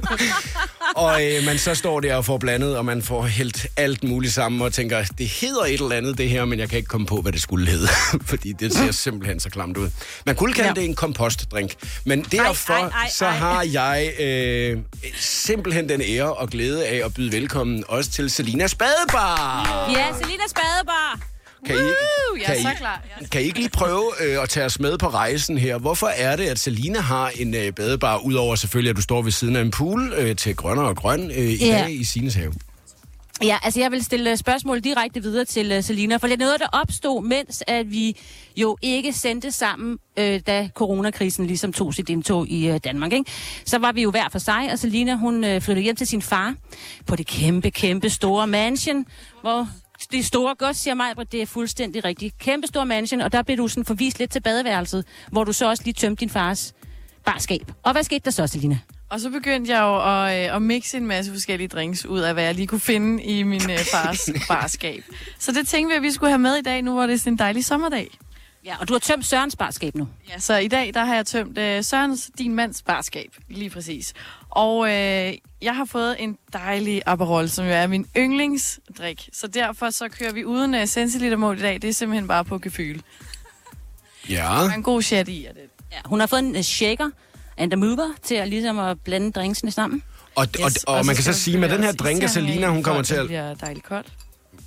Og 1.04 1.26
øh, 1.26 1.46
man 1.46 1.58
så 1.58 1.76
står 1.76 2.00
der 2.00 2.16
og 2.16 2.26
får 2.26 2.38
blandet, 2.38 2.78
og 2.78 2.86
man 2.86 3.02
får 3.02 3.26
hældt 3.26 3.68
alt 3.78 4.04
muligt 4.04 4.34
sammen, 4.34 4.62
og 4.62 4.74
tænker, 4.74 5.04
det 5.18 5.28
hedder 5.28 5.64
et 5.64 5.74
eller 5.74 5.96
andet 5.96 6.18
det 6.18 6.30
her, 6.30 6.46
men 6.46 6.60
jeg 6.60 6.70
kan 6.70 6.78
ikke 6.78 6.88
komme 6.88 7.08
på, 7.08 7.22
hvad 7.22 7.32
det 7.32 7.42
skulle 7.42 7.68
hedde, 7.68 7.88
fordi 8.32 8.52
det 8.52 8.74
ser 8.74 8.92
simpelthen 9.06 9.40
så 9.40 9.50
klamt 9.50 9.78
ud. 9.78 9.90
Man 10.26 10.36
kunne 10.36 10.54
kalde 10.54 10.70
ja. 10.70 10.74
det 10.74 10.86
en 10.86 10.96
kompostdrink, 10.96 11.74
men 12.06 12.22
derfor 12.22 12.74
Ej, 12.74 12.80
ej, 12.80 12.88
ej, 12.88 13.10
så 13.10 13.26
har 13.26 13.64
jeg 13.64 14.14
øh, 14.20 14.78
simpelthen 15.16 15.90
den 15.90 16.02
ære 16.02 16.34
og 16.34 16.50
glæde 16.50 16.88
af 16.88 17.06
at 17.06 17.14
byde 17.14 17.32
velkommen 17.32 17.84
også 17.88 18.12
til 18.12 18.30
Selinas 18.30 18.76
Badebar. 18.76 19.92
Ja, 19.92 20.06
Selinas 20.22 20.54
badebar. 20.54 21.33
Kan 21.66 21.76
I, 21.76 21.80
Woo, 21.80 22.38
jeg 22.38 22.46
kan 22.46 22.56
er 22.56 22.62
så 22.62 22.70
I, 22.70 22.76
klar. 22.78 23.04
kan 23.32 23.42
I 23.42 23.46
ikke 23.46 23.60
lige 23.60 23.70
prøve 23.70 24.12
øh, 24.22 24.44
at 24.44 24.50
tage 24.50 24.66
os 24.66 24.80
med 24.80 24.98
på 24.98 25.08
rejsen 25.08 25.58
her? 25.58 25.78
Hvorfor 25.78 26.08
er 26.08 26.36
det, 26.36 26.44
at 26.48 26.60
Selina 26.60 27.00
har 27.00 27.32
en 27.36 27.56
øh, 27.56 27.72
badebar, 27.74 28.18
udover 28.18 28.56
selvfølgelig, 28.56 28.90
at 28.90 28.96
du 28.96 29.02
står 29.02 29.22
ved 29.22 29.32
siden 29.32 29.56
af 29.56 29.62
en 29.62 29.72
pool 29.72 30.14
øh, 30.18 30.36
til 30.36 30.56
grønner 30.56 30.84
og 30.84 30.96
grøn 30.96 31.32
øh, 31.32 31.38
i 31.38 31.66
Ja. 31.66 31.78
dag 31.78 31.92
i 31.92 32.04
Sines 32.04 32.34
have? 32.34 32.54
Ja, 33.44 33.58
altså 33.64 33.80
jeg 33.80 33.92
vil 33.92 34.04
stille 34.04 34.38
spørgsmål 34.38 34.80
direkte 34.80 35.22
videre 35.22 35.46
til 35.46 35.78
uh, 35.78 35.84
Selina, 35.84 36.18
for 36.18 36.28
det 36.28 36.34
er 36.34 36.38
noget, 36.46 36.60
der 36.60 36.68
opstod, 36.82 37.24
mens 37.24 37.64
at 37.68 37.92
vi 37.92 38.18
jo 38.58 38.78
ikke 38.82 39.14
sendte 39.14 39.52
sammen, 39.52 39.98
øh, 40.20 40.40
da 40.48 40.70
coronakrisen 40.76 41.48
ligesom 41.48 41.74
tog 41.74 41.94
sit 41.94 42.10
indtog 42.10 42.48
i 42.48 42.68
øh, 42.70 42.80
Danmark. 42.84 43.14
Ikke? 43.14 43.32
Så 43.66 43.78
var 43.78 43.92
vi 43.92 44.02
jo 44.02 44.12
hver 44.12 44.30
for 44.32 44.40
sig, 44.40 44.70
og 44.72 44.80
Selina 44.80 45.16
hun 45.16 45.44
øh, 45.44 45.62
flyttede 45.62 45.84
hjem 45.84 45.96
til 45.96 46.08
sin 46.08 46.22
far 46.22 46.56
på 47.08 47.16
det 47.16 47.28
kæmpe, 47.28 47.72
kæmpe 47.72 48.10
store 48.10 48.48
mansion, 48.48 49.06
hvor 49.42 49.68
det 50.12 50.26
store 50.26 50.56
godt, 50.56 50.76
siger 50.76 50.94
mig, 50.94 51.32
det 51.32 51.42
er 51.42 51.46
fuldstændig 51.46 52.06
rigtigt. 52.06 52.38
Kæmpe 52.38 52.68
stor 52.68 52.84
mansion, 52.84 53.22
og 53.22 53.32
der 53.32 53.42
blev 53.42 53.58
du 53.58 53.68
sådan 53.68 53.86
forvist 53.86 54.20
lidt 54.20 54.32
til 54.32 54.42
badeværelset, 54.42 55.06
hvor 55.32 55.44
du 55.44 55.54
så 55.54 55.70
også 55.70 55.84
lige 55.84 55.94
tømte 55.94 56.20
din 56.20 56.30
fars 56.30 56.74
barskab. 57.26 57.72
Og 57.84 57.92
hvad 57.92 58.04
skete 58.04 58.22
der 58.26 58.32
så, 58.32 58.48
Selina? 58.48 58.80
Og 59.10 59.20
så 59.20 59.30
begyndte 59.30 59.74
jeg 59.74 59.82
jo 59.82 60.26
at, 60.26 60.50
øh, 60.50 60.56
at 60.56 60.62
mixe 60.62 60.98
en 60.98 61.08
masse 61.08 61.32
forskellige 61.32 61.68
drinks 61.68 62.06
ud 62.06 62.20
af, 62.20 62.34
hvad 62.34 62.44
jeg 62.44 62.56
lige 62.56 62.68
kunne 62.68 62.80
finde 62.80 63.24
i 63.24 63.44
min 63.44 63.72
øh, 63.72 63.80
fars 63.80 64.30
barskab. 64.50 65.04
Så 65.40 65.52
det 65.52 65.68
tænkte 65.68 65.92
vi, 65.94 65.96
at 65.98 66.02
vi 66.02 66.12
skulle 66.12 66.30
have 66.30 66.40
med 66.40 66.56
i 66.56 66.62
dag, 66.62 66.82
nu 66.82 66.94
hvor 66.94 67.08
det 67.08 67.14
er 67.14 67.18
sådan 67.18 67.34
en 67.34 67.40
dejlig 67.40 67.66
sommerdag. 67.66 68.10
Ja, 68.66 68.76
og 68.80 68.88
du 68.88 68.94
har 68.94 69.00
tømt 69.00 69.26
Sørens 69.26 69.56
barskab 69.56 69.96
nu. 69.96 70.08
Ja, 70.30 70.40
så 70.40 70.58
i 70.58 70.68
dag 70.68 70.94
der 70.94 71.06
har 71.06 71.16
jeg 71.16 71.26
tømt 71.26 71.58
øh, 71.58 71.84
Sørens, 71.84 72.32
din 72.38 72.56
mands 72.56 72.82
barskab, 72.82 73.36
lige 73.50 73.70
præcis. 73.70 74.14
Og 74.56 74.86
øh, 74.88 75.34
jeg 75.62 75.76
har 75.76 75.86
fået 75.86 76.16
en 76.20 76.38
dejlig 76.54 77.02
Aperol, 77.06 77.50
som 77.50 77.66
jo 77.66 77.72
er 77.72 77.88
min 77.88 78.08
yndlingsdrik. 78.18 79.30
Så 79.34 79.48
derfor 79.48 79.90
så 79.90 80.10
kører 80.10 80.34
vi 80.34 80.46
uden 80.46 80.76
øh, 80.76 80.86
centilitermål 80.86 81.58
i 81.58 81.62
dag. 81.62 81.82
Det 81.82 81.90
er 81.90 81.94
simpelthen 81.94 82.28
bare 82.28 82.46
på 82.46 82.60
gefyl. 82.60 83.02
Ja. 84.30 84.36
Der 84.36 84.70
er 84.70 84.74
en 84.76 84.84
god 84.84 85.02
chat 85.02 85.28
i 85.28 85.46
er 85.46 85.54
det. 85.54 85.62
Ja, 85.92 85.98
hun 86.06 86.20
har 86.20 86.28
fået 86.28 86.40
en 86.40 86.56
uh, 86.56 86.62
shaker 86.62 87.10
and 87.58 87.74
a 87.74 87.76
mover 87.76 88.14
til 88.24 88.36
at 88.36 88.50
ligesom 88.50 88.80
at 88.80 89.00
blande 89.00 89.32
drinksene 89.32 89.72
sammen. 89.72 90.04
Og, 90.36 90.48
og, 90.64 90.72
og, 90.88 90.98
og 90.98 91.06
man 91.06 91.16
kan 91.16 91.24
så 91.24 91.34
sige, 91.34 91.58
med 91.58 91.70
den 91.70 91.84
her 91.84 91.92
drink, 91.92 92.24
at 92.24 92.30
Selina, 92.30 92.68
hun 92.68 92.84
kommer 92.84 93.02
til 93.02 93.16
Det 93.16 93.22
at, 93.22 93.28
bliver 93.28 93.54
dejligt 93.54 93.86
koldt. 93.86 94.14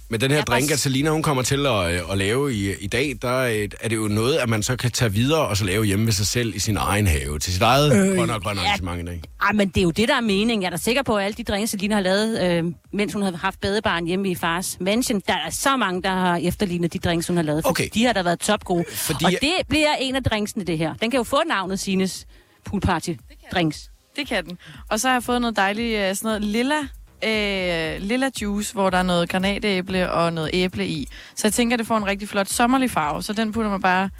Med 0.08 0.18
den 0.18 0.30
her 0.30 0.36
Ja, 0.38 0.42
drink, 0.42 0.70
Selina, 0.70 1.10
hun 1.10 1.22
kommer 1.22 1.42
til 1.42 1.66
at, 1.66 1.94
øh, 1.94 2.10
at 2.10 2.18
lave 2.18 2.54
i, 2.54 2.74
i 2.80 2.86
dag, 2.86 3.14
der 3.22 3.28
er, 3.28 3.66
er 3.80 3.88
det 3.88 3.96
jo 3.96 4.08
noget, 4.08 4.36
at 4.36 4.48
man 4.48 4.62
så 4.62 4.76
kan 4.76 4.90
tage 4.90 5.12
videre 5.12 5.40
og 5.46 5.56
så 5.56 5.64
lave 5.64 5.84
hjemme 5.84 6.04
ved 6.06 6.12
sig 6.12 6.26
selv 6.26 6.54
i 6.54 6.58
sin 6.58 6.76
egen 6.76 7.06
have, 7.06 7.38
til 7.38 7.52
sit 7.52 7.62
eget 7.62 8.08
øh, 8.10 8.16
grønne 8.16 8.34
og 8.34 8.42
grønne 8.42 8.60
ja. 8.60 8.66
arrangement 8.66 9.02
i 9.02 9.04
dag. 9.04 9.22
Ej, 9.42 9.52
men 9.52 9.68
det 9.68 9.76
er 9.76 9.82
jo 9.82 9.90
det, 9.90 10.08
der 10.08 10.16
er 10.16 10.20
meningen. 10.20 10.62
Jeg 10.62 10.66
er 10.66 10.70
da 10.70 10.76
sikker 10.76 11.02
på, 11.02 11.16
at 11.16 11.24
alle 11.24 11.34
de 11.36 11.44
drinks, 11.44 11.70
Selina 11.70 11.94
har 11.94 12.02
lavet, 12.02 12.42
øh, 12.42 12.64
mens 12.92 13.12
hun 13.12 13.22
har 13.22 13.32
haft 13.36 13.60
badebaren 13.60 14.06
hjemme 14.06 14.30
i 14.30 14.34
fars 14.34 14.76
mansion, 14.80 15.22
der 15.26 15.34
er 15.46 15.50
så 15.50 15.76
mange, 15.76 16.02
der 16.02 16.10
har 16.10 16.36
efterlignet 16.36 16.92
de 16.92 16.98
drinks, 16.98 17.26
hun 17.26 17.36
har 17.36 17.44
lavet. 17.44 17.66
Okay. 17.66 17.88
De 17.94 18.04
har 18.04 18.12
da 18.12 18.22
været 18.22 18.40
topgode. 18.40 18.84
Fordi- 18.92 19.24
Og 19.24 19.30
det 19.40 19.52
bliver 19.68 19.94
en 20.00 20.16
af 20.16 20.24
drinksene, 20.24 20.64
det 20.64 20.78
her. 20.78 20.94
Den 20.94 21.10
kan 21.10 21.18
jo 21.18 21.24
få 21.24 21.40
navnet 21.48 21.80
Sines 21.80 22.26
pool 22.64 22.80
party 22.80 23.10
drinks. 23.52 23.90
Det 24.16 24.28
kan 24.28 24.44
den. 24.44 24.58
Og 24.90 25.00
så 25.00 25.08
har 25.08 25.14
jeg 25.14 25.22
fået 25.22 25.40
noget 25.40 25.56
dejligt, 25.56 25.98
øh, 25.98 26.14
sådan 26.16 26.28
noget 26.28 26.42
lilla, 26.42 26.74
øh, 27.24 28.02
lilla 28.02 28.30
juice, 28.42 28.72
hvor 28.72 28.90
der 28.90 28.98
er 28.98 29.02
noget 29.02 29.28
granatæble 29.28 30.10
og 30.10 30.32
noget 30.32 30.50
æble 30.52 30.86
i. 30.86 31.08
Så 31.34 31.46
jeg 31.48 31.52
tænker, 31.52 31.76
det 31.76 31.86
får 31.86 31.96
en 31.96 32.06
rigtig 32.06 32.28
flot 32.28 32.48
sommerlig 32.48 32.90
farve, 32.90 33.22
så 33.22 33.32
den 33.32 33.52
putter 33.52 33.70
man 33.70 33.80
bare, 33.82 34.10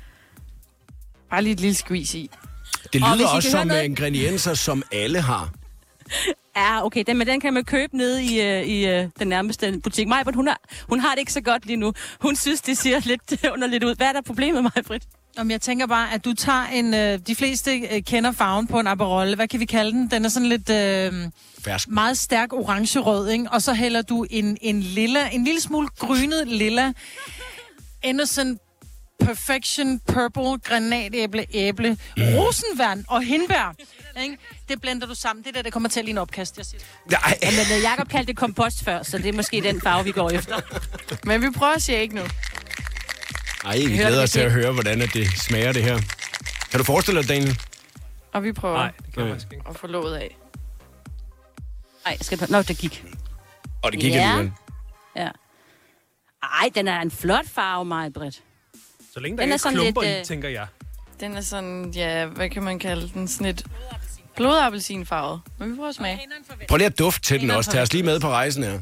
bare 1.30 1.42
lige 1.42 1.52
et 1.52 1.61
lille 1.61 1.74
squeeze 1.74 2.18
i. 2.18 2.30
Det 2.92 3.02
Og 3.02 3.16
lyder 3.16 3.32
I 3.35 3.37
også 3.37 3.50
som 3.50 3.56
noget- 3.56 3.66
noget... 3.68 3.85
ingredienser, 3.85 4.54
som 4.54 4.82
alle 4.92 5.20
har. 5.20 5.50
Ja, 6.56 6.85
okay, 6.87 7.04
den, 7.06 7.16
men 7.18 7.26
den 7.26 7.40
kan 7.40 7.54
man 7.54 7.64
købe 7.64 7.96
nede 7.96 8.24
i, 8.24 8.40
øh, 8.42 8.62
i 8.62 8.87
øh, 8.87 9.09
den 9.18 9.28
nærmeste 9.28 9.80
butik. 9.85 10.09
Majbert, 10.09 10.35
hun 10.35 10.46
har, 10.46 10.61
hun 10.88 11.00
har 11.00 11.11
det 11.11 11.18
ikke 11.18 11.32
så 11.32 11.40
godt 11.40 11.66
lige 11.66 11.76
nu. 11.76 11.92
Hun 12.20 12.37
synes, 12.37 12.61
det 12.61 12.78
ser 12.78 13.00
lidt 13.04 13.44
underligt 13.54 13.85
ud. 13.85 13.96
Hvad 13.96 14.06
er 14.06 14.12
der 14.12 14.20
problemet, 14.22 14.62
Majbert? 14.62 15.02
Om 15.37 15.51
jeg 15.51 15.61
tænker 15.61 15.87
bare, 15.87 16.12
at 16.12 16.25
du 16.25 16.35
tager 16.35 16.66
en... 16.66 16.94
Øh, 16.94 17.18
de 17.27 17.35
fleste 17.35 17.79
øh, 17.79 18.03
kender 18.03 18.33
farven 18.33 18.66
på 18.66 18.81
en 18.81 18.87
Aperol. 18.87 19.35
Hvad 19.35 19.49
kan 19.49 19.61
vi 19.61 19.64
kalde 19.64 19.92
den? 19.92 20.11
Den 20.11 20.25
er 20.25 20.29
sådan 20.29 20.49
lidt... 20.49 20.70
Øh, 20.70 21.31
Fersk. 21.64 21.88
meget 21.88 22.18
stærk 22.18 22.53
orange-rød, 22.53 23.29
ikke? 23.29 23.46
Og 23.51 23.62
så 23.62 23.75
hælder 23.75 24.03
du 24.03 24.27
en, 24.31 24.59
en 24.61 24.81
lilla, 24.81 25.29
en 25.33 25.44
lille 25.44 25.61
smule 25.61 25.88
grynet 25.99 26.49
lilla, 26.49 26.92
innocent 28.05 28.61
perfection 29.20 30.01
purple, 30.07 30.59
granatæble, 30.64 31.46
æble, 31.55 31.96
rosenvand 32.18 33.05
og 33.09 33.22
hindbær. 33.22 33.75
Ikke? 34.22 34.38
Det 34.68 34.81
blender 34.81 35.07
du 35.07 35.14
sammen. 35.14 35.44
Det 35.44 35.55
der, 35.55 35.62
det 35.62 35.72
kommer 35.72 35.88
til 35.88 36.01
at 36.01 36.05
ligne 36.05 36.20
opkast, 36.20 36.57
jeg 36.57 36.66
siger. 36.66 36.81
Nej. 37.11 37.38
Ja, 37.42 37.51
men 37.51 37.77
øh, 37.79 37.83
Jacob 37.83 38.09
kaldte 38.09 38.27
det 38.33 38.37
kompost 38.37 38.85
før, 38.85 39.03
så 39.03 39.18
det 39.18 39.27
er 39.27 39.33
måske 39.33 39.61
den 39.61 39.81
farve, 39.81 40.05
vi 40.05 40.11
går 40.12 40.31
efter. 40.31 40.61
Men 41.27 41.42
vi 41.42 41.51
prøver 41.51 41.72
at 41.72 41.83
shake 41.83 42.14
nu. 42.14 42.22
Ej, 43.66 43.76
vi 43.87 43.96
glæder 43.96 44.22
os 44.22 44.31
til 44.31 44.40
at 44.40 44.52
høre, 44.52 44.72
hvordan 44.72 45.02
at 45.02 45.11
det 45.14 45.29
smager, 45.38 45.72
det 45.72 45.83
her. 45.83 45.98
Kan 46.70 46.79
du 46.79 46.85
forestille 46.85 47.20
dig, 47.20 47.29
Daniel? 47.29 47.61
Og 48.33 48.42
vi 48.44 48.52
prøver 48.52 48.76
Nej, 48.76 48.92
det 49.07 49.14
kan 49.14 49.22
jeg 49.22 49.31
faktisk 49.33 49.52
ikke. 49.52 49.64
at 49.68 49.76
få 49.76 49.87
låget 49.87 50.16
af. 50.16 50.37
Nej, 52.05 52.16
skal 52.20 52.38
du... 52.40 52.46
Nå, 52.48 52.62
det 52.62 52.79
gik. 52.79 53.05
Og 53.83 53.92
det 53.92 54.00
gik 54.00 54.12
Ja. 54.14 54.18
alligevel. 54.31 54.52
Ja. 55.16 55.29
Ej, 56.42 56.70
den 56.74 56.88
er 56.88 57.00
en 57.00 57.11
flot 57.11 57.48
farve, 57.48 57.85
Majbrit. 57.85 58.42
Så 59.14 59.20
længe 59.20 59.37
der 59.38 59.42
Den 59.42 59.50
er 59.50 59.55
ikke 59.55 59.55
er 59.55 59.57
sådan 59.59 59.79
klumper 59.79 60.02
lidt, 60.02 60.16
i, 60.16 60.18
øh, 60.18 60.24
tænker 60.24 60.48
jeg. 60.48 60.66
Den 61.20 61.37
er 61.37 61.40
sådan, 61.40 61.92
ja, 61.96 62.26
hvad 62.26 62.51
kan 62.51 62.62
man 62.62 62.78
kalde 62.78 63.11
den? 63.14 63.28
Sådan 63.28 63.47
et 63.47 63.66
blodappelsinfarvet. 64.36 65.40
Men 65.59 65.70
vi 65.70 65.76
prøver 65.76 65.88
at 65.88 65.95
smage. 65.95 66.20
Prøv 66.68 66.76
lige 66.76 66.86
at 66.86 66.99
dufte 66.99 67.20
til 67.26 67.40
den 67.40 67.51
også. 67.51 67.70
Tag 67.70 67.82
os 67.82 67.93
lige 67.93 68.03
med 68.03 68.20
på 68.20 68.28
rejsen 68.28 68.62
her. 68.64 68.80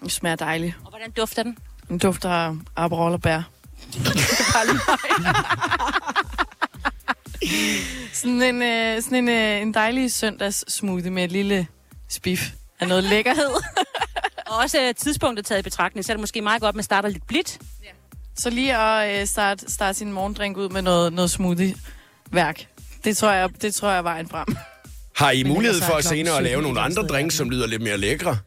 Den 0.00 0.10
smager 0.10 0.36
dejligt. 0.36 0.74
Og 0.84 0.90
hvordan 0.90 1.10
dufter 1.10 1.42
den? 1.42 1.58
Den 1.88 1.98
dufter 1.98 2.30
af 2.30 2.52
Aperol 2.76 3.12
og 3.12 3.20
bær. 3.22 3.42
Sådan 8.12 8.42
en, 8.42 8.62
øh, 8.62 9.02
sådan 9.02 9.18
en, 9.18 9.28
øh, 9.28 9.62
en 9.62 9.74
dejlig 9.74 10.12
søndags 10.12 10.72
smoothie 10.72 11.10
med 11.10 11.24
et 11.24 11.32
lille 11.32 11.66
spiff 12.08 12.42
af 12.80 12.88
noget 12.88 13.04
lækkerhed. 13.04 13.50
Og 14.46 14.56
også 14.58 14.82
øh, 14.82 14.94
tidspunktet 14.94 15.46
taget 15.46 15.58
i 15.58 15.62
betragtning, 15.62 16.04
så 16.04 16.12
er 16.12 16.16
det 16.16 16.20
måske 16.20 16.40
meget 16.40 16.60
godt, 16.60 16.68
at 16.68 16.74
man 16.74 16.84
starter 16.84 17.08
lidt 17.08 17.26
blidt. 17.26 17.58
Så 18.38 18.50
lige 18.50 18.76
at 18.76 19.20
øh, 19.20 19.26
starte, 19.26 19.72
starte 19.72 19.98
sin 19.98 20.12
morgendrink 20.12 20.56
ud 20.56 20.68
med 20.68 20.82
noget, 20.82 21.12
noget 21.12 21.30
smoothie-værk. 21.30 22.66
Det 23.04 23.16
tror, 23.16 23.30
jeg, 23.30 23.62
det 23.62 23.74
tror 23.74 23.88
jeg 23.88 23.98
er 23.98 24.02
vejen 24.02 24.28
frem. 24.28 24.56
Har 25.16 25.30
I 25.30 25.42
Men 25.42 25.52
mulighed 25.52 25.80
for 25.82 25.94
at 25.94 26.04
senere 26.04 26.36
at 26.36 26.42
lave 26.42 26.60
17 26.60 26.62
nogle 26.62 26.80
andre 26.80 27.02
drinks, 27.02 27.34
som 27.34 27.50
lyder 27.50 27.66
lidt 27.66 27.82
mere 27.82 27.98
lækre? 27.98 28.38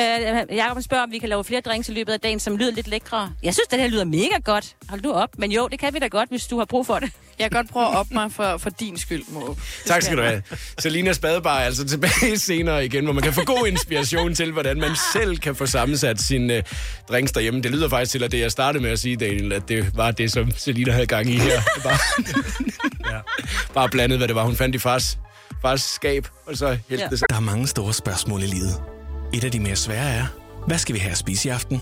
Øh, 0.00 0.56
Jakob 0.56 0.82
spørger, 0.82 1.02
om 1.04 1.12
vi 1.12 1.18
kan 1.18 1.28
lave 1.28 1.44
flere 1.44 1.60
drinks 1.60 1.88
i 1.88 1.92
løbet 1.92 2.12
af 2.12 2.20
dagen, 2.20 2.40
som 2.40 2.56
lyder 2.56 2.72
lidt 2.72 2.88
lækre. 2.88 3.32
Jeg 3.42 3.54
synes, 3.54 3.68
det 3.68 3.80
her 3.80 3.88
lyder 3.88 4.04
mega 4.04 4.38
godt. 4.44 4.76
Hold 4.88 5.02
nu 5.02 5.12
op. 5.12 5.28
Men 5.38 5.52
jo, 5.52 5.68
det 5.68 5.78
kan 5.78 5.94
vi 5.94 5.98
da 5.98 6.06
godt, 6.06 6.28
hvis 6.28 6.46
du 6.46 6.58
har 6.58 6.64
brug 6.64 6.86
for 6.86 6.98
det. 6.98 7.10
Jeg 7.38 7.50
kan 7.50 7.56
godt 7.62 7.70
prøve 7.72 7.86
at 7.86 7.96
op 7.96 8.10
mig 8.10 8.32
for, 8.32 8.56
for 8.58 8.70
din 8.70 8.98
skyld, 8.98 9.22
Måb. 9.28 9.58
Tak 9.86 10.02
skal 10.02 10.16
du 10.16 10.22
have. 10.22 10.42
Selina 10.78 11.12
Spadebar 11.12 11.58
er 11.58 11.64
altså 11.64 11.84
tilbage 11.88 12.38
senere 12.48 12.84
igen, 12.84 13.04
hvor 13.04 13.12
man 13.12 13.22
kan 13.22 13.32
få 13.32 13.44
god 13.44 13.66
inspiration 13.66 14.34
til, 14.34 14.52
hvordan 14.52 14.80
man 14.80 14.90
selv 15.12 15.38
kan 15.38 15.56
få 15.56 15.66
sammensat 15.66 16.20
sine 16.20 16.56
uh, 16.56 16.62
drinks 17.08 17.32
derhjemme. 17.32 17.62
Det 17.62 17.70
lyder 17.70 17.88
faktisk 17.88 18.12
til, 18.12 18.22
at 18.24 18.32
det 18.32 18.40
jeg 18.40 18.50
startede 18.50 18.82
med 18.82 18.90
at 18.90 18.98
sige, 18.98 19.16
Daniel, 19.16 19.52
at 19.52 19.68
det 19.68 19.96
var 19.96 20.10
det, 20.10 20.32
som 20.32 20.50
Selina 20.50 20.92
havde 20.92 21.06
gang 21.06 21.30
i 21.30 21.36
her. 21.38 21.60
Bare, 21.84 21.98
Ja. 23.14 23.18
bare 23.74 23.88
blandet, 23.88 24.18
hvad 24.18 24.28
det 24.28 24.36
var, 24.36 24.44
hun 24.44 24.56
fandt 24.56 24.74
i 24.74 24.78
fars, 24.78 25.18
fars 25.62 25.82
skab, 25.82 26.28
og 26.46 26.56
så 26.56 26.66
hældte 26.88 27.04
Ja. 27.04 27.08
det 27.10 27.18
sig. 27.18 27.28
Der 27.30 27.36
er 27.36 27.40
mange 27.40 27.66
store 27.66 27.92
spørgsmål 27.94 28.42
i 28.42 28.46
livet. 28.46 28.91
Et 29.34 29.44
af 29.44 29.50
de 29.50 29.60
mere 29.60 29.76
svære 29.76 30.10
er, 30.10 30.26
hvad 30.66 30.78
skal 30.78 30.94
vi 30.94 30.98
have 30.98 31.12
at 31.12 31.18
spise 31.18 31.48
i 31.48 31.50
aften? 31.50 31.80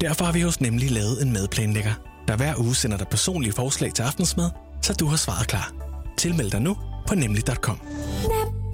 Derfor 0.00 0.24
har 0.24 0.32
vi 0.32 0.40
hos 0.40 0.60
Nemlig 0.60 0.90
lavet 0.90 1.22
en 1.22 1.32
madplanlægger, 1.32 1.92
der 2.28 2.36
hver 2.36 2.54
uge 2.58 2.74
sender 2.74 2.96
dig 2.96 3.08
personlige 3.08 3.52
forslag 3.52 3.92
til 3.94 4.02
aftensmad, 4.02 4.50
så 4.82 4.94
du 4.94 5.06
har 5.06 5.16
svaret 5.16 5.48
klar. 5.48 5.72
Tilmeld 6.16 6.50
dig 6.50 6.60
nu 6.60 6.76
på 7.08 7.14
nemlig.com. 7.14 7.80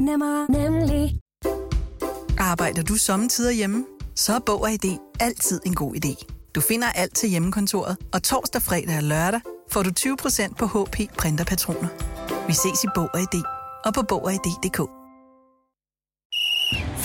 Nemmer, 0.01 0.53
nemlig. 0.53 1.21
Arbejder 2.39 2.83
du 2.83 2.95
sommetider 2.95 3.51
hjemme? 3.51 3.85
Så 4.15 4.35
er 4.35 4.39
Bog 4.47 4.63
og 4.63 4.73
ID 4.73 4.99
altid 5.21 5.61
en 5.67 5.75
god 5.75 5.95
idé. 5.95 6.27
Du 6.55 6.61
finder 6.61 6.89
alt 6.93 7.15
til 7.15 7.29
hjemmekontoret, 7.29 7.97
og 8.13 8.23
torsdag, 8.23 8.63
fredag 8.63 8.97
og 8.97 9.03
lørdag 9.03 9.41
får 9.71 9.83
du 9.83 9.91
20% 9.99 10.55
på 10.55 10.67
HP 10.67 11.17
printerpatroner. 11.19 11.89
Vi 12.47 12.53
ses 12.53 12.85
i 12.85 12.87
Bog 12.95 13.09
og 13.15 13.21
ID 13.21 13.43
og 13.85 13.95
på 13.95 14.03
Bog 14.03 14.25
og 14.25 14.33
ID.dk. 14.33 15.06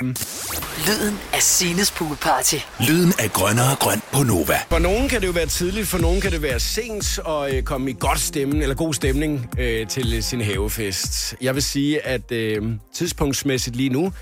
Lyden 0.00 1.18
af 1.32 1.42
Sines 1.42 1.90
Poolparty. 1.90 2.54
Lyden 2.88 3.12
af 3.18 3.32
grønnere 3.32 3.76
grøn 3.80 4.02
på 4.12 4.22
Nova. 4.22 4.58
For 4.70 4.78
nogen 4.78 5.08
kan 5.08 5.20
det 5.20 5.26
jo 5.26 5.32
være 5.32 5.46
tidligt, 5.46 5.88
for 5.88 5.98
nogen 5.98 6.20
kan 6.20 6.32
det 6.32 6.42
være 6.42 6.60
sent 6.60 7.18
at 7.28 7.54
øh, 7.54 7.62
komme 7.62 7.90
i 7.90 7.96
godt 8.00 8.20
stemning, 8.20 8.62
eller 8.62 8.74
god 8.74 8.94
stemning 8.94 9.48
øh, 9.58 9.86
til 9.86 10.14
øh, 10.16 10.22
sin 10.22 10.40
havefest. 10.40 11.34
Jeg 11.40 11.54
vil 11.54 11.62
sige, 11.62 12.06
at 12.06 12.32
øh, 12.32 12.62
tidspunktsmæssigt 12.94 13.76
lige 13.76 13.88
nu 13.88 14.12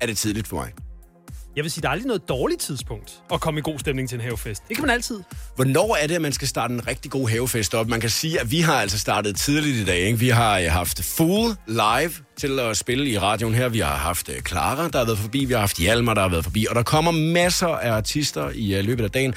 er 0.00 0.06
det 0.06 0.16
tidligt 0.16 0.48
for 0.48 0.56
mig. 0.56 0.72
Jeg 1.56 1.64
vil 1.64 1.70
sige, 1.70 1.82
der 1.82 1.88
er 1.88 1.92
aldrig 1.92 2.06
noget 2.06 2.28
dårligt 2.28 2.60
tidspunkt 2.60 3.22
at 3.32 3.40
komme 3.40 3.58
i 3.58 3.62
god 3.62 3.78
stemning 3.78 4.08
til 4.08 4.16
en 4.16 4.22
havefest. 4.22 4.62
Det 4.68 4.76
kan 4.76 4.86
man 4.86 4.94
altid. 4.94 5.20
Hvornår 5.54 5.96
er 5.96 6.06
det, 6.06 6.14
at 6.14 6.22
man 6.22 6.32
skal 6.32 6.48
starte 6.48 6.74
en 6.74 6.86
rigtig 6.86 7.10
god 7.10 7.28
havefest 7.28 7.74
op? 7.74 7.88
Man 7.88 8.00
kan 8.00 8.10
sige, 8.10 8.40
at 8.40 8.50
vi 8.50 8.60
har 8.60 8.74
altså 8.74 8.98
startet 8.98 9.36
tidligt 9.36 9.76
i 9.76 9.84
dag. 9.84 9.98
Ikke? 9.98 10.18
Vi 10.18 10.28
har 10.28 10.58
øh, 10.58 10.66
haft 10.70 11.04
Fool 11.04 11.50
live 11.66 12.12
til 12.36 12.58
at 12.58 12.76
spille 12.76 13.10
i 13.10 13.18
radioen 13.18 13.54
her. 13.54 13.68
Vi 13.68 13.78
har 13.78 13.96
haft 13.96 14.28
øh, 14.28 14.42
Clara, 14.42 14.88
der 14.88 14.98
har 14.98 15.04
været 15.04 15.18
forbi. 15.18 15.44
Vi 15.44 15.52
har 15.52 15.60
haft 15.60 15.78
Hjalmar, 15.78 16.14
der 16.14 16.22
har 16.22 16.28
været 16.28 16.44
forbi. 16.44 16.66
Og 16.70 16.74
der 16.74 16.82
kommer 16.82 17.10
masser 17.10 17.68
af 17.68 17.92
artister 17.92 18.50
i 18.54 18.74
øh, 18.74 18.84
løbet 18.84 19.04
af 19.04 19.10
dagen. 19.10 19.34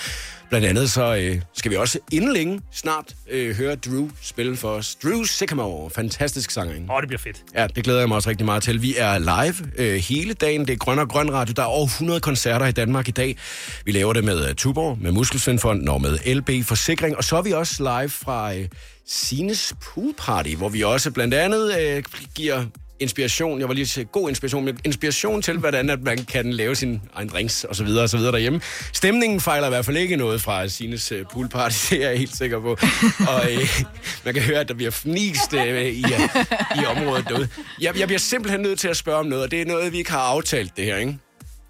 Blandt 0.49 0.67
andet 0.67 0.91
så 0.91 1.15
øh, 1.15 1.41
skal 1.53 1.71
vi 1.71 1.75
også 1.75 1.99
inden 2.11 2.33
længe 2.33 2.61
snart 2.71 3.15
øh, 3.29 3.55
høre 3.55 3.75
Drew 3.75 4.09
spille 4.21 4.57
for 4.57 4.69
os. 4.69 4.95
Drew 4.95 5.23
Sycamore, 5.23 5.89
fantastisk 5.89 6.51
sangerinde. 6.51 6.93
Åh, 6.93 7.01
det 7.01 7.07
bliver 7.07 7.19
fedt. 7.19 7.43
Ja, 7.55 7.67
det 7.75 7.83
glæder 7.83 7.99
jeg 7.99 8.07
mig 8.07 8.15
også 8.15 8.29
rigtig 8.29 8.45
meget 8.45 8.63
til. 8.63 8.81
Vi 8.81 8.95
er 8.97 9.17
live 9.19 9.71
øh, 9.77 9.95
hele 9.95 10.33
dagen. 10.33 10.61
Det 10.61 10.69
er 10.69 10.77
Grøn 10.77 10.99
og 10.99 11.09
Grøn 11.09 11.33
Radio. 11.33 11.53
Der 11.53 11.61
er 11.61 11.67
over 11.67 11.85
100 11.85 12.19
koncerter 12.19 12.65
i 12.65 12.71
Danmark 12.71 13.07
i 13.07 13.11
dag. 13.11 13.37
Vi 13.85 13.91
laver 13.91 14.13
det 14.13 14.23
med 14.23 14.49
uh, 14.49 14.55
Tuborg, 14.55 14.97
med 15.01 15.11
Muskelsvindfonden 15.11 15.87
og 15.89 16.01
med 16.01 16.35
LB 16.35 16.67
Forsikring. 16.67 17.17
Og 17.17 17.23
så 17.23 17.37
er 17.37 17.41
vi 17.41 17.51
også 17.51 17.83
live 17.83 18.09
fra 18.09 18.55
øh, 18.55 18.67
Sines 19.07 19.73
Pool 19.81 20.13
Party, 20.17 20.49
hvor 20.49 20.69
vi 20.69 20.83
også 20.83 21.11
blandt 21.11 21.33
andet 21.33 21.79
øh, 21.79 22.03
giver 22.35 22.65
inspiration, 22.99 23.59
jeg 23.59 23.67
var 23.67 23.73
lige 23.73 23.85
til 23.85 24.05
god 24.05 24.29
inspiration, 24.29 24.65
men 24.65 24.79
inspiration 24.83 25.41
til, 25.41 25.57
hvordan 25.57 25.89
at 25.89 26.01
man 26.03 26.17
kan 26.25 26.53
lave 26.53 26.75
sin 26.75 27.01
egen 27.13 27.29
drinks 27.29 27.63
og 27.63 27.75
så 27.75 27.83
videre 27.83 28.03
og 28.03 28.09
så 28.09 28.17
videre 28.17 28.31
derhjemme. 28.31 28.61
Stemningen 28.93 29.41
fejler 29.41 29.67
i 29.67 29.69
hvert 29.69 29.85
fald 29.85 29.97
ikke 29.97 30.15
noget 30.15 30.41
fra 30.41 30.67
Sines 30.67 31.11
uh, 31.11 31.17
pool 31.33 31.49
party, 31.49 31.89
det 31.93 32.03
er 32.03 32.09
jeg 32.09 32.17
helt 32.19 32.37
sikker 32.37 32.59
på. 32.59 32.77
Og 33.27 33.51
øh, 33.53 33.69
man 34.25 34.33
kan 34.33 34.43
høre, 34.43 34.59
at 34.59 34.67
der 34.67 34.73
bliver 34.73 34.91
fnist 34.91 35.53
øh, 35.53 35.85
i, 35.85 36.03
uh, 36.03 36.81
i 36.81 36.85
området 36.85 37.25
derude. 37.29 37.47
Jeg, 37.81 37.99
jeg 37.99 38.07
bliver 38.07 38.19
simpelthen 38.19 38.61
nødt 38.61 38.79
til 38.79 38.87
at 38.87 38.97
spørge 38.97 39.19
om 39.19 39.25
noget, 39.25 39.43
og 39.43 39.51
det 39.51 39.61
er 39.61 39.65
noget, 39.65 39.91
vi 39.91 39.97
ikke 39.97 40.11
har 40.11 40.19
aftalt 40.21 40.77
det 40.77 40.85
her, 40.85 40.97
ikke? 40.97 41.17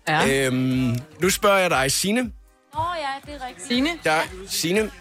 Ja. 0.09 0.45
Øhm, 0.47 0.95
nu 1.21 1.29
spørger 1.29 1.57
jeg 1.59 1.69
dig, 1.69 1.91
Sine. 1.91 2.19
Åh 2.21 2.81
oh, 2.81 2.95
ja, 2.99 3.31
det 3.31 3.41
er 3.41 3.47
rigtigt. 3.47 3.67
Signe? 3.67 3.89
Der, 4.03 4.19
Signe, 4.49 4.91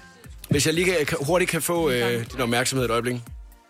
hvis 0.51 0.66
jeg 0.66 0.75
lige 0.75 1.05
kan- 1.05 1.18
hurtigt 1.20 1.51
kan 1.51 1.62
få 1.62 1.91
øh, 1.91 2.25
din 2.33 2.41
opmærksomhed 2.41 2.85
et 2.85 2.91
øjeblik. 2.91 3.16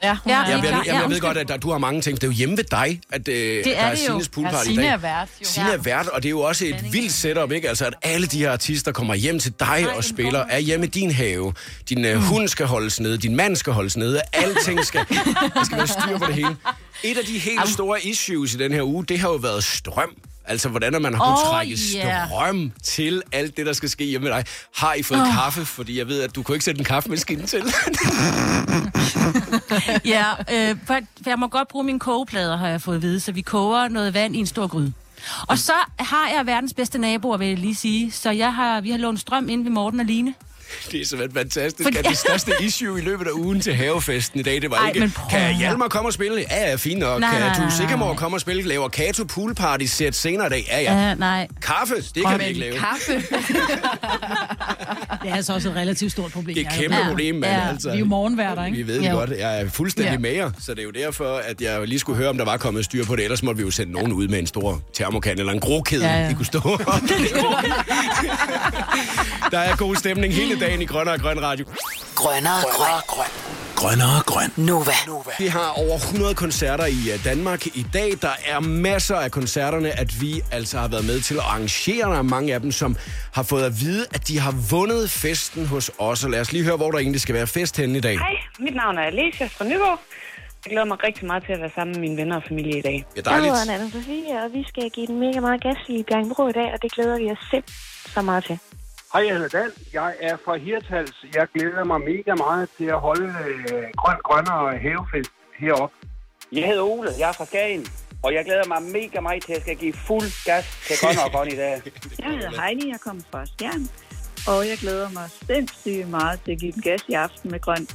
Ja, 0.03 0.17
Ja, 0.27 0.39
Jeg, 0.39 0.49
jeg, 0.51 0.61
klar. 0.69 0.83
jeg, 0.87 0.95
jeg 1.03 1.11
ved 1.11 1.21
godt, 1.21 1.37
at 1.37 1.49
der, 1.49 1.57
du 1.57 1.71
har 1.71 1.79
mange 1.79 2.01
ting. 2.01 2.17
Det 2.21 2.25
er 2.25 2.29
jo 2.29 2.33
hjemme 2.33 2.57
ved 2.57 2.65
dig, 2.65 3.01
at 3.13 3.29
øh, 3.29 3.35
er 3.59 3.63
der 3.65 3.73
er 3.75 3.91
det. 3.91 3.99
Sines 3.99 4.29
poolparty 4.29 4.67
Ja, 4.69 4.73
i 4.73 4.77
dag. 4.77 4.87
er 4.87 4.97
vært, 4.97 5.29
jo. 5.41 5.45
Signe 5.47 5.71
er 5.73 5.77
vært, 5.77 6.09
og 6.09 6.23
det 6.23 6.29
er 6.29 6.31
jo 6.31 6.41
også 6.41 6.65
et 6.67 6.93
vildt 6.93 7.13
setup, 7.13 7.53
ikke? 7.53 7.69
Altså, 7.69 7.87
at 7.87 7.95
alle 8.03 8.27
de 8.27 8.39
her 8.39 8.51
artister 8.53 8.93
kommer 8.93 9.15
hjem 9.15 9.39
til 9.39 9.53
dig 9.61 9.87
og 9.97 10.05
spiller, 10.05 10.45
er 10.51 10.59
hjemme 10.59 10.87
i 10.87 10.89
din 10.89 11.11
have. 11.13 11.55
Din 11.89 11.99
Mm. 11.99 12.05
øh, 12.05 12.17
hund 12.17 12.49
skal 12.49 12.67
holdes 12.67 13.01
nede, 13.01 13.19
din 13.19 13.37
mand 13.37 13.57
skal 13.57 13.73
holdes 13.73 13.97
nede, 13.97 14.21
alting 14.33 14.85
skal, 14.85 15.01
der 15.55 15.65
skal 15.65 15.79
være 15.79 15.87
styr 15.87 16.19
på 16.19 16.25
det 16.27 16.35
hele. 16.35 16.57
Et 17.03 17.19
af 17.19 17.25
de 17.25 17.39
helt 17.39 17.69
store 17.69 18.03
issues 18.07 18.55
i 18.55 18.57
den 18.59 18.73
her 18.73 18.83
uge, 18.83 19.05
det 19.05 19.19
har 19.19 19.29
jo 19.29 19.37
været 19.37 19.65
strøm. 19.65 20.15
Altså, 20.47 20.69
hvordan 20.69 21.03
man 21.03 21.15
har 21.15 21.25
kunnet 21.25 21.39
Åh, 21.39 21.51
trække 21.51 21.75
ja. 21.95 22.27
strøm 22.27 22.73
til 22.83 23.23
alt 23.33 23.57
det, 23.57 23.67
der 23.67 23.73
skal 23.73 23.89
ske 23.89 24.05
hjemme 24.05 24.29
med 24.29 24.37
dig. 24.37 24.45
Har 24.77 24.95
I 24.95 25.03
fået 25.03 25.21
Åh. 25.21 25.35
kaffe? 25.35 25.65
Fordi 25.65 25.99
jeg 25.99 26.09
ved, 26.09 26.23
at 26.23 26.35
du 26.35 26.43
kunne 26.43 26.55
ikke 26.55 26.65
sætte 26.65 26.79
en 26.79 26.85
kaffemaskine 26.85 27.47
til. 27.47 27.63
Ja, 30.05 30.25
øh, 30.53 30.77
for, 30.87 30.99
for 31.23 31.31
jeg 31.31 31.39
må 31.39 31.47
godt 31.49 31.69
bruge 31.69 31.85
mine 31.85 31.99
kogeplader, 31.99 32.57
har 32.57 32.69
jeg 32.69 32.83
fået 32.83 32.97
at 32.97 33.03
vide, 33.03 33.21
så 33.21 33.33
vi 33.33 33.41
koger 33.41 33.89
noget 33.89 34.15
vand 34.15 34.37
i 34.37 34.39
en 34.39 34.47
stor 34.47 34.67
gryde. 34.67 34.93
Og 35.49 35.59
så 35.59 35.73
har 35.99 36.29
jeg 36.37 36.47
verdens 36.47 36.75
bedste 36.75 36.99
naboer, 36.99 37.37
vil 37.37 37.49
jeg 37.49 37.59
lige 37.59 37.75
sige. 37.75 38.13
Så 38.13 38.31
jeg 38.31 38.55
har, 38.55 38.81
vi 38.81 38.91
har 38.91 38.99
lånt 38.99 39.21
strøm 39.21 39.49
ind 39.49 39.63
ved 39.63 39.71
Morten 39.71 40.01
og 40.01 40.07
Line. 40.07 40.35
Det 40.93 41.01
er 41.01 41.05
simpelthen 41.07 41.37
fantastisk, 41.39 41.83
Fordi- 41.87 41.99
at 41.99 42.05
det 42.05 42.19
største 42.19 42.53
issue 42.61 42.99
i 42.99 43.03
løbet 43.03 43.27
af 43.27 43.31
ugen 43.33 43.61
til 43.61 43.75
havefesten 43.75 44.41
i 44.41 44.43
dag, 44.43 44.63
det 44.63 44.71
var 44.71 44.77
Ej, 44.77 44.89
ikke, 44.89 45.01
men 45.01 45.11
prøv 45.11 45.31
kan. 45.31 45.57
Hjalmar 45.57 45.89
komme 45.89 46.09
og 46.09 46.13
spille? 46.13 46.45
Ja, 46.51 46.71
ja, 46.71 46.75
fint 46.77 46.99
nok. 47.01 47.21
Nej, 47.21 47.31
kan 47.31 47.41
du 47.99 48.05
nej. 48.05 48.15
komme 48.15 48.37
og 48.37 48.41
spille? 48.41 48.63
Laver 48.63 48.89
Kato 48.89 49.25
Pool 49.25 49.55
Party 49.55 49.85
sæt 49.85 50.15
senere 50.15 50.47
i 50.47 50.51
dag? 50.51 50.65
Ja, 50.69 50.81
ja. 50.81 51.13
Uh, 51.13 51.19
nej. 51.19 51.49
Kaffe, 51.63 51.95
det 52.15 52.27
kan 52.27 52.41
vi 52.41 52.45
ikke 52.45 52.61
lave. 52.61 52.75
Kaffe. 52.79 53.13
Det 55.23 55.31
er 55.31 55.35
altså 55.35 55.55
også 55.55 55.69
et 55.71 55.77
relativt 55.77 56.13
stort 56.13 56.33
problem. 56.33 56.55
Det 56.55 56.67
er 56.67 56.71
et 56.71 56.77
kæmpe 56.81 56.97
problem, 57.09 57.35
mand. 57.35 57.53
Ja, 57.53 57.69
altså. 57.69 57.89
vi 57.91 57.95
er 57.95 57.99
jo 57.99 58.05
morgenværter, 58.05 58.65
ikke? 58.65 58.77
Vi 58.77 58.87
ved 58.87 58.95
det 58.95 59.03
Ja. 59.03 59.11
godt. 59.13 59.31
Jeg 59.31 59.61
er 59.61 59.71
fuldstændig 59.71 60.13
Ja. 60.13 60.19
mager, 60.19 60.51
så 60.61 60.71
det 60.73 60.79
er 60.81 60.83
jo 60.85 60.91
derfor, 60.91 61.37
at 61.45 61.61
jeg 61.61 61.89
lige 61.89 61.99
skulle 61.99 62.17
høre, 62.17 62.29
om 62.29 62.37
der 62.39 62.45
var 62.45 62.57
kommet 62.57 62.85
styr 62.85 63.05
på 63.05 63.17
det. 63.17 63.23
Ellers 63.25 63.43
måtte 63.43 63.59
vi 63.59 63.65
jo 63.65 63.71
sende 63.71 63.93
nogen 63.93 64.13
ud 64.13 64.29
med 64.29 64.39
en 64.39 64.47
stor 64.47 64.81
termokan 64.95 65.39
eller 65.39 65.53
en 65.53 65.61
grokæde, 65.61 66.05
Ja, 66.07 66.23
ja. 66.23 66.29
de 66.29 66.35
kunne 66.35 66.47
stå. 66.47 66.61
Der 69.51 69.59
er 69.59 69.77
god 69.77 69.97
stemning 69.97 70.35
hele 70.35 70.61
dagen 70.61 70.64
i 70.73 70.85
Grønne 70.87 71.13
og 71.13 71.21
Grøn 71.21 71.43
Radio. 71.43 71.65
Grønnere 72.15 72.61
grøn. 72.73 73.01
grøn. 73.07 73.27
Grønnere 73.77 74.23
grøn. 74.27 74.51
Nova. 74.57 74.91
Vi 75.39 75.47
har 75.47 75.69
over 75.77 75.97
100 75.97 76.35
koncerter 76.35 76.87
i 76.87 77.13
øh, 77.15 77.25
Danmark 77.25 77.67
i 77.67 77.87
dag. 77.93 78.13
Der 78.23 78.31
er 78.47 78.61
masser 78.61 79.17
af 79.17 79.31
koncerterne, 79.31 79.99
at 80.01 80.21
vi 80.21 80.41
altså 80.53 80.79
har 80.79 80.89
været 80.89 81.05
med 81.05 81.21
til 81.21 81.35
at 81.35 81.41
arrangere. 81.41 82.11
Der 82.11 82.19
er 82.19 82.23
mange 82.23 82.55
af 82.55 82.61
dem, 82.61 82.73
som 82.73 82.97
har 83.33 83.43
fået 83.43 83.65
at 83.65 83.81
vide, 83.81 84.07
at 84.15 84.29
de 84.29 84.39
har 84.41 84.55
vundet 84.71 85.11
festen 85.11 85.67
hos 85.67 85.91
os. 85.99 86.25
Og 86.25 86.31
lad 86.31 86.41
os 86.41 86.53
lige 86.53 86.65
høre, 86.65 86.77
hvor 86.77 86.91
der 86.91 86.99
egentlig 86.99 87.21
skal 87.21 87.35
være 87.35 87.47
fest 87.47 87.77
henne 87.77 87.99
i 87.99 88.01
dag. 88.01 88.19
Hej, 88.19 88.37
mit 88.59 88.75
navn 88.75 88.99
er 88.99 89.03
Alicia 89.03 89.47
fra 89.47 89.65
Nyborg. 89.65 89.99
Jeg 90.65 90.71
glæder 90.71 90.85
mig 90.85 91.05
rigtig 91.05 91.27
meget 91.27 91.43
til 91.47 91.53
at 91.53 91.61
være 91.61 91.71
sammen 91.75 91.93
med 91.95 92.01
mine 92.01 92.17
venner 92.17 92.37
og 92.37 92.43
familie 92.49 92.79
i 92.79 92.83
dag. 92.83 92.93
Ja, 92.93 93.13
Jeg 93.17 93.25
dejligt. 93.25 93.55
hedder 93.59 93.75
Anna 93.75 93.91
Sofie, 93.91 94.35
og 94.45 94.53
vi 94.53 94.65
skal 94.69 94.91
give 94.91 95.07
den 95.07 95.21
mega 95.21 95.41
meget 95.41 95.63
gas 95.63 95.77
i 95.89 96.03
Bjergbro 96.09 96.49
i 96.49 96.53
dag, 96.53 96.69
og 96.75 96.79
det 96.83 96.93
glæder 96.93 97.17
vi 97.19 97.31
os 97.31 97.39
simpelthen 97.51 98.13
så 98.15 98.23
meget 98.23 98.45
til. 98.45 98.59
Hej, 99.15 99.27
jeg 99.27 99.37
hedder 99.37 99.59
Dan. 99.59 99.71
Jeg 99.93 100.15
er 100.21 100.37
fra 100.45 100.57
Hirtals. 100.57 101.25
Jeg 101.35 101.47
glæder 101.55 101.85
mig 101.85 102.01
mega 102.01 102.35
meget 102.35 102.69
til 102.77 102.85
at 102.85 103.01
holde 103.01 103.29
øh, 103.49 103.85
grøn, 103.97 104.19
grønnere 104.29 104.79
havefest 104.79 105.33
heroppe. 105.59 105.97
Jeg 106.53 106.67
hedder 106.67 106.83
Ole, 106.83 107.11
jeg 107.19 107.29
er 107.29 107.33
fra 107.33 107.45
Skagen, 107.45 107.87
og 108.25 108.35
jeg 108.35 108.45
glæder 108.45 108.67
mig 108.69 108.83
mega 108.83 109.21
meget 109.21 109.45
til, 109.45 109.53
at 109.53 109.57
jeg 109.57 109.63
skal 109.63 109.77
give 109.77 109.93
fuld 109.93 110.29
gas 110.45 110.67
til 110.87 110.97
Grøn 111.01 111.17
og 111.25 111.31
Grøn 111.33 111.49
i 111.49 111.57
dag. 111.57 111.83
Jeg 112.23 112.31
hedder 112.31 112.61
Heidi, 112.61 112.89
jeg 112.89 113.01
kommer 113.01 113.23
fra 113.31 113.47
Skjern, 113.47 113.85
og 114.53 114.69
jeg 114.71 114.77
glæder 114.85 115.09
mig 115.19 115.29
sindssygt 115.31 116.09
meget 116.11 116.41
til 116.45 116.53
at 116.53 116.59
give 116.59 116.73
den 116.73 116.83
gas 116.83 117.03
i 117.09 117.13
aften 117.13 117.51
med 117.51 117.61
grøn. 117.61 117.87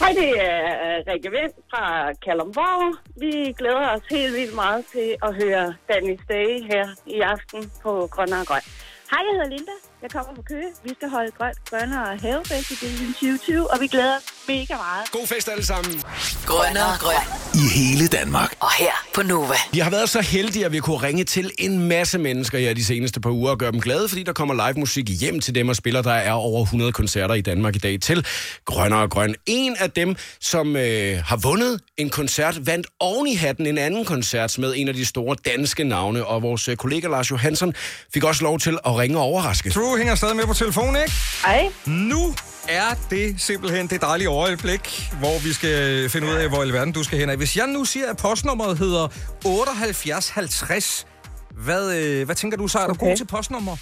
Hej, 0.00 0.12
det 0.20 0.30
er 0.50 1.12
Rikke 1.12 1.30
Vind 1.30 1.54
fra 1.70 2.12
Kalumborg. 2.12 2.96
Vi 3.22 3.52
glæder 3.58 3.88
os 3.94 4.06
helt 4.10 4.34
vildt 4.34 4.54
meget 4.54 4.84
til 4.92 5.08
at 5.22 5.34
høre 5.42 5.74
Danny 5.88 6.14
Stay 6.24 6.48
her 6.72 6.86
i 7.06 7.20
aften 7.20 7.70
på 7.82 8.08
Grønne 8.10 8.40
og 8.40 8.46
Grøn. 8.46 8.64
Hej, 9.10 9.20
jeg 9.26 9.32
hedder 9.36 9.56
Linda. 9.56 9.76
Jeg 10.02 10.10
kommer 10.10 10.34
fra 10.34 10.42
Køge. 10.42 10.68
Vi 10.84 10.90
skal 10.94 11.08
holde 11.08 11.30
grøn, 11.38 11.52
grønnere 11.70 12.02
og 12.02 12.20
havefest 12.20 12.70
i 12.70 12.74
2020, 12.74 13.70
og 13.72 13.80
vi 13.80 13.86
glæder 13.86 14.16
os 14.16 14.22
mega 14.48 14.74
meget. 14.76 15.10
God 15.12 15.26
fest 15.26 15.48
alle 15.48 15.66
sammen. 15.66 16.02
Grønne 16.46 16.84
og 16.84 16.98
Grøn. 16.98 17.14
I 17.54 17.78
hele 17.78 18.08
Danmark. 18.08 18.54
Og 18.60 18.72
her 18.78 18.92
på 19.14 19.22
Nova. 19.22 19.54
Vi 19.72 19.78
har 19.78 19.90
været 19.90 20.08
så 20.08 20.20
heldige, 20.20 20.64
at 20.64 20.72
vi 20.72 20.78
kunne 20.78 20.96
ringe 20.96 21.24
til 21.24 21.50
en 21.58 21.88
masse 21.88 22.18
mennesker 22.18 22.58
her 22.58 22.74
de 22.74 22.84
seneste 22.84 23.20
par 23.20 23.30
uger 23.30 23.50
og 23.50 23.58
gøre 23.58 23.72
dem 23.72 23.80
glade, 23.80 24.08
fordi 24.08 24.22
der 24.22 24.32
kommer 24.32 24.54
live 24.54 24.80
musik 24.80 25.08
hjem 25.20 25.40
til 25.40 25.54
dem 25.54 25.68
og 25.68 25.76
spiller. 25.76 26.02
Der 26.02 26.12
er 26.12 26.32
over 26.32 26.62
100 26.62 26.92
koncerter 26.92 27.34
i 27.34 27.40
Danmark 27.40 27.76
i 27.76 27.78
dag 27.78 28.00
til 28.00 28.26
Grønne 28.64 28.96
og 28.96 29.10
Grøn. 29.10 29.34
En 29.46 29.76
af 29.80 29.90
dem, 29.90 30.16
som 30.40 30.76
øh, 30.76 31.18
har 31.26 31.36
vundet 31.36 31.80
en 31.96 32.10
koncert, 32.10 32.66
vandt 32.66 32.86
oven 33.00 33.26
i 33.26 33.34
hatten 33.34 33.66
en 33.66 33.78
anden 33.78 34.04
koncert 34.04 34.58
med 34.58 34.74
en 34.76 34.88
af 34.88 34.94
de 34.94 35.04
store 35.04 35.36
danske 35.44 35.84
navne, 35.84 36.24
og 36.26 36.42
vores 36.42 36.68
øh, 36.68 36.76
kollega 36.76 37.08
Lars 37.08 37.30
Johansson 37.30 37.74
fik 38.14 38.24
også 38.24 38.44
lov 38.44 38.58
til 38.58 38.78
at 38.86 38.96
ringe 38.96 39.18
og 39.18 39.24
overraske. 39.24 39.70
True 39.70 39.91
hænger 39.96 40.14
stadig 40.14 40.36
med 40.36 40.46
på 40.46 40.54
telefonen, 40.54 40.96
ikke? 40.96 41.12
Hej. 41.46 41.68
Nu 41.86 42.34
er 42.68 42.88
det 43.10 43.40
simpelthen 43.40 43.86
det 43.86 44.00
dejlige 44.00 44.28
øjeblik, 44.28 44.84
hvor 45.20 45.44
vi 45.46 45.52
skal 45.52 46.10
finde 46.10 46.26
ud 46.28 46.32
af, 46.34 46.48
hvor 46.48 46.64
i 46.64 46.70
verden 46.70 46.92
du 46.92 47.02
skal 47.02 47.18
hen. 47.18 47.36
Hvis 47.36 47.56
jeg 47.56 47.66
nu 47.66 47.84
siger, 47.84 48.10
at 48.10 48.16
postnummeret 48.16 48.78
hedder 48.78 49.08
7850, 49.42 51.06
hvad, 51.50 51.84
øh, 52.00 52.24
hvad 52.24 52.34
tænker 52.34 52.56
du 52.56 52.68
så? 52.68 52.78
Er 52.78 52.86
du 52.86 52.90
Okay. 52.92 53.06
god 53.06 53.16
til 53.16 53.26
postnummer? 53.26 53.76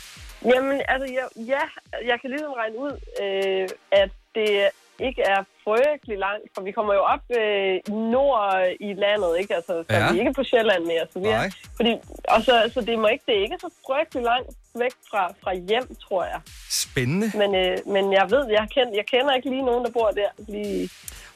Jamen, 0.45 0.81
altså, 0.89 1.07
jeg, 1.19 1.27
ja, 1.53 1.65
jeg 2.11 2.17
kan 2.21 2.31
ligesom 2.31 2.53
regne 2.61 2.77
ud, 2.87 2.95
øh, 3.23 3.69
at 4.03 4.11
det 4.35 4.51
ikke 5.09 5.23
er 5.23 5.41
frygtelig 5.71 6.19
langt, 6.27 6.45
for 6.55 6.61
vi 6.69 6.73
kommer 6.77 6.93
jo 6.99 7.03
op 7.15 7.25
øh, 7.41 7.75
nord 8.13 8.55
i 8.89 8.91
landet, 9.05 9.33
ikke? 9.41 9.53
Altså, 9.59 9.73
så 9.89 9.97
Ja. 9.97 10.13
vi 10.13 10.17
er 10.19 10.21
ikke 10.23 10.33
på 10.41 10.45
Sjælland 10.51 10.83
mere. 10.93 11.05
Så, 11.13 11.19
vi 11.25 11.29
er, 11.29 11.41
Nej. 11.43 11.51
fordi, 11.79 11.93
og 12.35 12.39
så, 12.47 12.55
så 12.75 12.81
det, 12.89 12.99
må 13.03 13.07
ikke, 13.15 13.25
det 13.29 13.35
er 13.39 13.43
ikke 13.47 13.59
så 13.61 13.71
frygtelig 13.87 14.23
langt 14.31 14.49
væk 14.83 14.95
fra, 15.11 15.23
fra 15.43 15.53
hjem, 15.69 15.87
tror 16.05 16.23
jeg. 16.33 16.41
Spændende. 16.85 17.29
Men, 17.43 17.51
øh, 17.63 17.77
men 17.95 18.05
jeg 18.19 18.27
ved, 18.35 18.45
jeg, 18.57 18.65
kend, 18.75 18.91
jeg 19.01 19.07
kender 19.13 19.33
ikke 19.39 19.49
lige 19.55 19.65
nogen, 19.71 19.83
der 19.87 19.91
bor 19.99 20.11
der. 20.21 20.31
Lige, 20.55 20.91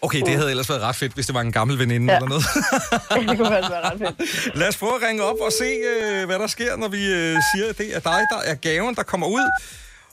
Okay, 0.07 0.21
det 0.21 0.35
havde 0.37 0.51
ellers 0.51 0.69
været 0.71 0.83
ret 0.83 0.97
fedt, 0.97 1.13
hvis 1.15 1.27
det 1.27 1.35
var 1.35 1.41
en 1.41 1.53
gammel 1.53 1.79
veninde 1.79 2.13
Ja. 2.13 2.17
eller 2.19 2.29
noget. 2.29 2.45
det 3.29 3.37
kunne 3.39 3.49
faktisk 3.55 3.71
være 3.77 3.85
ret 3.91 3.99
fedt. 3.99 4.57
Lad 4.61 4.69
os 4.69 4.77
prøve 4.77 4.95
at 4.95 5.03
ringe 5.09 5.23
op 5.23 5.37
og 5.41 5.53
se, 5.53 5.65
øh, 5.65 6.27
hvad 6.27 6.39
der 6.39 6.47
sker, 6.47 6.77
når 6.77 6.89
vi 6.89 7.03
øh, 7.13 7.37
siger, 7.55 7.69
at 7.69 7.79
det 7.79 7.97
er 7.97 8.01
dig, 8.01 8.21
der 8.31 8.41
er 8.51 8.55
gaven, 8.55 8.95
der 8.95 9.03
kommer 9.03 9.27
ud 9.27 9.47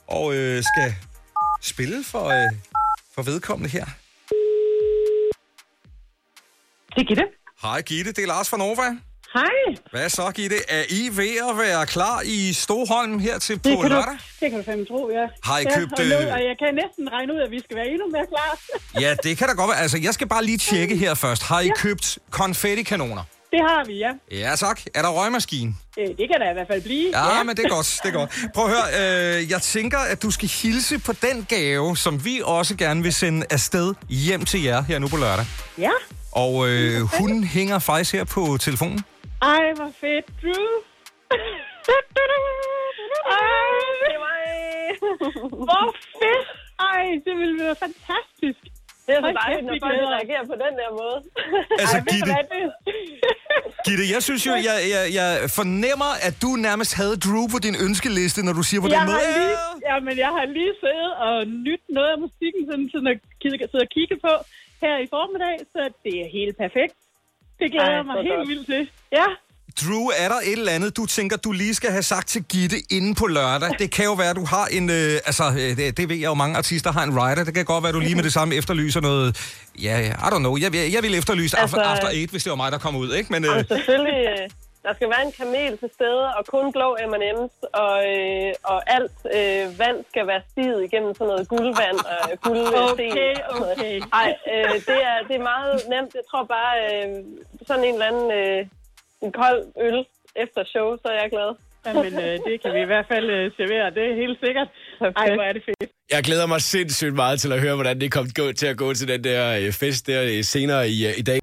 og 0.08 0.34
øh, 0.36 0.64
skal 0.64 0.96
spille 1.62 2.04
for, 2.04 2.32
for 3.16 3.22
vedkommende 3.22 3.70
her. 3.70 3.86
Det 6.96 7.02
er 7.02 7.06
Gitte. 7.06 7.24
Hej 7.62 7.82
Gitte, 7.82 8.12
det 8.12 8.24
er 8.24 8.28
Lars 8.28 8.50
fra 8.50 8.58
Nova. 8.58 8.88
Hej. 9.34 9.76
Hvad 9.92 10.10
så, 10.10 10.32
Gitte? 10.32 10.56
Er 10.70 10.84
I 10.90 11.10
ved 11.18 11.36
at 11.50 11.58
være 11.58 11.86
klar 11.86 12.22
i 12.26 12.54
Stoholm 12.54 13.20
her 13.20 13.40
til 13.40 13.56
på 13.56 13.70
Det 13.70 13.78
kan, 13.78 13.90
du, 13.90 13.96
lørdag? 13.96 14.18
det 14.40 14.50
kan 14.52 14.60
du 14.60 14.66
fandme 14.66 14.86
tro, 14.86 15.10
ja. 15.14 15.26
Har 15.44 15.60
I 15.60 15.64
ja, 15.64 15.80
købt, 15.80 15.92
Og, 16.00 16.06
nu, 16.06 16.12
øh, 16.16 16.34
og 16.34 16.40
jeg 16.50 16.56
kan 16.60 16.76
næsten 16.76 17.12
regne 17.12 17.34
ud, 17.34 17.40
at 17.40 17.52
vi 17.52 17.60
skal 17.60 17.78
være 17.78 17.88
endnu 17.88 18.08
mere 18.12 18.26
klar. 18.34 18.60
Ja, 19.04 19.16
det 19.24 19.38
kan 19.38 19.48
da 19.48 19.54
godt 19.54 19.70
være. 19.70 19.80
Altså, 19.80 19.98
jeg 20.04 20.14
skal 20.14 20.28
bare 20.28 20.44
lige 20.46 20.58
tjekke 20.58 20.96
her 20.96 21.14
først. 21.14 21.44
Har 21.44 21.60
I 21.60 21.70
købt 21.76 22.18
konfettikanoner? 22.32 23.24
det 23.52 23.60
har 23.60 23.86
vi, 23.88 23.94
ja. 23.94 24.12
Ja, 24.50 24.56
tak. 24.56 24.82
Er 24.96 25.02
der 25.02 25.10
røgmaskine? 25.10 25.74
Øh, 26.00 26.08
Det 26.08 26.18
kan 26.32 26.40
der 26.42 26.50
i 26.50 26.54
hvert 26.54 26.68
fald 26.68 26.82
blive. 26.82 27.10
Ja, 27.20 27.38
ja, 27.38 27.44
men 27.44 27.58
det 27.58 27.66
er 27.66 27.70
godt, 27.70 28.00
det 28.04 28.10
er 28.10 28.14
godt. 28.14 28.32
Prøv 28.54 28.66
at 28.66 28.72
høre, 28.72 29.38
øh, 29.38 29.52
jeg 29.52 29.62
tænker, 29.62 29.98
at 30.00 30.24
du 30.24 30.32
skal 30.32 30.50
hilse 30.50 31.00
på 31.00 31.14
den 31.14 31.46
gave, 31.50 31.98
som 31.98 32.26
vi 32.26 32.42
også 32.44 32.76
gerne 32.76 33.04
vil 33.04 33.14
sende 33.14 33.46
afsted 33.50 33.94
hjem 34.10 34.46
til 34.46 34.64
jer 34.64 34.82
her 34.84 35.00
nu 35.00 35.08
på 35.08 35.18
lørdag. 35.18 35.46
Ja. 35.78 35.90
Og 36.32 36.54
øh, 36.70 37.02
hun 37.20 37.44
hænger 37.44 37.80
faktisk 37.80 38.12
her 38.16 38.24
på 38.36 38.58
telefonen. 38.58 39.00
Ej, 39.42 39.66
hvor 39.76 39.92
fedt, 40.02 40.26
Drew. 40.42 40.68
Ej, 43.38 43.70
det 44.04 44.16
mig. 44.28 44.44
Hvor 45.68 45.88
fedt. 46.20 46.48
Ej, 46.92 47.04
det 47.26 47.34
ville 47.42 47.56
være 47.64 47.76
fantastisk. 47.86 48.62
Det 49.06 49.12
er 49.18 49.22
så 49.28 49.32
dejligt, 49.44 49.66
når 49.70 49.76
folk 49.86 50.00
reagerer 50.18 50.46
på 50.54 50.56
den 50.66 50.74
der 50.82 50.90
måde. 51.02 51.18
Altså, 51.82 51.98
Ej, 51.98 52.10
Gitte- 52.12 52.36
Gitte, 53.86 54.06
jeg 54.16 54.22
synes 54.28 54.42
jo, 54.50 54.54
jeg, 54.70 54.78
jeg, 54.94 55.04
jeg 55.20 55.30
fornemmer, 55.60 56.12
at 56.28 56.34
du 56.44 56.50
nærmest 56.68 56.92
havde 57.00 57.16
Drew 57.26 57.46
på 57.54 57.60
din 57.66 57.76
ønskeliste, 57.86 58.40
når 58.48 58.54
du 58.60 58.64
siger 58.70 58.82
på 58.82 58.88
jeg 58.88 58.94
den 59.00 59.06
måde. 59.12 59.20
Har 59.26 59.40
lige, 59.40 59.58
ja, 59.90 59.96
men 60.08 60.16
jeg 60.26 60.32
har 60.38 60.46
lige 60.58 60.74
siddet 60.84 61.12
og 61.28 61.36
nyt 61.68 61.84
noget 61.98 62.10
af 62.16 62.20
musikken, 62.26 62.62
sådan, 62.70 62.88
sådan 62.94 63.10
at 63.14 63.18
kigge, 63.42 63.58
sidde 63.72 63.86
og 63.88 63.92
kigge 63.98 64.16
på 64.26 64.34
her 64.82 64.96
i 65.06 65.08
formiddag, 65.16 65.56
så 65.74 65.82
det 66.04 66.14
er 66.24 66.28
helt 66.40 66.56
perfekt. 66.64 66.94
Det 67.60 67.72
glæder 67.72 67.86
Ej, 67.88 67.94
jeg 67.96 68.06
mig 68.06 68.16
helt 68.30 68.36
godt. 68.36 68.48
vildt 68.50 68.66
til. 68.66 68.90
Ja. 69.20 69.26
Drew, 69.82 70.06
er 70.24 70.28
der 70.30 70.36
et 70.36 70.52
eller 70.52 70.72
andet, 70.72 70.98
du 70.98 71.06
tænker, 71.06 71.38
du 71.38 71.52
lige 71.52 71.76
skal 71.76 71.92
have 71.92 72.04
sagt 72.04 72.28
til 72.28 72.44
Gitte 72.44 72.76
inden 72.92 73.16
på 73.16 73.26
lørdag? 73.28 73.70
Det 73.80 73.92
kan 73.92 74.06
jo 74.06 74.14
være, 74.14 74.34
du 74.34 74.46
har 74.46 74.66
en... 74.66 74.90
Øh, 74.90 75.14
altså, 75.30 75.44
øh, 75.44 75.78
det, 75.78 75.98
det 75.98 76.10
ved 76.10 76.16
jeg 76.16 76.26
jo, 76.26 76.34
mange 76.34 76.58
artister 76.58 76.92
har 76.92 77.04
en 77.04 77.14
rider. 77.22 77.44
Det 77.44 77.54
kan 77.54 77.66
godt 77.66 77.84
være, 77.84 77.92
du 77.94 78.00
lige 78.00 78.16
med 78.16 78.24
det 78.24 78.34
samme 78.34 78.56
efterlyser 78.56 79.02
noget... 79.02 79.38
Ja, 79.82 80.00
I 80.10 80.12
don't 80.12 80.38
know. 80.38 80.58
Jeg, 80.58 80.76
jeg, 80.76 80.94
jeg 80.94 81.04
vil 81.04 81.16
efterlyse 81.18 81.58
altså, 81.60 81.78
Altså- 81.78 81.92
After 81.92 82.08
8, 82.22 82.32
hvis 82.32 82.44
det 82.44 82.50
var 82.50 82.56
mig, 82.56 82.72
der 82.72 82.78
kom 82.78 82.96
ud, 82.96 83.14
ikke? 83.14 83.34
Men, 83.34 83.46
øh, 83.46 83.64
selvfølgelig, 83.68 84.20
øh, 84.30 84.50
der 84.84 84.94
skal 84.94 85.10
være 85.10 85.26
en 85.26 85.32
kamel 85.32 85.78
til 85.78 85.90
stede, 85.94 86.26
og 86.38 86.46
kun 86.46 86.72
blå 86.72 86.98
M&M's, 87.12 87.56
og, 87.84 87.96
øh, 88.14 88.54
og 88.64 88.80
alt 88.96 89.18
øh, 89.38 89.80
vand 89.80 90.06
skal 90.10 90.28
være 90.28 90.42
stiget 90.50 90.84
igennem 90.84 91.14
sådan 91.14 91.28
noget 91.28 91.48
guldvand 91.48 92.00
og 92.14 92.42
guldsten. 92.42 92.78
Okay, 92.92 93.34
okay. 93.72 94.02
Ej, 94.22 94.30
øh, 94.54 94.74
det, 94.90 95.00
er, 95.10 95.18
det 95.28 95.36
er 95.36 95.44
meget 95.54 95.82
nemt. 95.90 96.14
Jeg 96.14 96.26
tror 96.30 96.44
bare, 96.44 96.74
øh, 96.86 97.26
sådan 97.68 97.84
en 97.84 97.94
eller 97.94 98.06
anden 98.12 98.32
øh, 98.32 98.68
en 99.22 99.32
kold 99.32 99.62
øl 99.78 100.06
efter 100.36 100.64
show, 100.64 100.98
så 100.98 101.08
er 101.08 101.22
jeg 101.22 101.30
glad. 101.30 101.56
Jamen, 101.86 102.14
øh, 102.14 102.34
det 102.48 102.56
kan 102.64 102.74
vi 102.74 102.82
i 102.82 102.86
hvert 102.86 103.06
fald 103.12 103.30
øh, 103.30 103.52
servere, 103.58 103.86
det 103.98 104.04
er 104.12 104.16
helt 104.24 104.38
sikkert. 104.46 104.68
Ej, 105.22 105.34
hvor 105.36 105.44
er 105.44 105.54
det 105.54 105.62
fedt. 105.66 105.92
Jeg 106.12 106.24
glæder 106.24 106.46
mig 106.46 106.62
sindssygt 106.62 107.14
meget 107.16 107.40
til 107.42 107.52
at 107.52 107.60
høre, 107.62 107.76
hvordan 107.76 108.02
det 108.02 108.12
kommer 108.12 108.32
gå- 108.36 108.52
til 108.52 108.66
at 108.68 108.78
gå 108.78 108.94
til 108.94 109.08
den 109.08 109.24
der 109.24 109.58
øh, 109.60 109.72
fest 109.72 110.08
der 110.08 110.24
øh, 110.24 110.44
senere 110.44 110.90
i, 110.90 111.08
øh, 111.08 111.14
i 111.18 111.22
dag. 111.22 111.40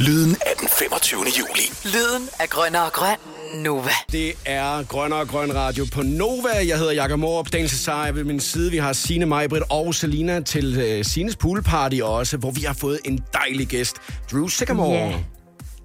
Lyden 0.00 0.36
af 0.46 0.54
den 0.60 0.68
25. 0.68 1.20
juli. 1.38 1.66
Lyden 1.84 2.28
af 2.40 2.48
Grønne 2.48 2.80
og 2.82 2.92
Grøn. 2.92 3.16
Nova. 3.54 3.90
Det 4.12 4.32
er 4.46 4.84
Grøn 4.88 5.12
og 5.12 5.28
Grøn 5.28 5.54
Radio 5.54 5.84
på 5.94 6.02
Nova. 6.02 6.48
Jeg 6.68 6.78
hedder 6.78 6.92
Jakob 6.92 7.18
Morup, 7.18 7.52
Daniel 7.52 7.70
Cesar 7.70 8.12
ved 8.12 8.24
min 8.24 8.40
side. 8.40 8.70
Vi 8.70 8.76
har 8.76 8.92
Signe 8.92 9.26
Majbrit 9.26 9.62
og 9.70 9.94
Selina 9.94 10.40
til 10.40 10.78
øh, 10.80 11.04
Sines 11.04 11.36
poolparty 11.36 11.96
også, 12.02 12.36
hvor 12.36 12.50
vi 12.50 12.60
har 12.60 12.76
fået 12.80 12.98
en 13.04 13.24
dejlig 13.32 13.66
gæst, 13.66 13.96
Drew 14.32 14.46
Sigamore. 14.48 14.98
Ja. 14.98 15.14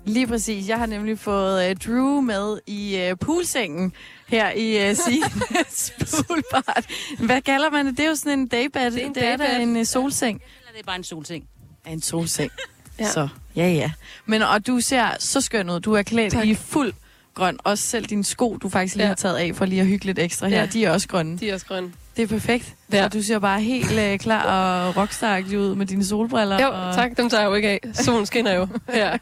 Lige 0.06 0.28
præcis. 0.28 0.68
Jeg 0.70 0.78
har 0.78 0.86
nemlig 0.86 1.20
fået 1.20 1.70
uh, 1.70 1.76
Drew 1.78 2.22
med 2.22 2.60
i 2.68 3.10
uh, 3.12 3.18
poolsengen 3.20 3.93
her 4.28 4.52
i 4.52 4.76
uh, 4.89 4.95
Sines 4.97 5.93
poolpart. 6.28 6.86
Hvad 7.20 7.41
kalder 7.41 7.70
man 7.70 7.86
det? 7.88 7.97
Det 7.97 8.04
er 8.06 8.10
jo 8.10 8.16
sådan 8.16 8.39
en 8.39 8.47
daybed. 8.47 8.91
Det 8.91 9.06
er, 9.06 9.14
det 9.14 9.24
er 9.26 9.38
da 9.38 9.60
en 9.60 9.76
uh, 9.78 9.84
solseng. 9.86 10.36
Eller 10.60 10.72
det 10.74 10.80
er 10.80 10.86
bare 10.86 10.95
en 10.95 11.04
solseng. 11.04 11.43
En 11.88 12.02
solseng. 12.02 12.52
Ja. 12.99 13.04
ja. 13.06 13.10
Så, 13.12 13.28
ja, 13.56 13.68
ja. 13.68 13.91
Men 14.26 14.41
og 14.41 14.68
du 14.68 14.80
ser 14.80 15.08
så 15.20 15.41
skøn 15.41 15.70
ud. 15.70 15.80
Du 15.80 15.93
er 15.93 16.02
klædt 16.04 16.34
Tak. 16.34 16.47
i 16.47 16.56
fuld 16.56 16.93
grøn. 17.34 17.58
Også 17.64 17.84
selv 17.84 18.06
dine 18.06 18.24
sko, 18.24 18.58
du 18.62 18.70
faktisk 18.70 18.95
lige 18.95 19.04
Ja. 19.04 19.08
har 19.08 19.16
taget 19.16 19.36
af 19.38 19.56
for 19.56 19.66
lige 19.66 19.82
at 19.82 19.88
hygge 19.88 20.06
lidt 20.06 20.20
ekstra 20.20 20.47
her. 20.47 20.60
Ja. 20.60 20.66
De 20.66 20.86
er 20.86 20.91
også 20.91 21.08
grønne. 21.08 21.38
De 21.38 21.49
er 21.49 21.54
også 21.54 21.66
grønne. 21.66 21.93
Det 22.16 22.24
er 22.24 22.28
perfekt. 22.28 22.76
Ja. 22.93 23.05
Og 23.05 23.14
du 23.14 23.24
ser 23.24 23.39
bare 23.39 23.62
helt 23.62 24.14
uh, 24.14 24.18
klar 24.20 24.43
og 24.43 24.97
rockstar 24.97 25.38
ud 25.38 25.76
med 25.76 25.86
dine 25.86 26.05
solbriller. 26.05 26.62
Jo, 26.62 26.68
og... 26.68 26.95
tak. 26.95 27.18
Dem 27.18 27.30
tager 27.30 27.41
jeg 27.41 27.49
jo 27.49 27.55
ikke 27.55 27.70
af. 27.70 27.80
Solen 27.93 28.26
skinner 28.26 28.53
jo. 28.53 28.68
Ja. 28.93 29.18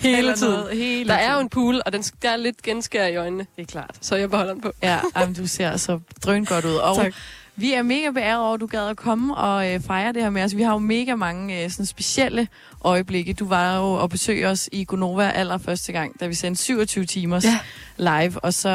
hele 0.00 0.34
tiden. 0.34 0.52
noget, 0.52 0.76
hele 0.76 1.08
der 1.08 1.14
er 1.14 1.34
jo 1.34 1.40
en 1.40 1.48
pool, 1.48 1.82
og 1.86 1.92
den, 1.92 2.02
der 2.02 2.30
er 2.30 2.36
lidt 2.36 2.62
genskær 2.62 3.06
i 3.06 3.16
øjnene. 3.16 3.46
Det 3.56 3.62
er 3.62 3.66
klart. 3.66 3.96
Så 4.00 4.16
jeg 4.16 4.30
beholder 4.30 4.52
den 4.52 4.62
på. 4.62 4.72
Ja, 4.82 4.98
jamen, 5.16 5.34
du 5.34 5.46
ser 5.46 5.76
så 5.76 5.98
drøn 6.24 6.44
godt 6.44 6.64
ud. 6.64 6.74
Og 6.74 6.96
Tak. 6.96 7.12
Vi 7.56 7.72
er 7.72 7.82
mega 7.82 8.10
beæret 8.10 8.40
over, 8.40 8.54
at 8.54 8.60
du 8.60 8.66
gad 8.66 8.88
at 8.88 8.96
komme 8.96 9.34
og 9.36 9.72
øh, 9.72 9.80
fejre 9.80 10.12
det 10.12 10.22
her 10.22 10.30
med 10.30 10.42
os. 10.44 10.56
Vi 10.56 10.62
har 10.62 10.72
jo 10.72 10.78
mega 10.78 11.14
mange 11.14 11.64
øh, 11.64 11.70
sådan 11.70 11.86
specielle 11.86 12.48
øjeblikke. 12.84 13.32
Du 13.32 13.46
var 13.46 13.76
jo 13.76 13.84
og 13.92 14.10
besøgte 14.10 14.46
os 14.46 14.68
i 14.72 14.84
Gonova 14.84 15.30
allerførste 15.30 15.92
gang, 15.92 16.20
da 16.20 16.26
vi 16.26 16.34
sendte 16.34 16.62
27 16.62 17.04
timers 17.06 17.44
Ja. 17.44 17.58
live, 17.96 18.38
og 18.44 18.54
så 18.54 18.68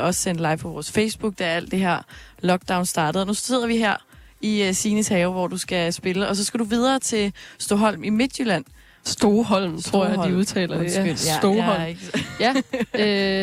øh, 0.00 0.04
også 0.06 0.20
sendte 0.20 0.42
live 0.44 0.56
på 0.56 0.68
vores 0.68 0.92
Facebook, 0.92 1.38
da 1.38 1.44
alt 1.44 1.70
det 1.70 1.78
her 1.78 1.98
lockdown 2.42 2.86
startede. 2.86 3.22
Og 3.22 3.26
nu 3.26 3.34
sidder 3.34 3.66
vi 3.66 3.76
her 3.76 3.96
i 4.40 4.62
øh, 4.62 4.74
Sines 4.74 5.08
have, 5.08 5.32
hvor 5.32 5.46
du 5.46 5.56
skal 5.58 5.92
spille, 5.92 6.28
og 6.28 6.36
så 6.36 6.44
skal 6.44 6.60
du 6.60 6.64
videre 6.64 6.98
til 6.98 7.32
Stoholm 7.58 8.04
i 8.04 8.10
Midtjylland. 8.10 8.64
Stoholm, 9.04 9.82
tror 9.82 10.06
jeg, 10.06 10.18
de 10.30 10.36
udtaler 10.36 10.78
det. 10.78 10.94
Ja, 10.94 11.00
Undskyld, 11.02 11.28
ja, 11.30 11.38
Stoholm. 11.38 11.88
ikke- 11.88 12.24
ja 12.40 12.54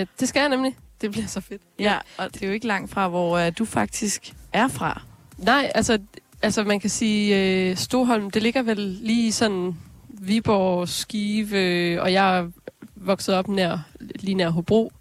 øh, 0.02 0.06
det 0.20 0.28
skal 0.30 0.40
jeg 0.40 0.50
nemlig. 0.50 0.76
Det 1.02 1.12
bliver 1.12 1.28
så 1.28 1.42
fedt. 1.42 1.62
Ja, 1.80 1.98
og 2.18 2.34
det 2.34 2.44
er 2.44 2.48
jo 2.48 2.54
ikke 2.54 2.68
langt 2.68 2.92
fra, 2.92 3.08
hvor 3.08 3.38
øh, 3.38 3.52
du 3.58 3.66
faktisk 3.66 4.34
er 4.54 4.68
fra. 4.68 5.02
Nej, 5.38 5.72
altså, 5.76 5.98
altså 6.42 6.64
man 6.64 6.80
kan 6.80 6.90
sige, 6.90 7.38
øh, 7.70 7.78
Stoholm, 7.78 8.32
det 8.32 8.44
ligger 8.44 8.62
vel 8.62 8.78
lige 9.02 9.32
sådan 9.32 9.78
Viborg, 10.10 10.90
Skive, 10.90 11.58
øh, 11.58 12.02
og 12.02 12.14
jeg 12.14 12.38
er 12.40 12.48
vokset 12.96 13.36
op 13.36 13.48
nær, 13.48 13.78
lige 14.00 14.36
nær 14.36 14.50
Hobro, 14.50 14.92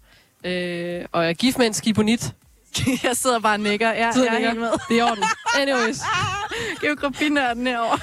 øh, 0.43 1.05
og 1.11 1.23
jeg 1.23 1.29
er 1.29 1.33
gift 1.33 1.57
med 1.57 1.67
en 1.67 1.73
skibonit. 1.73 2.33
jeg 3.03 3.17
sidder 3.17 3.39
bare 3.39 3.55
og 3.55 3.59
nikker. 3.59 3.89
Ja, 3.91 4.11
Sidder 4.11 4.33
jeg 4.33 4.41
er 4.43 4.47
helt 4.47 4.59
med. 4.59 4.71
Det 4.89 4.99
er 4.99 5.07
i 5.07 5.11
orden. 5.11 5.23
Anyways. 5.59 5.99
Geografínørden 6.83 7.67
herovre. 7.67 7.99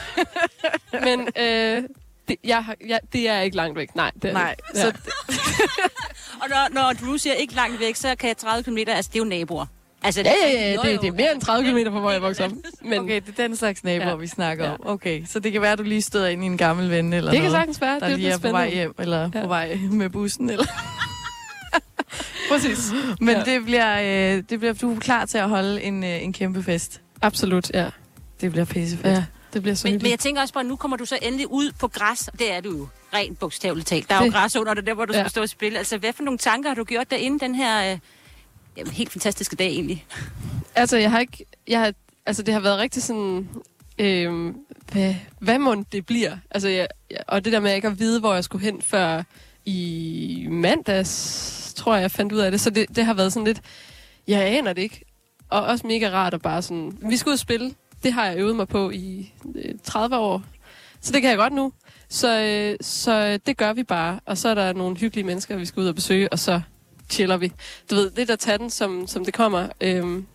Men 1.04 1.20
øh, 1.20 1.82
det, 2.28 2.36
jeg, 2.44 2.64
jeg, 2.86 3.00
det 3.12 3.28
er 3.28 3.40
ikke 3.40 3.56
langt 3.56 3.76
væk. 3.78 3.94
Nej, 3.94 4.10
det 4.22 4.24
er 4.24 4.32
Nej, 4.32 4.54
det. 4.72 4.80
så 4.80 4.92
Og 6.40 6.48
når, 6.48 6.68
når 6.82 6.92
du 6.92 7.18
siger 7.18 7.34
ikke 7.34 7.54
langt 7.54 7.80
væk, 7.80 7.96
så 7.96 8.14
kan 8.18 8.36
30 8.36 8.62
km, 8.64 8.78
altså 8.88 9.10
det 9.12 9.18
er 9.20 9.24
jo 9.24 9.28
naboer. 9.28 9.66
Altså, 10.02 10.20
Ja, 10.22 10.32
ja, 10.44 10.70
ja, 10.70 10.76
det, 10.90 11.00
det 11.00 11.08
er 11.08 11.12
mere 11.12 11.32
end 11.32 11.40
30 11.40 11.70
km 11.70 11.92
fra, 11.92 12.00
hvor 12.00 12.10
jeg 12.10 12.22
voksede 12.22 12.46
op. 12.46 12.52
Men, 12.90 12.98
Okay, 12.98 13.20
det 13.26 13.38
er 13.38 13.46
den 13.46 13.56
slags 13.56 13.84
naboer, 13.84 14.08
Ja. 14.08 14.14
vi 14.16 14.26
snakker 14.26 14.64
Ja. 14.64 14.72
om. 14.72 14.80
Okay, 14.86 15.24
så 15.26 15.38
det 15.40 15.52
kan 15.52 15.62
være, 15.62 15.72
at 15.72 15.78
du 15.78 15.82
lige 15.82 16.02
støder 16.02 16.28
ind 16.28 16.42
i 16.42 16.46
en 16.46 16.56
gammel 16.56 16.90
ven 16.90 17.12
eller 17.12 17.30
Det 17.30 17.40
kan 17.40 17.50
noget, 17.50 17.58
sagtens 17.60 17.80
være. 17.80 18.00
der 18.00 18.08
Det 18.08 18.18
lige 18.18 18.30
er 18.30 18.38
på 18.38 18.50
vej 18.50 18.70
hjem, 18.70 18.94
eller 18.98 19.30
Ja. 19.34 19.42
på 19.42 19.48
vej 19.48 19.78
med 19.90 20.10
bussen. 20.10 20.50
Eller. 20.50 20.64
Præcis. 22.50 22.78
Men 23.20 23.36
Ja. 23.36 23.42
det, 23.44 23.64
bliver, 23.64 23.98
øh, 24.36 24.42
det 24.50 24.58
bliver, 24.58 24.72
du 24.72 24.94
er 24.94 25.00
klar 25.00 25.24
til 25.24 25.38
at 25.38 25.48
holde 25.48 25.82
en, 25.82 26.04
øh, 26.04 26.22
en 26.24 26.32
kæmpe 26.32 26.62
fest. 26.62 27.00
Absolut, 27.22 27.70
ja. 27.74 27.86
Det 28.40 28.50
bliver 28.50 28.64
pissefedt. 28.64 29.06
Ja, 29.16 29.24
det 29.52 29.62
bliver 29.62 29.74
så 29.74 29.88
Men, 29.88 29.98
men 30.02 30.10
jeg 30.10 30.18
tænker 30.18 30.42
også 30.42 30.54
på, 30.54 30.60
at 30.60 30.66
nu 30.66 30.76
kommer 30.76 30.96
du 30.96 31.04
så 31.04 31.18
endelig 31.22 31.50
ud 31.50 31.72
på 31.72 31.88
græs. 31.88 32.30
Det 32.38 32.52
er 32.52 32.60
du 32.60 32.70
jo 32.78 32.88
rent 33.14 33.38
bogstaveligt 33.38 33.88
talt. 33.88 34.08
Der 34.08 34.14
er 34.14 34.18
jo 34.18 34.24
Det- 34.24 34.32
græs 34.34 34.56
under 34.56 34.74
det, 34.74 34.86
der 34.86 34.94
hvor 34.94 35.04
du 35.04 35.12
Ja. 35.12 35.20
skal 35.22 35.30
stå 35.30 35.40
og 35.42 35.48
spille. 35.48 35.78
Altså, 35.78 35.98
hvad 35.98 36.12
for 36.12 36.22
nogle 36.22 36.38
tanker 36.38 36.70
har 36.70 36.74
du 36.74 36.84
gjort 36.84 37.10
der 37.10 37.16
inden 37.16 37.40
den 37.40 37.54
her 37.54 37.92
øh, 37.92 37.98
jamen, 38.76 38.92
helt 38.92 39.12
fantastiske 39.12 39.56
dag 39.56 39.66
egentlig? 39.68 40.06
Altså, 40.74 40.96
jeg 40.96 41.10
har 41.10 41.20
ikke... 41.20 41.44
Jeg 41.68 41.80
har, 41.80 41.92
altså, 42.26 42.42
det 42.42 42.54
har 42.54 42.60
været 42.60 42.78
rigtig 42.78 43.02
sådan... 43.02 43.48
Øh, 43.98 44.54
hvad, 44.92 45.14
hvad 45.40 45.58
må 45.58 45.84
det 45.92 46.06
bliver? 46.06 46.36
Altså, 46.50 46.68
jeg, 46.68 46.86
jeg, 47.10 47.18
og 47.28 47.44
det 47.44 47.52
der 47.52 47.60
med 47.60 47.74
ikke 47.74 47.88
at 47.88 47.98
vide, 47.98 48.20
hvor 48.20 48.34
jeg 48.34 48.44
skulle 48.44 48.64
hen 48.64 48.82
før 48.82 49.22
i 49.64 50.46
mandags, 50.50 51.72
tror 51.76 51.94
jeg, 51.94 52.02
jeg 52.02 52.10
fandt 52.10 52.32
ud 52.32 52.38
af 52.38 52.50
det. 52.50 52.60
Så 52.60 52.70
det, 52.70 52.96
det 52.96 53.04
har 53.04 53.14
været 53.14 53.32
sådan 53.32 53.44
lidt... 53.46 53.60
Jeg 54.28 54.42
aner 54.42 54.72
det 54.72 54.82
ikke. 54.82 55.04
Og 55.48 55.62
også 55.64 55.86
mega 55.86 56.10
rart 56.10 56.34
at 56.34 56.42
bare 56.42 56.62
sådan... 56.62 56.98
Vi 57.02 57.16
skal 57.16 57.30
ud 57.30 57.32
og 57.34 57.38
spille. 57.38 57.74
Det 58.02 58.12
har 58.12 58.26
jeg 58.26 58.38
øvet 58.38 58.56
mig 58.56 58.68
på 58.68 58.90
i 58.90 59.32
øh, 59.54 59.74
30 59.84 60.16
år. 60.16 60.42
Så 61.00 61.12
det 61.12 61.22
kan 61.22 61.30
jeg 61.30 61.38
godt 61.38 61.52
nu. 61.52 61.72
Så, 62.08 62.40
øh, 62.40 62.76
så 62.80 63.38
det 63.46 63.56
gør 63.56 63.72
vi 63.72 63.82
bare. 63.82 64.20
Og 64.26 64.38
så 64.38 64.48
er 64.48 64.54
der 64.54 64.72
nogle 64.72 64.96
hyggelige 64.96 65.26
mennesker, 65.26 65.56
vi 65.56 65.64
skal 65.64 65.80
ud 65.80 65.86
og 65.86 65.94
besøge, 65.94 66.32
og 66.32 66.38
så 66.38 66.60
chiller 67.10 67.36
vi. 67.36 67.52
Du 67.90 67.94
ved, 67.94 68.10
det 68.10 68.28
der 68.28 68.36
tage 68.36 68.58
den, 68.58 68.70
som, 68.70 69.06
som 69.06 69.24
det 69.24 69.34
kommer. 69.34 69.68
Øhm, 69.80 70.26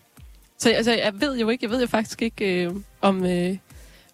så 0.57 0.69
altså, 0.69 0.91
jeg 0.91 1.21
ved 1.21 1.37
jo 1.37 1.49
ikke, 1.49 1.63
jeg 1.63 1.71
ved 1.71 1.81
jo 1.81 1.87
faktisk 1.87 2.21
ikke, 2.21 2.63
øh, 2.63 2.71
om, 3.01 3.25
øh, 3.25 3.57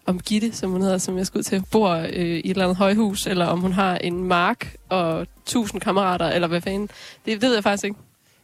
om 0.06 0.20
Gitte, 0.20 0.52
som 0.52 0.70
hun 0.70 0.82
hedder, 0.82 0.98
som 0.98 1.18
jeg 1.18 1.26
skal 1.26 1.38
ud 1.38 1.42
til, 1.42 1.62
bor 1.70 1.90
øh, 1.90 2.08
i 2.12 2.38
et 2.38 2.50
eller 2.50 2.64
andet 2.64 2.76
højhus, 2.76 3.26
eller 3.26 3.46
om 3.46 3.60
hun 3.60 3.72
har 3.72 3.96
en 3.96 4.24
mark 4.24 4.76
og 4.88 5.26
tusind 5.46 5.80
kammerater, 5.80 6.26
eller 6.26 6.48
hvad 6.48 6.60
fanden. 6.60 6.82
Det, 6.86 6.92
det 7.26 7.42
ved 7.42 7.54
jeg 7.54 7.62
faktisk 7.62 7.84
ikke. 7.84 7.96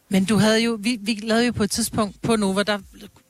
Men 0.09 0.25
du 0.25 0.37
havde 0.37 0.59
jo, 0.63 0.77
vi, 0.81 0.97
vi 1.01 1.19
lavede 1.23 1.45
jo 1.45 1.51
på 1.51 1.63
et 1.63 1.71
tidspunkt 1.71 2.21
på 2.21 2.35
Nova, 2.35 2.63
der, 2.63 2.77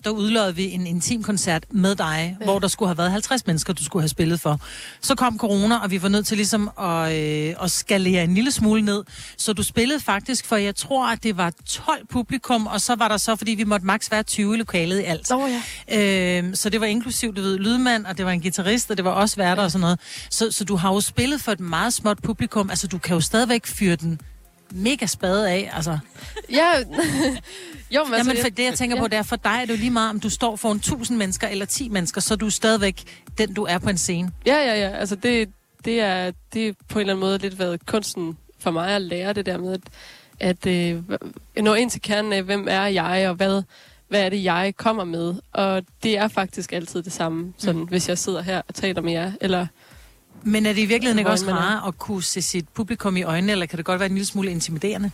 der 0.03 0.09
udløjede 0.09 0.55
vi 0.55 0.71
en 0.71 0.87
intim 0.87 1.23
koncert 1.23 1.65
med 1.71 1.95
dig, 1.95 2.37
ja. 2.39 2.45
hvor 2.45 2.59
der 2.59 2.67
skulle 2.67 2.89
have 2.89 2.97
været 2.97 3.11
50 3.11 3.47
mennesker, 3.47 3.73
du 3.73 3.83
skulle 3.83 4.03
have 4.03 4.09
spillet 4.09 4.39
for. 4.39 4.59
Så 5.01 5.15
kom 5.15 5.37
corona, 5.37 5.77
og 5.77 5.91
vi 5.91 6.01
var 6.01 6.09
nødt 6.09 6.27
til 6.27 6.37
ligesom 6.37 6.71
at, 6.79 7.13
øh, 7.13 7.55
at 7.63 7.71
skalere 7.71 8.23
en 8.23 8.33
lille 8.33 8.51
smule 8.51 8.81
ned. 8.81 9.03
Så 9.37 9.53
du 9.53 9.63
spillede 9.63 9.99
faktisk 9.99 10.45
for, 10.45 10.55
jeg 10.55 10.75
tror, 10.75 11.07
at 11.07 11.23
det 11.23 11.37
var 11.37 11.53
12 11.65 12.07
publikum, 12.07 12.67
og 12.67 12.81
så 12.81 12.95
var 12.95 13.07
der 13.07 13.17
så, 13.17 13.35
fordi 13.35 13.51
vi 13.51 13.63
måtte 13.63 13.85
maks 13.85 14.11
være 14.11 14.23
20 14.23 14.53
i 14.55 14.57
lokalet 14.57 14.99
i 14.99 15.03
alt. 15.03 15.31
Oh, 15.31 15.49
ja. 15.89 16.41
øh, 16.41 16.55
så 16.55 16.69
det 16.69 16.81
var 16.81 16.87
inklusiv, 16.87 17.35
du 17.35 17.41
ved, 17.41 17.57
lydmand, 17.57 18.05
og 18.05 18.17
det 18.17 18.25
var 18.25 18.31
en 18.31 18.41
guitarist, 18.41 18.91
og 18.91 18.97
det 18.97 19.05
var 19.05 19.11
også 19.11 19.35
værter 19.35 19.63
og 19.63 19.71
sådan 19.71 19.81
noget. 19.81 19.99
Så, 20.29 20.51
så 20.51 20.63
du 20.63 20.75
har 20.75 20.93
jo 20.93 21.01
spillet 21.01 21.41
for 21.41 21.51
et 21.51 21.59
meget 21.59 21.93
småt 21.93 22.17
publikum. 22.23 22.69
Altså, 22.69 22.87
du 22.87 22.97
kan 22.97 23.13
jo 23.13 23.21
stadigvæk 23.21 23.65
fyre 23.65 23.95
den 23.95 24.19
mega 24.71 25.05
spade 25.05 25.49
af, 25.49 25.69
altså. 25.73 25.99
Ja, 26.51 26.71
jo, 27.91 28.03
men 28.03 28.13
altså, 28.13 28.29
Jamen, 28.29 28.37
for 28.41 28.49
det, 28.49 28.63
jeg 28.63 28.73
tænker 28.73 28.95
ja. 28.95 29.01
på, 29.01 29.07
det 29.07 29.17
er 29.17 29.23
for 29.23 29.35
dig, 29.35 29.57
er 29.61 29.65
det 29.65 29.69
jo 29.69 29.77
lige 29.77 29.91
meget, 29.91 30.09
om 30.09 30.19
du 30.19 30.29
står 30.29 30.55
for 30.55 30.71
en 30.71 30.77
1000 30.77 31.17
mennesker 31.17 31.47
eller 31.47 31.65
10 31.65 31.89
mennesker, 31.89 32.21
så 32.21 32.33
er 32.33 32.37
du 32.37 32.49
stadigvæk 32.49 33.03
den, 33.37 33.53
du 33.53 33.63
er 33.63 33.77
på 33.77 33.89
en 33.89 33.97
scene. 33.97 34.31
Ja, 34.45 34.55
ja, 34.55 34.79
ja. 34.79 34.89
Altså, 34.89 35.15
det, 35.15 35.49
det, 35.85 36.01
er, 36.01 36.31
det 36.53 36.67
er 36.67 36.73
på 36.89 36.99
en 36.99 37.01
eller 37.01 37.13
anden 37.13 37.19
måde 37.19 37.37
lidt 37.37 37.59
været 37.59 37.85
kunsten 37.85 38.37
for 38.59 38.71
mig 38.71 38.95
at 38.95 39.01
lære 39.01 39.33
det 39.33 39.45
der 39.45 39.57
med, 39.57 39.73
at, 39.73 39.81
at 40.39 40.65
øh, 40.65 41.03
nå 41.63 41.73
ind 41.73 41.89
til 41.89 42.01
kernen 42.01 42.33
af, 42.33 42.43
hvem 42.43 42.67
er 42.69 42.85
jeg, 42.85 43.29
og 43.29 43.35
hvad, 43.35 43.63
hvad 44.07 44.21
er 44.21 44.29
det, 44.29 44.43
jeg 44.43 44.73
kommer 44.77 45.03
med. 45.03 45.35
Og 45.53 45.83
det 46.03 46.17
er 46.17 46.27
faktisk 46.27 46.73
altid 46.73 47.03
det 47.03 47.13
samme, 47.13 47.53
sådan, 47.57 47.81
mm. 47.81 47.87
hvis 47.87 48.09
jeg 48.09 48.17
sidder 48.17 48.41
her 48.41 48.61
og 48.67 48.75
taler 48.75 49.01
med 49.01 49.13
jer. 49.13 49.31
Eller, 49.41 49.67
Men 50.43 50.65
er 50.65 50.73
det 50.73 50.81
i 50.81 50.85
virkeligheden 50.85 51.19
ikke 51.19 51.31
også 51.31 51.49
er. 51.49 51.53
rart 51.53 51.87
at 51.87 51.97
kunne 51.97 52.23
se 52.23 52.41
sit 52.41 52.69
publikum 52.69 53.17
i 53.17 53.23
øjnene, 53.23 53.51
eller 53.51 53.65
kan 53.65 53.77
det 53.77 53.85
godt 53.85 53.99
være 53.99 54.09
en 54.09 54.15
lille 54.15 54.25
smule 54.25 54.51
intimiderende? 54.51 55.11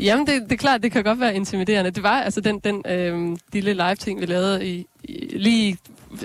Jamen, 0.00 0.26
det, 0.26 0.42
det 0.42 0.52
er 0.52 0.56
klart, 0.56 0.82
det 0.82 0.92
kan 0.92 1.04
godt 1.04 1.20
være 1.20 1.34
intimiderende. 1.34 1.90
Det 1.90 2.02
var 2.02 2.20
altså 2.20 2.40
den, 2.40 2.58
den 2.58 2.82
øh, 2.86 3.36
lille 3.52 3.72
live-ting, 3.72 4.20
vi 4.20 4.26
lavede 4.26 4.66
i, 4.66 4.86
i 5.04 5.38
lige 5.38 5.78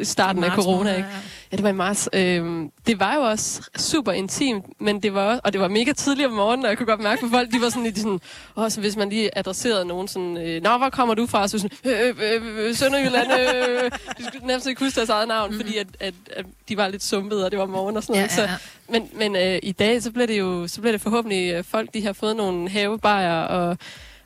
starten 0.03 0.43
af 0.43 0.51
corona, 0.51 0.95
ikke? 0.95 1.09
ja. 1.09 1.57
Det 1.57 1.63
var 1.63 1.69
i 1.69 1.73
marts. 1.73 2.09
Øh, 2.13 2.65
det 2.87 2.99
var 2.99 3.15
jo 3.15 3.21
også 3.21 3.69
super 3.77 4.11
intimt, 4.11 4.65
men 4.81 5.03
det 5.03 5.13
var 5.13 5.25
også, 5.25 5.41
og 5.43 5.53
det 5.53 5.61
var 5.61 5.67
mega 5.67 5.91
tidligt 5.91 6.27
om 6.27 6.33
morgenen, 6.33 6.65
og 6.65 6.69
jeg 6.69 6.77
kunne 6.77 6.87
godt 6.87 6.99
mærke 6.99 7.21
på 7.21 7.29
folk, 7.31 7.51
de 7.51 7.61
var 7.61 7.69
sådan 7.69 7.83
lidt 7.83 7.97
sådan, 7.97 8.19
åh, 8.57 8.69
så 8.69 8.79
hvis 8.79 8.95
man 8.95 9.09
lige 9.09 9.37
adresserede 9.37 9.85
nogen 9.85 10.07
sådan, 10.07 10.37
øh, 10.37 10.63
nå, 10.63 10.77
hvor 10.77 10.89
kommer 10.89 11.13
du 11.13 11.25
fra? 11.25 11.47
Så 11.47 11.59
sådan, 11.59 11.77
øh, 11.85 12.15
øh, 12.21 12.41
øh, 12.57 12.75
Sønderjylland, 12.75 13.31
øh, 13.31 13.91
de 14.17 14.25
skulle 14.27 14.47
nærmest 14.47 14.67
ikke 14.67 14.83
huske 14.83 14.95
deres 14.95 15.09
eget 15.09 15.27
navn, 15.27 15.53
fordi 15.55 15.77
at, 15.77 15.87
at, 15.99 16.13
at, 16.35 16.45
de 16.69 16.77
var 16.77 16.87
lidt 16.87 17.03
sumpede, 17.03 17.45
og 17.45 17.51
det 17.51 17.59
var 17.59 17.65
morgen 17.65 17.97
og 17.97 18.03
sådan 18.03 18.13
noget. 18.13 18.37
Ja, 18.37 18.41
ja, 18.43 18.51
ja. 18.51 18.57
Så, 18.57 18.63
men 18.89 19.09
men 19.13 19.35
øh, 19.35 19.59
i 19.63 19.71
dag, 19.71 20.03
så 20.03 20.11
bliver 20.11 20.27
det 20.27 20.39
jo 20.39 20.67
så 20.67 20.81
bliver 20.81 20.91
det 20.91 21.01
forhåbentlig 21.01 21.53
øh, 21.53 21.63
folk, 21.63 21.93
de 21.93 22.05
har 22.05 22.13
fået 22.13 22.35
nogle 22.35 22.69
havebajer, 22.69 23.41
og, 23.41 23.77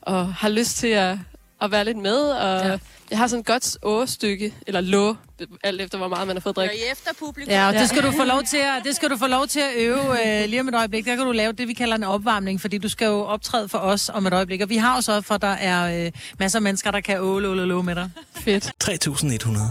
og 0.02 0.34
har 0.34 0.50
lyst 0.50 0.78
til 0.78 0.88
at, 0.88 1.18
at 1.62 1.72
være 1.72 1.86
lidt 1.86 1.98
med, 1.98 2.18
og 2.18 2.66
ja. 2.66 2.78
jeg 3.10 3.18
har 3.18 3.28
sådan 3.28 3.40
et 3.40 3.46
godt 3.46 3.78
årestykke, 3.82 4.54
eller 4.68 4.82
lå, 4.82 5.16
alt 5.64 5.82
efter 5.82 5.98
hvor 5.98 6.08
meget 6.08 6.28
man 6.28 6.36
har 6.36 6.42
fået 6.42 6.56
drik. 6.56 6.70
I 6.74 6.92
efter 6.92 7.12
publikum. 7.20 7.52
Ja, 7.52 7.68
og 7.68 7.74
det 7.74 7.90
skal 7.90 8.04
du 8.04 8.12
få 8.12 8.24
lov 8.24 8.44
til 8.44 8.58
at, 8.58 8.84
det 8.84 8.96
skal 8.96 9.10
du 9.10 9.18
få 9.18 9.28
lov 9.28 9.48
til 9.48 9.60
at 9.60 9.72
øve 9.78 10.42
øh, 10.44 10.50
lige 10.50 10.60
om 10.60 10.68
et 10.68 10.76
øjeblik. 10.76 11.06
Der 11.06 11.16
kan 11.16 11.26
du 11.26 11.32
lave 11.32 11.54
det, 11.54 11.68
vi 11.68 11.74
kalder 11.74 11.96
en 11.96 12.04
opvarmning, 12.04 12.62
fordi 12.62 12.78
du 12.78 12.90
skal 12.90 13.06
jo 13.06 13.20
optræde 13.26 13.70
for 13.70 13.78
os 13.78 14.10
om 14.10 14.28
et 14.28 14.34
øjeblik. 14.34 14.62
Og 14.62 14.70
vi 14.70 14.78
har 14.78 14.96
jo 14.96 15.02
så 15.02 15.22
for, 15.22 15.36
at 15.36 15.42
der 15.42 15.48
er 15.48 16.06
øh, 16.06 16.12
masser 16.40 16.60
af 16.60 16.64
mennesker, 16.64 16.92
der 16.92 17.00
kan 17.02 17.22
åle, 17.22 17.48
åle, 17.48 17.62
åle 17.62 17.84
med 17.84 17.96
dig. 17.96 18.10
Fedt. 18.36 18.72
3100. 18.80 19.66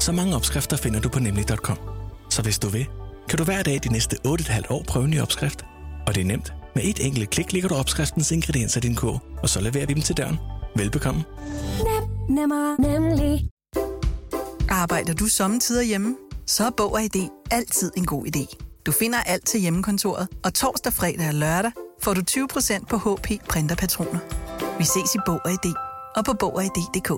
Så 0.00 0.12
mange 0.12 0.36
opskrifter 0.36 0.76
finder 0.76 1.00
du 1.00 1.08
på 1.08 1.18
nemlig.com. 1.18 1.78
Så 2.30 2.42
hvis 2.42 2.58
du 2.58 2.68
vil, 2.68 2.86
kan 3.28 3.38
du 3.38 3.44
hver 3.44 3.62
dag 3.62 3.80
de 3.84 3.92
næste 3.92 4.16
8,5 4.26 4.62
år 4.70 4.84
prøve 4.88 5.04
en 5.04 5.10
ny 5.10 5.20
opskrift. 5.20 5.64
Og 6.06 6.14
det 6.14 6.20
er 6.20 6.24
nemt. 6.24 6.52
Med 6.74 6.84
et 6.84 7.06
enkelt 7.06 7.30
klik 7.30 7.52
ligger 7.52 7.68
du 7.68 7.74
opskriftens 7.74 8.30
ingredienser 8.30 8.80
i 8.80 8.80
din 8.80 8.94
kog, 8.94 9.20
og 9.42 9.48
så 9.48 9.60
leverer 9.60 9.86
vi 9.86 9.94
dem 9.94 10.02
til 10.02 10.16
døren. 10.16 10.38
Velbekomme. 10.76 11.24
Nem, 11.78 12.36
nemmer, 12.36 12.76
nemlig. 12.80 13.48
Arbejder 14.72 15.14
du 15.14 15.26
sommetider 15.26 15.82
hjemme? 15.82 16.16
Så 16.46 16.66
er 16.66 16.70
Bog 16.70 16.92
og 16.92 17.02
ID 17.02 17.28
altid 17.50 17.92
en 17.96 18.06
god 18.06 18.26
idé. 18.26 18.56
Du 18.86 18.92
finder 18.92 19.18
alt 19.18 19.46
til 19.46 19.60
hjemmekontoret, 19.60 20.28
og 20.44 20.54
torsdag, 20.54 20.92
fredag 20.92 21.28
og 21.28 21.34
lørdag 21.34 21.72
får 22.02 22.14
du 22.14 22.20
20% 22.30 22.84
på 22.90 22.96
HP 22.96 23.28
printerpatroner. 23.48 24.18
Vi 24.78 24.84
ses 24.84 25.14
i 25.14 25.18
Bog 25.26 25.40
og 25.44 25.50
ID 25.50 25.74
og 26.16 26.24
på 26.24 26.32
Bog 26.32 26.54
og 26.54 26.64
ID.dk. 26.64 27.10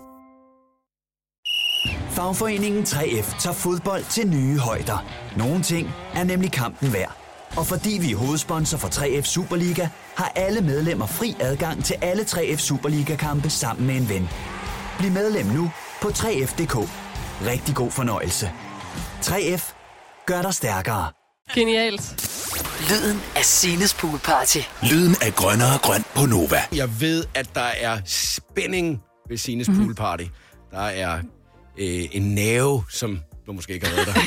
Fagforeningen 2.10 2.82
3F 2.82 3.40
tager 3.40 3.54
fodbold 3.54 4.04
til 4.10 4.28
nye 4.28 4.58
højder. 4.58 5.06
Nogle 5.36 5.62
ting 5.62 5.88
er 6.14 6.24
nemlig 6.24 6.52
kampen 6.52 6.92
værd. 6.92 7.16
Og 7.56 7.66
fordi 7.66 7.98
vi 8.00 8.12
er 8.12 8.16
hovedsponsor 8.16 8.78
for 8.78 8.88
3F 8.88 9.22
Superliga, 9.22 9.88
har 10.16 10.32
alle 10.36 10.60
medlemmer 10.60 11.06
fri 11.06 11.36
adgang 11.40 11.84
til 11.84 11.96
alle 12.02 12.22
3F 12.22 12.56
Superliga-kampe 12.56 13.50
sammen 13.50 13.86
med 13.86 13.96
en 13.96 14.08
ven. 14.08 14.28
Bliv 14.98 15.10
medlem 15.10 15.46
nu 15.46 15.70
på 16.02 16.08
3F.dk. 16.08 17.03
Rigtig 17.42 17.74
god 17.74 17.90
fornøjelse. 17.90 18.52
3F 19.22 19.72
gør 20.26 20.42
dig 20.42 20.54
stærkere. 20.54 21.12
Genialt. 21.54 22.30
Lyden 22.90 23.20
af 23.36 23.44
Sines 23.44 23.94
poolparty. 23.94 24.58
Lyden 24.82 25.16
af 25.22 25.34
grønnere 25.34 25.78
grøn 25.82 26.04
på 26.14 26.26
Nova. 26.26 26.62
Jeg 26.74 27.00
ved, 27.00 27.24
at 27.34 27.54
der 27.54 27.70
er 27.80 28.00
spænding 28.04 29.02
ved 29.28 29.36
Sines 29.36 29.68
mm-hmm. 29.68 29.84
poolparty. 29.84 30.24
Der 30.70 30.80
er 30.80 31.18
øh, 31.78 32.04
en 32.12 32.34
nerve, 32.34 32.84
som 32.90 33.18
du 33.46 33.52
måske 33.52 33.74
ikke 33.74 33.86
har 33.86 33.94
været 33.94 34.06
der. 34.06 34.14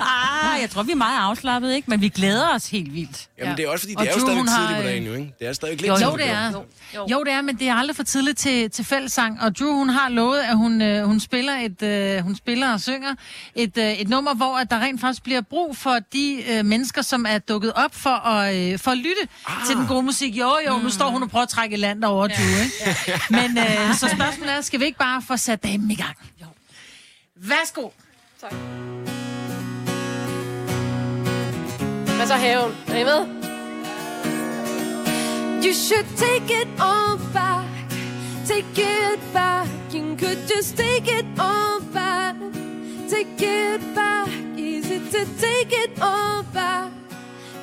Ah, 0.00 0.60
jeg 0.60 0.70
tror, 0.70 0.82
vi 0.82 0.92
er 0.92 0.96
meget 0.96 1.18
afslappet, 1.20 1.74
ikke? 1.74 1.90
Men 1.90 2.00
vi 2.00 2.08
glæder 2.08 2.48
os 2.54 2.70
helt 2.70 2.94
vildt. 2.94 3.28
Jamen, 3.38 3.56
det 3.56 3.64
er 3.64 3.68
også 3.68 3.82
fordi, 3.82 3.94
Og 3.96 4.02
det 4.02 4.10
er 4.10 4.14
jo 4.14 4.20
stadig 4.20 4.36
hun 4.36 4.46
tidligt 4.46 4.68
har, 4.68 4.76
på 4.76 4.82
dagen, 4.82 5.04
jo, 5.04 5.14
ikke? 5.14 5.34
Det 5.38 5.48
er 5.48 5.52
stadig 5.52 5.80
lidt 5.80 5.88
Jo, 5.88 5.96
tidligt 5.96 6.12
jo, 6.12 6.16
det 6.16 6.30
er. 6.30 6.64
Jo. 6.94 7.06
jo, 7.10 7.24
det 7.24 7.32
er, 7.32 7.42
men 7.42 7.58
det 7.58 7.68
er 7.68 7.74
aldrig 7.74 7.96
for 7.96 8.02
tidligt 8.02 8.38
til, 8.38 8.70
til 8.70 8.84
fællesang. 8.84 9.40
Og 9.42 9.58
Drew, 9.58 9.72
hun 9.72 9.88
har 9.88 10.08
lovet, 10.08 10.38
at 10.38 10.56
hun, 10.56 10.82
øh, 10.82 11.04
hun, 11.04 11.20
spiller, 11.20 11.52
et, 11.52 11.82
øh, 11.82 12.20
hun 12.20 12.36
spiller 12.36 12.72
og 12.72 12.80
synger 12.80 13.14
et, 13.54 13.78
øh, 13.78 13.92
et 13.92 14.08
nummer, 14.08 14.34
hvor 14.34 14.58
at 14.58 14.70
der 14.70 14.78
rent 14.80 15.00
faktisk 15.00 15.22
bliver 15.22 15.40
brug 15.40 15.76
for 15.76 15.98
de 16.12 16.42
øh, 16.48 16.64
mennesker, 16.64 17.02
som 17.02 17.26
er 17.28 17.38
dukket 17.38 17.72
op 17.72 17.94
for 17.94 18.26
at, 18.26 18.72
øh, 18.72 18.78
for 18.78 18.90
at 18.90 18.98
lytte 18.98 19.22
ah. 19.46 19.66
til 19.66 19.76
den 19.76 19.86
gode 19.86 20.02
musik. 20.02 20.34
Jo, 20.34 20.52
jo, 20.66 20.76
mm. 20.76 20.82
nu 20.82 20.90
står 20.90 21.10
hun 21.10 21.22
og 21.22 21.30
prøver 21.30 21.42
at 21.42 21.48
trække 21.48 21.76
land 21.76 22.04
over 22.04 22.26
ja. 22.30 22.36
Drew, 22.36 22.62
ikke? 22.62 23.20
Men 23.30 23.58
øh, 23.58 23.94
så 23.94 24.08
spørgsmålet 24.08 24.54
er, 24.54 24.60
skal 24.60 24.80
vi 24.80 24.84
ikke 24.84 24.98
bare 24.98 25.22
få 25.22 25.36
sat 25.36 25.62
damen 25.62 25.90
i 25.90 25.94
gang? 25.94 26.16
Jo. 26.40 26.46
Værsgo. 27.40 27.88
Tak. 28.40 28.52
Hvad 32.16 32.26
så 32.26 32.34
haven? 32.34 32.76
Er 32.88 32.98
I 32.98 33.04
med? 33.04 33.38
You 35.64 35.72
should 35.72 36.06
take 36.16 36.62
it 36.62 36.68
all 36.80 37.18
back. 37.32 37.66
Take 38.46 38.78
it 38.78 39.20
back. 39.32 39.68
You 39.92 40.16
could 40.16 40.38
just 40.56 40.76
take 40.76 41.08
it 41.18 41.26
all 41.38 41.80
back. 41.92 42.34
take 43.08 43.42
it 43.42 43.94
back. 43.94 44.28
Easy 44.56 44.98
to 45.10 45.24
take 45.40 45.72
it 45.72 45.90
all 46.00 46.42
back. 46.54 46.92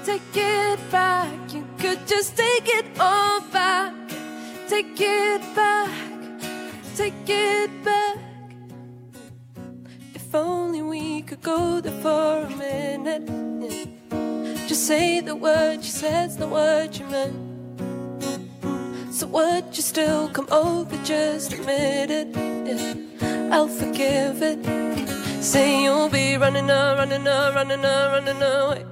Take 0.06 0.22
it 0.36 0.80
back. 0.92 1.54
You 1.54 1.64
could 1.80 2.08
just 2.08 2.38
take 2.38 2.68
it 2.68 2.86
all 3.00 3.42
back. 3.52 3.94
Take 4.70 5.00
it 5.00 5.42
back. 5.56 5.90
Take 6.96 7.30
it 7.30 7.70
back. 7.84 8.35
Only 10.36 10.82
we 10.82 11.22
could 11.22 11.42
go 11.42 11.80
there 11.80 11.98
for 12.02 12.42
a 12.42 12.50
minute. 12.58 13.24
yeah. 13.62 14.68
Just 14.68 14.86
say 14.86 15.22
the 15.22 15.34
word 15.36 15.78
you 15.78 15.92
said's 16.02 16.36
the 16.36 16.48
word 16.48 16.96
you 16.98 17.06
meant. 17.06 17.36
So 19.14 19.28
would 19.28 19.66
you 19.78 19.82
still 19.82 20.28
come 20.30 20.48
over? 20.52 20.98
Just 21.06 21.54
admit 21.54 22.12
it. 22.12 22.28
Yeah. 22.36 23.56
I'll 23.56 23.70
forgive 23.70 24.42
it. 24.42 24.60
Say 25.42 25.84
you'll 25.84 26.10
be 26.10 26.36
running, 26.36 26.70
uh, 26.70 26.96
running, 26.98 27.26
uh, 27.26 27.54
running, 27.56 27.86
uh, 27.86 28.10
running 28.14 28.42
away. 28.42 28.86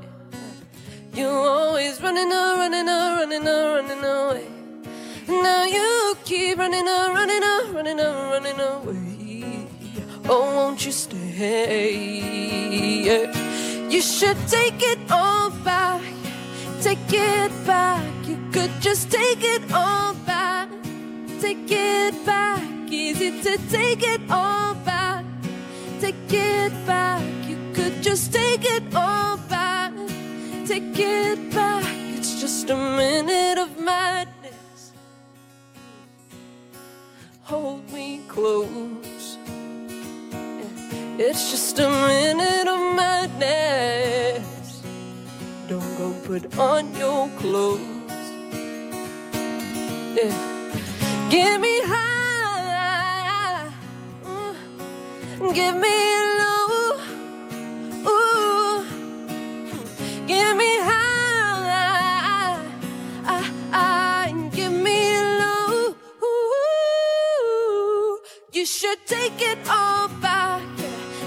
You 1.14 1.28
always 1.28 2.02
running, 2.02 2.32
uh, 2.32 2.56
running, 2.58 2.88
uh, 2.88 3.18
running, 3.20 3.46
uh, 3.46 3.76
running 3.76 4.04
away. 4.04 4.48
Now 5.28 5.66
you 5.66 6.16
keep 6.24 6.58
running, 6.58 6.88
uh, 6.88 7.12
running, 7.14 7.44
uh, 7.44 7.72
running, 7.74 8.00
uh, 8.00 8.30
running 8.32 8.60
away. 8.62 9.13
Oh, 10.26 10.56
won't 10.56 10.86
you 10.86 10.92
stay? 10.92 11.94
Yeah. 13.04 13.90
You 13.90 14.02
should 14.02 14.38
take 14.48 14.82
it 14.82 15.00
all 15.12 15.50
back. 15.64 16.02
Take 16.82 17.12
it 17.12 17.52
back. 17.66 18.04
You 18.26 18.38
could 18.54 18.72
just 18.80 19.12
take 19.12 19.44
it 19.44 19.64
all 19.74 20.14
back. 20.26 20.70
Take 21.42 21.70
it 21.70 22.26
back. 22.26 22.64
Easy 22.90 23.42
to 23.42 23.58
take 23.70 24.04
it 24.04 24.22
all 24.30 24.74
back. 24.86 25.26
Take 26.00 26.16
it 26.32 26.72
back. 26.86 27.24
You 27.48 27.58
could 27.74 28.02
just 28.02 28.32
take 28.32 28.64
it 28.64 28.84
all 28.96 29.38
back. 29.50 29.92
Take 30.66 30.98
it 30.98 31.52
back. 31.54 31.86
It's 32.18 32.40
just 32.40 32.70
a 32.70 32.76
minute 32.76 33.58
of 33.58 33.78
madness. 33.78 34.94
Hold 37.42 37.92
me 37.92 38.22
close. 38.30 39.13
It's 41.20 41.52
just 41.52 41.78
a 41.78 41.90
minute 41.90 42.68
of 42.68 42.96
madness. 42.96 44.82
Don't 45.68 45.98
go 45.98 46.12
put 46.26 46.58
on 46.58 46.96
your 46.96 47.30
clothes. 47.38 47.80
Yeah. 50.18 50.34
Give 51.30 51.62
me 51.62 51.82
high. 51.84 53.72
Mm. 54.24 55.54
Give 55.54 55.76
me 55.76 55.96
low. 56.40 56.98
Ooh. 58.10 58.86
Give 60.26 60.58
me 60.58 60.80
high. 60.82 61.04
Give 64.52 64.72
me 64.72 65.20
low. 65.40 65.96
You 68.52 68.66
should 68.66 69.06
take 69.06 69.42
it 69.42 69.60
all 69.70 70.08
back. 70.22 70.33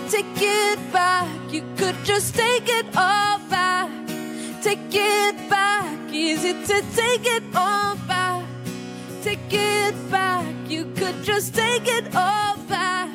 Take 0.09 0.41
it 0.41 0.93
back. 0.93 1.29
You 1.53 1.63
could 1.77 1.97
just 2.05 2.35
take 2.35 2.69
it 2.69 2.87
all 2.97 3.39
back. 3.51 3.91
Take 4.63 4.95
it 4.95 5.51
back. 5.51 6.13
Easy 6.13 6.53
to 6.53 6.83
take 6.95 7.27
it 7.27 7.43
all 7.55 7.97
back. 8.07 8.45
Take 9.23 9.53
it 9.53 9.95
back. 10.11 10.47
You 10.69 10.85
could 10.95 11.25
just 11.25 11.55
take 11.55 11.89
it 11.89 12.15
all 12.15 12.57
back. 12.69 13.11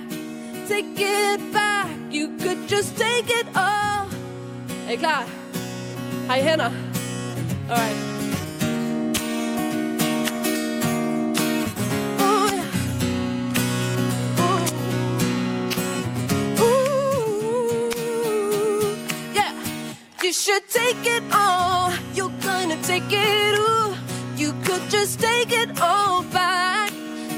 Take 0.67 0.99
it 0.99 1.53
back. 1.53 1.89
You 2.11 2.35
could 2.37 2.67
just 2.67 2.97
take 2.97 3.29
it 3.29 3.47
all. 3.55 4.07
Er 4.87 4.93
I 4.93 4.97
klar? 4.97 5.25
Har 6.27 6.37
I? 6.37 6.71
Alright. 7.69 8.20
You 20.31 20.35
should 20.35 20.69
take 20.69 21.05
it 21.05 21.23
all. 21.33 21.91
You're 22.13 22.31
gonna 22.39 22.81
take 22.83 23.11
it. 23.11 23.59
Ooh, 23.59 23.93
you 24.37 24.53
could 24.63 24.89
just 24.89 25.19
take 25.19 25.51
it 25.51 25.69
all 25.81 26.23
back. 26.23 26.89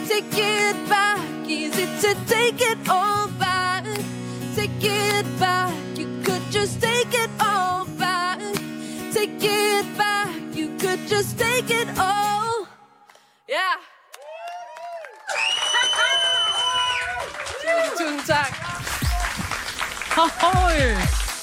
Take 0.08 0.38
it 0.38 0.76
back. 0.88 1.20
Easy 1.48 1.88
to 2.02 2.14
take 2.28 2.62
it 2.62 2.78
all 2.88 3.30
back. 3.39 3.84
Take 4.54 4.84
it 4.84 5.26
back. 5.39 5.74
You 5.98 6.06
could 6.24 6.44
just 6.52 6.84
take 6.84 7.12
it 7.16 7.32
all 7.39 7.86
back. 7.98 8.38
Take 9.12 9.41
it 9.41 9.98
back. 9.98 10.30
You 10.54 10.78
could 10.78 11.08
just 11.08 11.39
take 11.39 11.72
it 11.72 11.88
all. 11.98 12.68
Yeah. 13.50 13.78
Tusind 17.98 18.22
tak. 18.28 18.54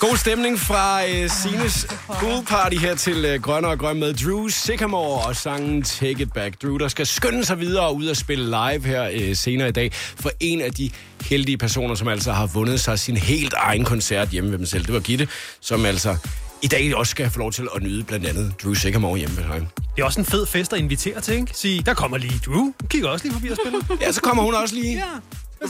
God 0.01 0.17
stemning 0.17 0.59
fra 0.59 1.07
øh, 1.07 1.31
Sines 1.31 1.87
pool 2.07 2.45
party 2.47 2.77
her 2.77 2.95
til 2.95 3.25
øh, 3.25 3.43
Grønne 3.43 3.69
og 3.69 3.79
Grøn 3.79 4.01
med 4.01 4.15
Drew 4.15 4.49
Sycamore 4.49 5.27
og 5.27 5.37
sangen 5.37 5.83
Take 5.83 6.23
It 6.23 6.33
Back. 6.33 6.63
Drew, 6.63 6.77
der 6.77 6.89
skal 6.89 7.07
skynde 7.07 7.45
sig 7.45 7.61
videre 7.61 7.95
ud 7.95 8.07
og 8.07 8.17
spille 8.17 8.45
live 8.45 8.85
her 8.85 9.11
øh, 9.13 9.37
senere 9.37 9.69
i 9.69 9.73
dag 9.73 9.93
for 9.95 10.31
en 10.41 10.61
af 10.61 10.73
de 10.73 10.91
heldige 11.25 11.59
personer, 11.59 11.95
som 11.95 12.09
altså 12.09 12.33
har 12.33 12.47
vundet 12.47 12.81
sig 12.81 12.99
sin 12.99 13.17
helt 13.17 13.55
egen 13.57 13.85
koncert 13.85 14.29
hjemme 14.29 14.51
ved 14.51 14.59
dem 14.59 14.67
selv. 14.67 14.85
Det 14.85 14.95
var 14.95 15.01
Gitte, 15.01 15.29
som 15.61 15.85
altså 15.85 16.17
i 16.63 16.67
dag 16.67 16.97
også 16.97 17.11
skal 17.11 17.31
få 17.31 17.39
lov 17.39 17.53
til 17.53 17.69
at 17.77 17.83
nyde 17.83 18.05
blandt 18.05 18.27
andet 18.27 18.55
Drew 18.63 18.75
Sycamore 18.75 19.19
hjemme 19.19 19.37
ved 19.37 19.45
ham. 19.45 19.67
Det 19.97 20.03
er 20.03 20.05
også 20.05 20.21
en 20.21 20.27
fed 20.27 20.47
fest 20.47 20.73
at 20.73 20.79
invitere 20.79 21.21
til, 21.21 21.35
ikke? 21.35 21.53
Sige, 21.55 21.83
der 21.83 21.95
kommer 21.95 22.19
lige 22.19 22.41
Drew. 22.47 22.73
Kigger 22.89 23.09
også 23.09 23.25
lige 23.25 23.33
forbi 23.33 23.49
og 23.49 23.57
spiller. 23.65 23.97
Ja, 24.01 24.13
så 24.13 24.21
kommer 24.21 24.43
hun 24.43 24.55
også 24.55 24.75
lige. 24.75 25.05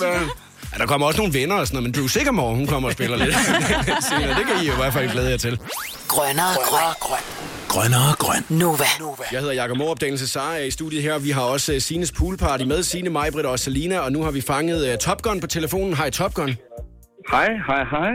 Ja. 0.03 0.20
Ja, 0.72 0.78
der 0.78 0.86
kommer 0.86 1.06
også 1.06 1.20
nogle 1.20 1.34
venner 1.34 1.54
og 1.56 1.66
sådan 1.66 1.76
noget, 1.82 1.88
men 1.96 2.00
Drew 2.00 2.08
Sycamore, 2.08 2.54
hun 2.54 2.66
kommer 2.66 2.88
og 2.88 2.92
spiller 2.92 3.16
lidt 3.16 3.34
senere. 4.10 4.34
Det 4.38 4.46
kan 4.46 4.56
I 4.62 4.66
jo 4.66 4.72
i 4.72 4.76
hvert 4.76 4.92
fald 4.92 5.10
glæde 5.10 5.30
jer 5.30 5.36
til. 5.36 5.58
Grønnere 6.08 6.54
grøn. 6.70 6.94
grøn. 7.00 7.18
Grønnere 7.68 8.14
grøn. 8.18 8.42
Nova. 8.60 8.84
Jeg 9.32 9.40
hedder 9.40 9.54
Jakob 9.54 9.76
Morup, 9.76 10.00
Daniel 10.00 10.18
Cesar 10.18 10.52
er 10.52 10.58
i 10.64 10.70
studiet 10.70 11.02
her. 11.02 11.18
Vi 11.18 11.30
har 11.30 11.42
også 11.42 11.72
uh, 11.72 11.78
Sines 11.78 12.12
poolparty 12.12 12.64
med 12.64 12.82
Sine, 12.82 13.10
Majbrit 13.10 13.46
og 13.46 13.58
Selina, 13.58 13.98
og 13.98 14.12
nu 14.12 14.22
har 14.22 14.30
vi 14.30 14.40
fanget 14.40 14.92
uh, 14.92 14.98
Top 14.98 15.22
Gun 15.22 15.40
på 15.40 15.46
telefonen. 15.46 15.94
Hej 15.96 16.10
Top 16.10 16.34
Gun. 16.34 16.56
Hej, 17.30 17.48
hej, 17.66 17.84
hej. 17.90 18.12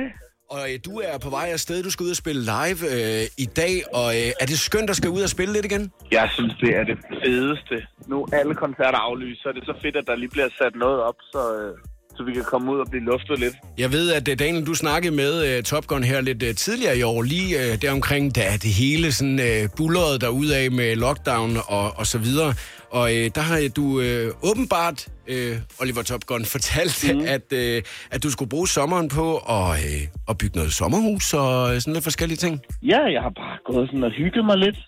Og 0.50 0.60
uh, 0.62 0.76
du 0.86 1.00
er 1.00 1.18
på 1.18 1.30
vej 1.30 1.50
afsted. 1.52 1.84
Du 1.84 1.92
skal 1.92 2.04
ud 2.04 2.10
og 2.10 2.16
spille 2.16 2.42
live 2.42 2.80
uh, 2.96 3.24
i 3.38 3.46
dag, 3.46 3.84
og 3.94 4.06
uh, 4.06 4.14
er 4.42 4.46
det 4.46 4.60
skønt 4.60 4.90
at 4.90 4.96
skal 4.96 5.10
ud 5.10 5.22
og 5.22 5.30
spille 5.30 5.54
lidt 5.54 5.66
igen? 5.66 5.92
Jeg 6.12 6.30
synes, 6.34 6.54
det 6.62 6.70
er 6.76 6.84
det 6.84 6.98
fedeste. 7.24 7.88
Nu 8.08 8.24
er 8.34 8.38
alle 8.40 8.56
koncerter 8.56 8.98
aflyst, 8.98 9.44
så 9.44 9.50
er 9.50 9.54
det 9.54 9.64
så 9.66 9.74
fedt, 9.82 9.96
at 9.96 10.04
der 10.08 10.16
lige 10.16 10.30
bliver 10.30 10.50
sat 10.58 10.76
noget 10.76 11.00
op, 11.02 11.16
så, 11.32 11.42
øh, 11.62 11.78
så 12.16 12.24
vi 12.24 12.34
kan 12.34 12.44
komme 12.44 12.72
ud 12.74 12.80
og 12.80 12.88
blive 12.90 13.04
luftet 13.04 13.40
lidt. 13.40 13.56
Jeg 13.78 13.92
ved, 13.92 14.06
at 14.14 14.28
uh, 14.28 14.34
Daniel, 14.40 14.66
du 14.66 14.74
snakkede 14.74 15.16
med 15.16 15.58
uh, 15.58 15.64
Top 15.64 15.88
Gun 15.88 16.04
her 16.04 16.22
lidt 16.22 16.44
uh, 16.44 16.50
tidligere 16.50 16.98
i 16.98 17.04
år, 17.04 17.22
lige 17.22 17.52
uh, 17.58 17.82
deromkring, 17.82 18.36
da 18.36 18.42
det 18.66 18.72
hele 18.84 19.12
sådan 19.12 19.40
uh, 19.50 19.70
bullerede 19.78 20.20
derudad 20.20 20.70
med 20.70 20.96
lockdown 20.96 21.52
og, 21.68 21.88
og 22.00 22.06
så 22.14 22.18
videre. 22.28 22.54
Og 23.00 23.04
uh, 23.04 23.26
der 23.36 23.44
har 23.50 23.58
du 23.80 23.86
uh, 24.06 24.50
åbenbart, 24.50 24.98
uh, 25.34 25.82
Oliver 25.82 26.04
Top 26.12 26.24
Gun, 26.30 26.46
fortalt, 26.56 26.98
mm. 27.04 27.22
at, 27.36 27.46
uh, 27.62 27.78
at 28.14 28.20
du 28.24 28.30
skulle 28.36 28.50
bruge 28.50 28.68
sommeren 28.68 29.08
på 29.20 29.28
at, 29.58 29.70
uh, 29.86 30.30
at 30.30 30.36
bygge 30.42 30.56
noget 30.60 30.72
sommerhus 30.82 31.26
og 31.34 31.54
uh, 31.64 31.76
sådan 31.82 31.94
lidt 31.94 32.10
forskellige 32.10 32.42
ting. 32.46 32.54
Ja, 32.92 33.02
jeg 33.16 33.22
har 33.26 33.34
bare 33.42 33.56
gået 33.70 33.88
sådan 33.90 34.04
og 34.04 34.12
hygget 34.12 34.46
mig 34.46 34.58
lidt. 34.58 34.80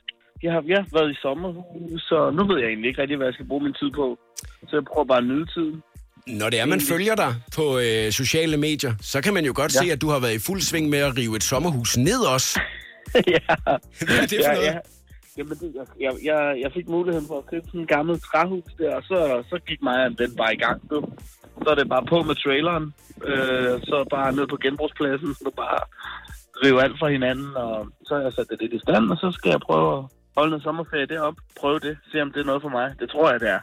Jeg 0.44 0.52
har, 0.54 0.64
jeg 0.68 0.78
har 0.84 0.90
været 0.98 1.12
i 1.12 1.18
sommerhus, 1.26 2.02
så 2.10 2.18
nu 2.38 2.42
ved 2.50 2.58
jeg 2.62 2.68
egentlig 2.70 2.88
ikke 2.90 3.02
rigtig, 3.02 3.18
hvad 3.18 3.28
jeg 3.28 3.34
skal 3.34 3.48
bruge 3.48 3.64
min 3.64 3.76
tid 3.82 3.90
på. 4.00 4.06
Så 4.68 4.74
jeg 4.78 4.84
prøver 4.92 5.06
bare 5.12 5.24
at 5.24 5.30
nyde 5.32 5.48
tiden. 5.56 5.78
Når 6.28 6.50
det 6.50 6.60
er, 6.60 6.66
man 6.66 6.82
følger 6.82 7.16
dig 7.16 7.36
på 7.56 7.80
øh, 7.80 8.12
sociale 8.12 8.58
medier, 8.58 8.94
så 9.02 9.22
kan 9.22 9.34
man 9.34 9.46
jo 9.46 9.54
godt 9.56 9.76
ja. 9.76 9.80
se, 9.82 9.92
at 9.92 10.02
du 10.02 10.10
har 10.10 10.20
været 10.20 10.34
i 10.34 10.40
fuld 10.40 10.62
sving 10.62 10.90
med 10.90 11.00
at 11.00 11.18
rive 11.18 11.36
et 11.36 11.44
sommerhus 11.44 11.98
ned 11.98 12.20
også. 12.20 12.60
ja. 13.36 13.54
Hvad 14.06 14.18
er 14.22 14.26
det 14.26 14.40
for 14.46 14.52
ja, 14.52 14.54
noget? 14.54 14.66
Ja. 14.66 14.80
Jamen, 15.38 15.58
det, 15.58 15.76
jeg, 16.00 16.12
jeg, 16.24 16.58
jeg 16.64 16.72
fik 16.74 16.88
muligheden 16.88 17.28
for 17.28 17.38
at 17.38 17.46
købe 17.46 17.66
sådan 17.68 17.82
en 17.82 17.88
gammel 17.88 18.20
træhus 18.20 18.64
der, 18.78 18.96
og 18.96 19.04
så, 19.04 19.44
så 19.50 19.60
gik 19.68 19.82
mig 19.82 20.06
og 20.06 20.12
den 20.18 20.36
bare 20.36 20.54
i 20.54 20.58
gang. 20.58 20.90
Du. 20.90 20.98
Så 21.64 21.70
er 21.70 21.76
det 21.76 21.90
bare 21.90 22.06
på 22.10 22.24
med 22.24 22.36
traileren, 22.36 22.94
øh, 23.26 23.82
så 23.90 24.06
bare 24.10 24.36
ned 24.36 24.48
på 24.48 24.58
genbrugspladsen, 24.64 25.36
så 25.36 25.52
bare 25.56 25.80
rive 26.64 26.84
alt 26.84 27.00
fra 27.00 27.10
hinanden, 27.10 27.56
og 27.56 27.88
så 28.06 28.16
har 28.16 28.22
jeg 28.22 28.34
sat 28.34 28.48
det 28.50 28.62
lidt 28.62 28.74
i 28.74 28.80
stand, 28.80 29.12
og 29.12 29.18
så 29.18 29.32
skal 29.32 29.50
jeg 29.50 29.60
prøve 29.60 29.98
at 29.98 30.04
holde 30.38 30.50
noget 30.50 30.64
sommerferie 30.64 31.06
deroppe. 31.06 31.42
Prøve 31.60 31.80
det, 31.80 31.98
se 32.12 32.22
om 32.22 32.32
det 32.32 32.40
er 32.40 32.46
noget 32.46 32.62
for 32.62 32.70
mig. 32.70 32.88
Det 33.00 33.10
tror 33.10 33.32
jeg, 33.32 33.40
det 33.40 33.50
er. 33.50 33.60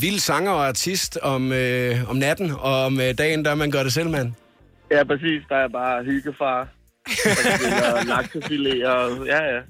Vild 0.00 0.18
sanger 0.18 0.50
og 0.50 0.66
artist 0.66 1.18
om, 1.22 1.52
øh, 1.52 2.10
om 2.10 2.16
natten, 2.16 2.50
og 2.50 2.84
om 2.84 3.00
øh, 3.00 3.18
dagen, 3.18 3.44
der 3.44 3.54
man 3.54 3.70
gør 3.70 3.82
det 3.82 3.92
selv, 3.92 4.10
mand. 4.10 4.32
Ja, 4.90 5.04
præcis. 5.04 5.42
Der 5.48 5.56
er 5.56 5.68
bare 5.68 6.04
hyggefar. 6.04 6.68
og 7.98 8.04
laksefilet, 8.14 8.86
og 8.86 9.26
ja, 9.26 9.42
ja. 9.54 9.60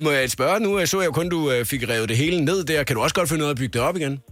Må 0.00 0.10
jeg 0.10 0.30
spørge 0.30 0.60
nu, 0.60 0.78
jeg 0.78 0.88
så 0.88 1.00
jeg 1.00 1.10
kun, 1.10 1.28
du 1.28 1.50
øh, 1.52 1.64
fik 1.64 1.88
revet 1.88 2.08
det 2.08 2.16
hele 2.16 2.44
ned 2.44 2.64
der. 2.64 2.82
Kan 2.84 2.96
du 2.96 3.02
også 3.02 3.14
godt 3.14 3.28
finde 3.28 3.44
ud 3.44 3.48
af 3.48 3.52
at 3.52 3.58
bygge 3.58 3.72
det 3.72 3.80
op 3.80 3.96
igen? 3.96 4.22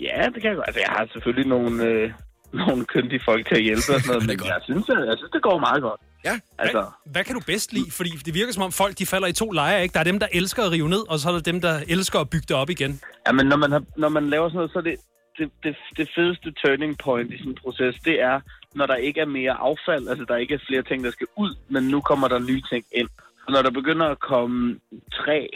Ja, 0.00 0.28
det 0.34 0.42
kan 0.42 0.48
jeg 0.50 0.56
godt. 0.56 0.68
Altså, 0.68 0.80
jeg 0.80 0.92
har 0.96 1.08
selvfølgelig 1.12 1.46
nogle, 1.46 1.84
øh, 1.84 2.10
nogle 2.62 2.84
kyndige 2.92 3.22
folk 3.24 3.42
til 3.48 3.54
at 3.54 3.62
hjælpe 3.62 3.88
og 3.94 4.00
sådan 4.00 4.08
noget, 4.12 4.26
men 4.30 4.46
jeg 4.54 4.60
synes, 4.68 4.84
jeg, 4.88 4.98
jeg 5.10 5.16
synes, 5.18 5.32
det 5.36 5.42
går 5.42 5.58
meget 5.58 5.82
godt. 5.82 6.00
Ja. 6.28 6.34
Altså, 6.58 6.80
Hvad, 6.80 7.12
hvad 7.12 7.24
kan 7.24 7.34
du 7.34 7.42
bedst 7.46 7.72
lide? 7.72 7.90
Fordi 7.90 8.10
det 8.26 8.34
virker 8.34 8.52
som 8.52 8.62
om 8.62 8.72
folk 8.72 8.98
de 8.98 9.06
falder 9.06 9.28
i 9.28 9.32
to 9.32 9.50
lejre, 9.50 9.82
ikke? 9.82 9.92
Der 9.92 10.00
er 10.00 10.04
dem, 10.04 10.18
der 10.18 10.28
elsker 10.32 10.62
at 10.62 10.72
rive 10.72 10.88
ned, 10.88 11.02
og 11.10 11.18
så 11.18 11.28
er 11.28 11.32
der 11.32 11.40
dem, 11.52 11.60
der 11.60 11.74
elsker 11.88 12.18
at 12.18 12.30
bygge 12.30 12.46
det 12.48 12.56
op 12.56 12.70
igen. 12.70 13.00
Ja, 13.26 13.32
men 13.32 13.46
når 13.46 13.56
man, 13.56 13.70
har, 13.72 13.82
når 13.96 14.08
man 14.08 14.24
laver 14.30 14.48
sådan 14.48 14.56
noget, 14.56 14.72
så 14.72 14.78
er 14.78 14.82
det, 14.82 14.96
det, 15.38 15.50
det, 15.64 15.76
det 15.96 16.08
fedeste 16.14 16.50
turning 16.52 16.98
point 16.98 17.32
i 17.32 17.38
sådan 17.38 17.52
en 17.52 17.58
proces, 17.62 17.94
det 18.04 18.20
er, 18.20 18.40
når 18.74 18.86
der 18.86 18.94
ikke 18.94 19.20
er 19.20 19.26
mere 19.26 19.52
affald, 19.52 20.08
altså 20.08 20.24
der 20.28 20.36
ikke 20.36 20.54
er 20.54 20.66
flere 20.68 20.82
ting, 20.82 21.04
der 21.04 21.10
skal 21.10 21.26
ud, 21.36 21.56
men 21.68 21.82
nu 21.84 22.00
kommer 22.00 22.28
der 22.28 22.38
nye 22.38 22.62
ting 22.72 22.84
ind. 22.92 23.08
Og 23.46 23.52
når 23.52 23.62
der 23.62 23.70
begynder 23.70 24.06
at 24.06 24.20
komme 24.20 24.78
træ 25.12 25.46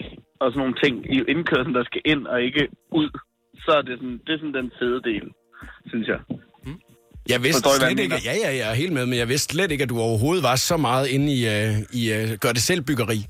og 0.40 0.46
sådan 0.50 0.58
nogle 0.58 0.74
ting 0.82 1.14
i 1.14 1.16
indkørslen, 1.32 1.74
der 1.74 1.84
skal 1.84 2.02
ind 2.04 2.26
og 2.26 2.42
ikke 2.42 2.68
ud, 2.90 3.10
så 3.64 3.70
er 3.78 3.82
det 3.82 3.98
sådan, 3.98 4.20
det 4.26 4.32
er 4.34 4.38
sådan 4.38 4.54
den 4.54 4.72
fede 4.78 5.02
del, 5.02 5.26
synes 5.86 6.08
jeg. 6.08 6.20
Jeg 7.28 7.42
vidste 7.42 7.62
Forstår 7.62 7.86
I, 7.86 7.88
slet 7.88 7.90
ikke, 7.90 8.14
mener? 8.14 8.16
ja, 8.24 8.34
ja, 8.48 8.56
jeg 8.56 8.70
er 8.70 8.74
helt 8.74 8.92
med, 8.92 9.06
men 9.06 9.18
jeg 9.18 9.28
vidste 9.28 9.54
slet 9.54 9.70
ikke, 9.70 9.82
at 9.82 9.88
du 9.88 10.00
overhovedet 10.00 10.42
var 10.42 10.56
så 10.56 10.76
meget 10.76 11.06
inde 11.06 11.34
i, 11.34 11.46
uh, 11.46 11.76
i 11.92 12.12
uh, 12.12 12.38
gør 12.40 12.52
det 12.52 12.62
selv 12.62 12.80
byggeri. 12.80 13.26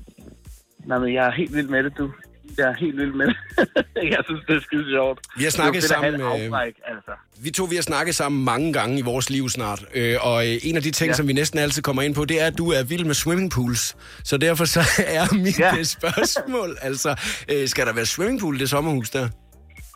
Nej, 0.85 0.99
men 0.99 1.13
jeg 1.13 1.27
er 1.27 1.31
helt 1.31 1.55
vild 1.55 1.67
med 1.67 1.83
det, 1.83 1.93
du. 1.97 2.11
Jeg 2.57 2.69
er 2.69 2.75
helt 2.79 2.97
vild 2.97 3.13
med 3.13 3.27
det. 3.27 3.35
jeg 4.15 4.21
synes, 4.25 4.41
det 4.47 4.55
er 4.55 4.59
skide 4.61 4.91
sjovt. 4.91 5.19
Vi 5.37 5.43
har 5.43 5.51
snakket 5.51 5.83
det 5.83 5.91
er 5.91 5.93
sammen, 5.93 6.21
øh, 6.21 6.31
afbræk, 6.31 6.73
altså. 6.85 7.11
Vi 7.43 7.51
to 7.51 7.63
vi 7.63 7.75
har 7.75 7.81
snakket 7.81 8.15
sammen 8.15 8.43
mange 8.43 8.73
gange 8.73 8.99
i 8.99 9.01
vores 9.01 9.29
liv 9.29 9.49
snart, 9.49 9.85
øh, 9.95 10.15
og 10.21 10.47
øh, 10.47 10.57
en 10.63 10.75
af 10.75 10.83
de 10.83 10.91
ting, 10.91 11.09
ja. 11.09 11.13
Som 11.13 11.27
vi 11.27 11.33
næsten 11.33 11.59
altid 11.59 11.81
kommer 11.81 12.01
ind 12.01 12.15
på, 12.15 12.25
det 12.25 12.41
er, 12.41 12.45
at 12.45 12.57
du 12.57 12.71
er 12.71 12.83
vild 12.83 13.05
med 13.05 13.13
swimmingpools. 13.13 13.97
Så 14.23 14.37
derfor 14.37 14.65
så 14.65 14.79
er 15.19 15.35
mit. 15.35 15.59
Ja. 15.59 15.83
spørgsmål, 15.83 16.77
altså, 16.89 17.09
øh, 17.51 17.67
skal 17.67 17.85
der 17.85 17.93
være 17.93 18.05
swimmingpool 18.05 18.55
i 18.55 18.59
det 18.59 18.69
sommerhus 18.69 19.09
der? 19.09 19.29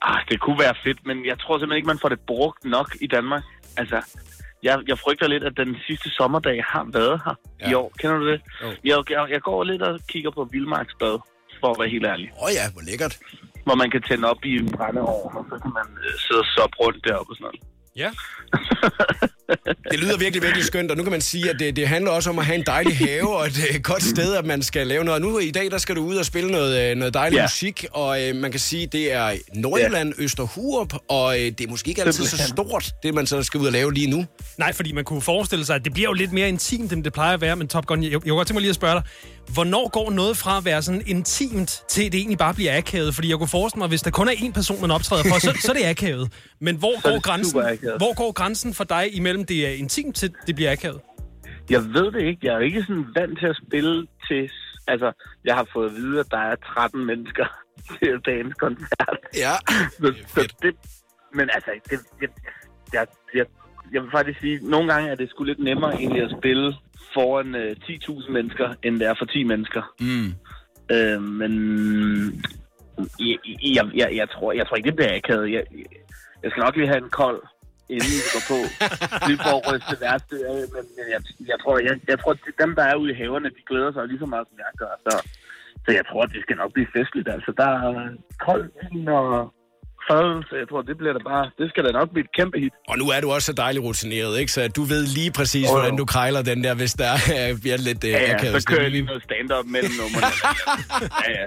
Ah, 0.01 0.21
det 0.29 0.39
kunne 0.41 0.59
være 0.59 0.75
fedt, 0.83 0.99
men 1.05 1.25
jeg 1.25 1.39
tror 1.39 1.57
simpelthen 1.57 1.77
ikke, 1.77 1.87
man 1.87 1.99
får 2.01 2.09
det 2.09 2.19
brugt 2.27 2.65
nok 2.65 2.95
i 3.01 3.07
Danmark. 3.07 3.43
Altså, 3.77 3.99
jeg, 4.63 4.79
jeg 4.87 4.97
frygter 4.99 5.27
lidt, 5.27 5.43
at 5.43 5.57
den 5.57 5.75
sidste 5.87 6.09
sommerdag 6.09 6.63
har 6.63 6.87
været 6.93 7.21
her 7.25 7.35
ja. 7.61 7.69
i 7.69 7.73
år. 7.73 7.91
Kender 7.99 8.17
du 8.17 8.27
det? 8.31 8.41
Jo. 8.61 8.67
Jeg, 8.83 8.97
jeg, 9.09 9.27
jeg 9.29 9.41
går 9.41 9.63
lidt 9.63 9.81
og 9.81 9.99
kigger 10.07 10.31
på 10.31 10.47
Vildmarksbad, 10.51 11.15
for 11.59 11.67
at 11.71 11.79
være 11.79 11.89
helt 11.89 12.05
ærlig. 12.05 12.27
Åh 12.37 12.43
oh 12.43 12.51
ja, 12.57 12.65
hvor 12.73 12.81
lækkert. 12.89 13.15
Hvor 13.65 13.75
man 13.75 13.89
kan 13.91 14.01
tænde 14.01 14.29
op 14.31 14.45
i 14.45 14.53
en 14.63 14.69
brændeovn, 14.77 15.37
og 15.37 15.45
så 15.49 15.55
kan 15.63 15.71
man 15.79 15.87
øh, 16.05 16.11
sidde 16.23 16.41
og 16.45 16.49
soppe 16.55 16.75
rundt 16.83 16.99
deroppe 17.07 17.31
og 17.31 17.35
sådan 17.35 17.45
noget. 17.47 17.72
Ja. 17.95 18.09
Det 19.91 19.99
lyder 19.99 20.17
virkelig, 20.17 20.43
virkelig 20.43 20.65
skønt, 20.65 20.91
og 20.91 20.97
nu 20.97 21.03
kan 21.03 21.11
man 21.11 21.21
sige, 21.21 21.49
at 21.49 21.55
det, 21.59 21.75
det 21.75 21.87
handler 21.87 22.11
også 22.11 22.29
om 22.29 22.39
at 22.39 22.45
have 22.45 22.55
en 22.55 22.63
dejlig 22.65 22.97
have 22.97 23.35
og 23.35 23.47
et 23.47 23.65
øh, 23.69 23.81
godt 23.81 24.03
sted, 24.03 24.35
at 24.35 24.45
man 24.45 24.61
skal 24.61 24.87
lave 24.87 25.03
noget. 25.03 25.21
Nu 25.21 25.39
i 25.39 25.51
dag, 25.51 25.71
der 25.71 25.77
skal 25.77 25.95
du 25.95 26.01
ud 26.05 26.15
og 26.15 26.25
spille 26.25 26.51
noget, 26.51 26.91
øh, 26.91 26.97
noget 26.97 27.13
dejlig 27.13 27.35
ja. 27.35 27.41
Ja. 27.41 27.45
musik, 27.45 27.85
og 27.91 28.23
øh, 28.23 28.35
man 28.35 28.51
kan 28.51 28.59
sige, 28.59 28.87
det 28.87 29.13
er 29.13 29.31
Nordjylland, 29.55 30.13
ja. 30.17 30.23
Østerhurup, 30.23 30.93
og 31.09 31.39
øh, 31.39 31.45
det 31.45 31.61
er 31.61 31.67
måske 31.67 31.89
ikke 31.89 32.03
altid 32.03 32.25
så 32.25 32.47
stort, 32.47 32.91
det 33.03 33.13
man 33.13 33.27
så 33.27 33.43
skal 33.43 33.59
ud 33.59 33.65
og 33.65 33.71
lave 33.71 33.93
lige 33.93 34.09
nu. 34.09 34.25
Nej, 34.57 34.73
fordi 34.73 34.91
man 34.91 35.03
kunne 35.03 35.21
forestille 35.21 35.65
sig, 35.65 35.75
at 35.75 35.85
det 35.85 35.93
bliver 35.93 36.09
jo 36.09 36.13
lidt 36.13 36.31
mere 36.31 36.49
intimt, 36.49 36.93
end 36.93 37.03
det 37.03 37.13
plejer 37.13 37.33
at 37.33 37.41
være, 37.41 37.55
men 37.55 37.67
Top 37.67 37.85
Gun, 37.85 38.03
jeg, 38.03 38.11
jeg 38.11 38.21
kunne 38.21 38.35
godt 38.35 38.47
tænke 38.47 38.55
mig 38.55 38.61
lige 38.61 38.69
at 38.69 38.75
spørge 38.75 38.93
dig, 38.93 39.03
hvornår 39.53 39.89
går 39.89 40.11
noget 40.11 40.37
fra 40.37 40.57
at 40.57 40.65
være 40.65 40.81
sådan 40.81 41.03
intimt, 41.05 41.83
til 41.89 42.11
det 42.11 42.15
egentlig 42.15 42.37
bare 42.37 42.53
bliver 42.53 42.77
akavet? 42.77 43.15
Fordi 43.15 43.29
jeg 43.29 43.37
kunne 43.37 43.47
forestille 43.47 43.79
mig, 43.79 43.89
hvis 43.89 44.01
der 44.01 44.11
kun 44.11 44.27
er 44.27 44.31
én 44.31 44.51
person, 44.53 44.81
man 44.81 44.91
optræder 44.91 45.23
for, 45.23 45.39
så, 45.39 45.57
så 45.61 45.71
er 45.71 45.75
det 45.75 45.85
akavet. 45.85 46.31
Men 46.59 46.75
hvor 46.75 47.01
går, 47.09 47.11
det 47.11 47.23
grænsen, 47.23 47.59
hvor 47.97 48.15
går 48.15 48.31
grænsen 48.31 48.73
for 48.73 48.83
dig 48.83 49.15
imellem 49.15 49.45
det 49.45 49.67
er 49.67 49.73
intimt 49.73 50.15
til 50.15 50.33
det 50.47 50.55
bliver 50.55 50.71
akavet? 50.71 51.01
Jeg 51.69 51.81
ved 51.93 52.11
det 52.11 52.21
ikke. 52.21 52.39
Jeg 52.43 52.55
er 52.55 52.59
ikke 52.59 52.81
sådan 52.81 53.05
vant 53.15 53.39
til 53.39 53.47
at 53.47 53.57
spille 53.67 54.07
til... 54.27 54.51
Altså, 54.87 55.11
jeg 55.45 55.55
har 55.55 55.67
fået 55.73 55.89
at 55.89 55.95
vide, 55.95 56.19
at 56.19 56.25
der 56.31 56.37
er 56.37 56.55
13 56.55 57.05
mennesker 57.05 57.45
til 57.99 58.19
dagens 58.25 58.53
koncert. 58.53 59.17
Ja. 59.37 59.53
så, 60.01 60.13
så 60.27 60.53
det, 60.61 60.75
men 61.33 61.49
altså, 61.53 61.71
det, 61.89 61.99
jeg, 62.21 62.29
jeg, 62.93 63.07
jeg, 63.35 63.45
jeg 63.93 64.01
vil 64.01 64.11
faktisk 64.11 64.39
sige, 64.39 64.69
nogle 64.69 64.93
gange 64.93 65.09
er 65.09 65.15
det 65.15 65.29
sgu 65.29 65.43
lidt 65.43 65.59
nemmere 65.59 65.95
egentlig 65.95 66.23
at 66.23 66.35
spille 66.39 66.73
foran 67.13 67.55
øh, 67.55 67.75
10.000 67.83 68.31
mennesker, 68.31 68.73
end 68.83 68.99
det 68.99 69.07
er 69.07 69.15
for 69.19 69.25
10 69.25 69.43
mennesker. 69.43 69.83
Mm. 69.99 70.29
Øh, 70.95 71.21
men 71.21 71.53
jeg, 73.19 73.37
jeg, 73.77 73.85
jeg, 73.95 74.09
jeg, 74.15 74.29
tror, 74.29 74.51
jeg 74.51 74.67
tror 74.67 74.75
ikke, 74.77 74.87
det 74.87 74.95
bliver 74.95 75.15
akavet. 75.15 75.51
Jeg, 75.51 75.63
jeg 76.43 76.51
skal 76.51 76.63
nok 76.63 76.75
lige 76.75 76.87
have 76.87 77.03
en 77.03 77.09
kold, 77.21 77.41
inden 77.89 78.09
vi 78.15 78.19
går 78.35 78.43
på. 78.53 78.59
Vi 79.29 79.35
får 79.45 79.57
ryste 79.69 79.95
værste 80.05 80.35
af, 80.51 80.61
men, 80.73 80.83
men 80.97 81.05
jeg, 81.13 81.21
jeg, 81.51 81.57
tror, 81.61 81.73
jeg, 81.87 81.95
jeg 82.11 82.19
tror, 82.19 82.31
at 82.31 82.59
dem, 82.63 82.71
der 82.75 82.83
er 82.83 82.95
ude 82.95 83.11
i 83.11 83.19
haverne, 83.21 83.49
de 83.57 83.63
glæder 83.69 83.91
sig 83.93 84.07
lige 84.07 84.23
så 84.23 84.29
meget, 84.33 84.47
som 84.49 84.57
jeg 84.57 84.73
gør. 84.81 84.93
Så, 85.05 85.13
så 85.85 85.89
jeg 85.97 86.05
tror, 86.09 86.21
at 86.23 86.33
det 86.33 86.41
skal 86.41 86.57
nok 86.57 86.73
blive 86.73 86.93
festligt. 86.95 87.29
Altså, 87.35 87.51
der 87.61 87.69
er 87.87 88.09
kold 88.47 88.63
vin 88.81 89.07
og 89.07 89.53
fad, 90.09 90.27
så 90.49 90.53
jeg 90.61 90.67
tror, 90.69 90.81
det 90.89 90.95
bliver 90.97 91.13
da 91.17 91.21
bare... 91.31 91.45
Det 91.59 91.65
skal 91.71 91.81
da 91.87 91.91
nok 91.99 92.07
blive 92.13 92.23
et 92.27 92.31
kæmpe 92.39 92.57
hit. 92.63 92.73
Og 92.91 92.95
nu 92.97 93.05
er 93.15 93.19
du 93.21 93.31
også 93.35 93.45
så 93.45 93.53
dejligt 93.53 93.83
rutineret, 93.83 94.39
ikke? 94.39 94.51
Så 94.51 94.61
du 94.67 94.83
ved 94.83 95.03
lige 95.17 95.31
præcis, 95.31 95.65
jo. 95.67 95.71
hvordan 95.75 95.95
du 96.01 96.05
krejler 96.05 96.41
den 96.41 96.63
der, 96.63 96.73
hvis 96.73 96.93
der 96.93 97.11
er, 97.37 97.57
bliver 97.61 97.77
lidt 97.77 98.03
øh, 98.03 98.09
Ja, 98.09 98.21
ja, 98.21 98.35
akavet 98.35 98.61
så 98.61 98.67
kører 98.67 98.81
jeg 98.81 98.91
lige 98.91 99.05
noget 99.05 99.23
stand-up 99.23 99.65
mellem 99.65 99.93
numrene. 100.01 100.27
ja, 101.25 101.31
ja, 101.39 101.45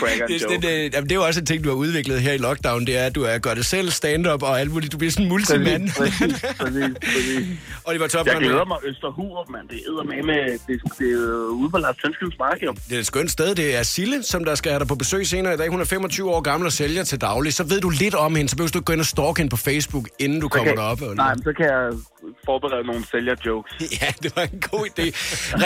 cracker 0.00 0.26
Det, 0.26 0.40
det, 0.50 0.62
det, 0.62 0.94
jamen, 0.94 1.08
det 1.08 1.14
er 1.16 1.20
jo 1.22 1.26
også 1.30 1.40
en 1.40 1.46
ting, 1.46 1.64
du 1.64 1.68
har 1.68 1.76
udviklet 1.76 2.20
her 2.20 2.32
i 2.32 2.38
lockdown, 2.38 2.86
det 2.86 2.96
er, 2.98 3.06
at 3.06 3.14
du 3.14 3.22
er, 3.22 3.38
gør 3.38 3.54
det 3.54 3.66
selv, 3.66 3.90
stand-up 3.90 4.42
og 4.42 4.60
alt 4.60 4.70
muligt. 4.72 4.92
Du 4.92 4.98
bliver 4.98 5.10
sådan 5.10 5.24
en 5.24 5.28
multimand. 5.28 5.82
Præcis, 5.98 6.40
præcis, 6.60 6.94
præcis. 7.02 7.46
Oliver 7.84 8.06
Top 8.06 8.26
Jeg 8.26 8.36
glæder 8.40 8.64
mig 8.64 8.78
Østerhurup, 8.84 9.48
mand. 9.48 9.68
Det 9.68 9.78
er 9.86 10.04
med 10.04 10.22
med... 10.22 10.58
Det, 10.68 10.76
det 10.98 11.08
er 11.12 11.48
ude 11.60 11.70
på 11.70 11.78
Lars 11.78 11.96
Tønskens 11.96 12.34
Mark, 12.38 12.58
jo. 12.62 12.72
Det 12.88 12.94
er 12.96 12.98
et 12.98 13.06
skønt 13.06 13.30
sted. 13.30 13.54
Det 13.54 13.76
er 13.78 13.82
Sille, 13.82 14.22
som 14.22 14.44
der 14.44 14.54
skal 14.54 14.72
have 14.72 14.80
dig 14.80 14.88
på 14.88 14.94
besøg 14.94 15.26
senere 15.26 15.54
i 15.54 15.56
dag. 15.56 15.68
Hun 15.68 15.80
er 15.80 15.84
25 15.84 16.30
år 16.30 16.40
gammel 16.40 16.66
og 16.66 16.72
sælger 16.72 17.04
til 17.04 17.20
daglig. 17.20 17.54
Så 17.54 17.64
ved 17.64 17.80
du 17.80 17.90
lidt 18.02 18.14
om 18.14 18.34
hende, 18.36 18.48
så 18.50 18.56
behøver 18.56 18.70
du 18.70 18.78
ikke 18.78 18.84
gå 18.84 18.92
ind 18.92 19.00
og 19.00 19.06
stalke 19.06 19.38
hende 19.40 19.50
på 19.50 19.56
Facebook, 19.56 20.08
inden 20.18 20.40
du 20.40 20.46
Så 20.46 20.48
kommer 20.48 20.72
kan- 20.72 20.76
derop. 20.82 21.00
Oliver. 21.02 21.14
Nej, 21.14 21.34
men 21.34 21.42
så 21.42 21.52
kan 21.56 21.66
jeg 21.66 21.84
forberede 22.44 22.86
nogle 22.86 23.02
sælger-jokes. 23.10 23.72
Ja, 24.02 24.08
det 24.22 24.36
var 24.36 24.42
en 24.42 24.60
god 24.70 24.86
idé. 24.92 25.04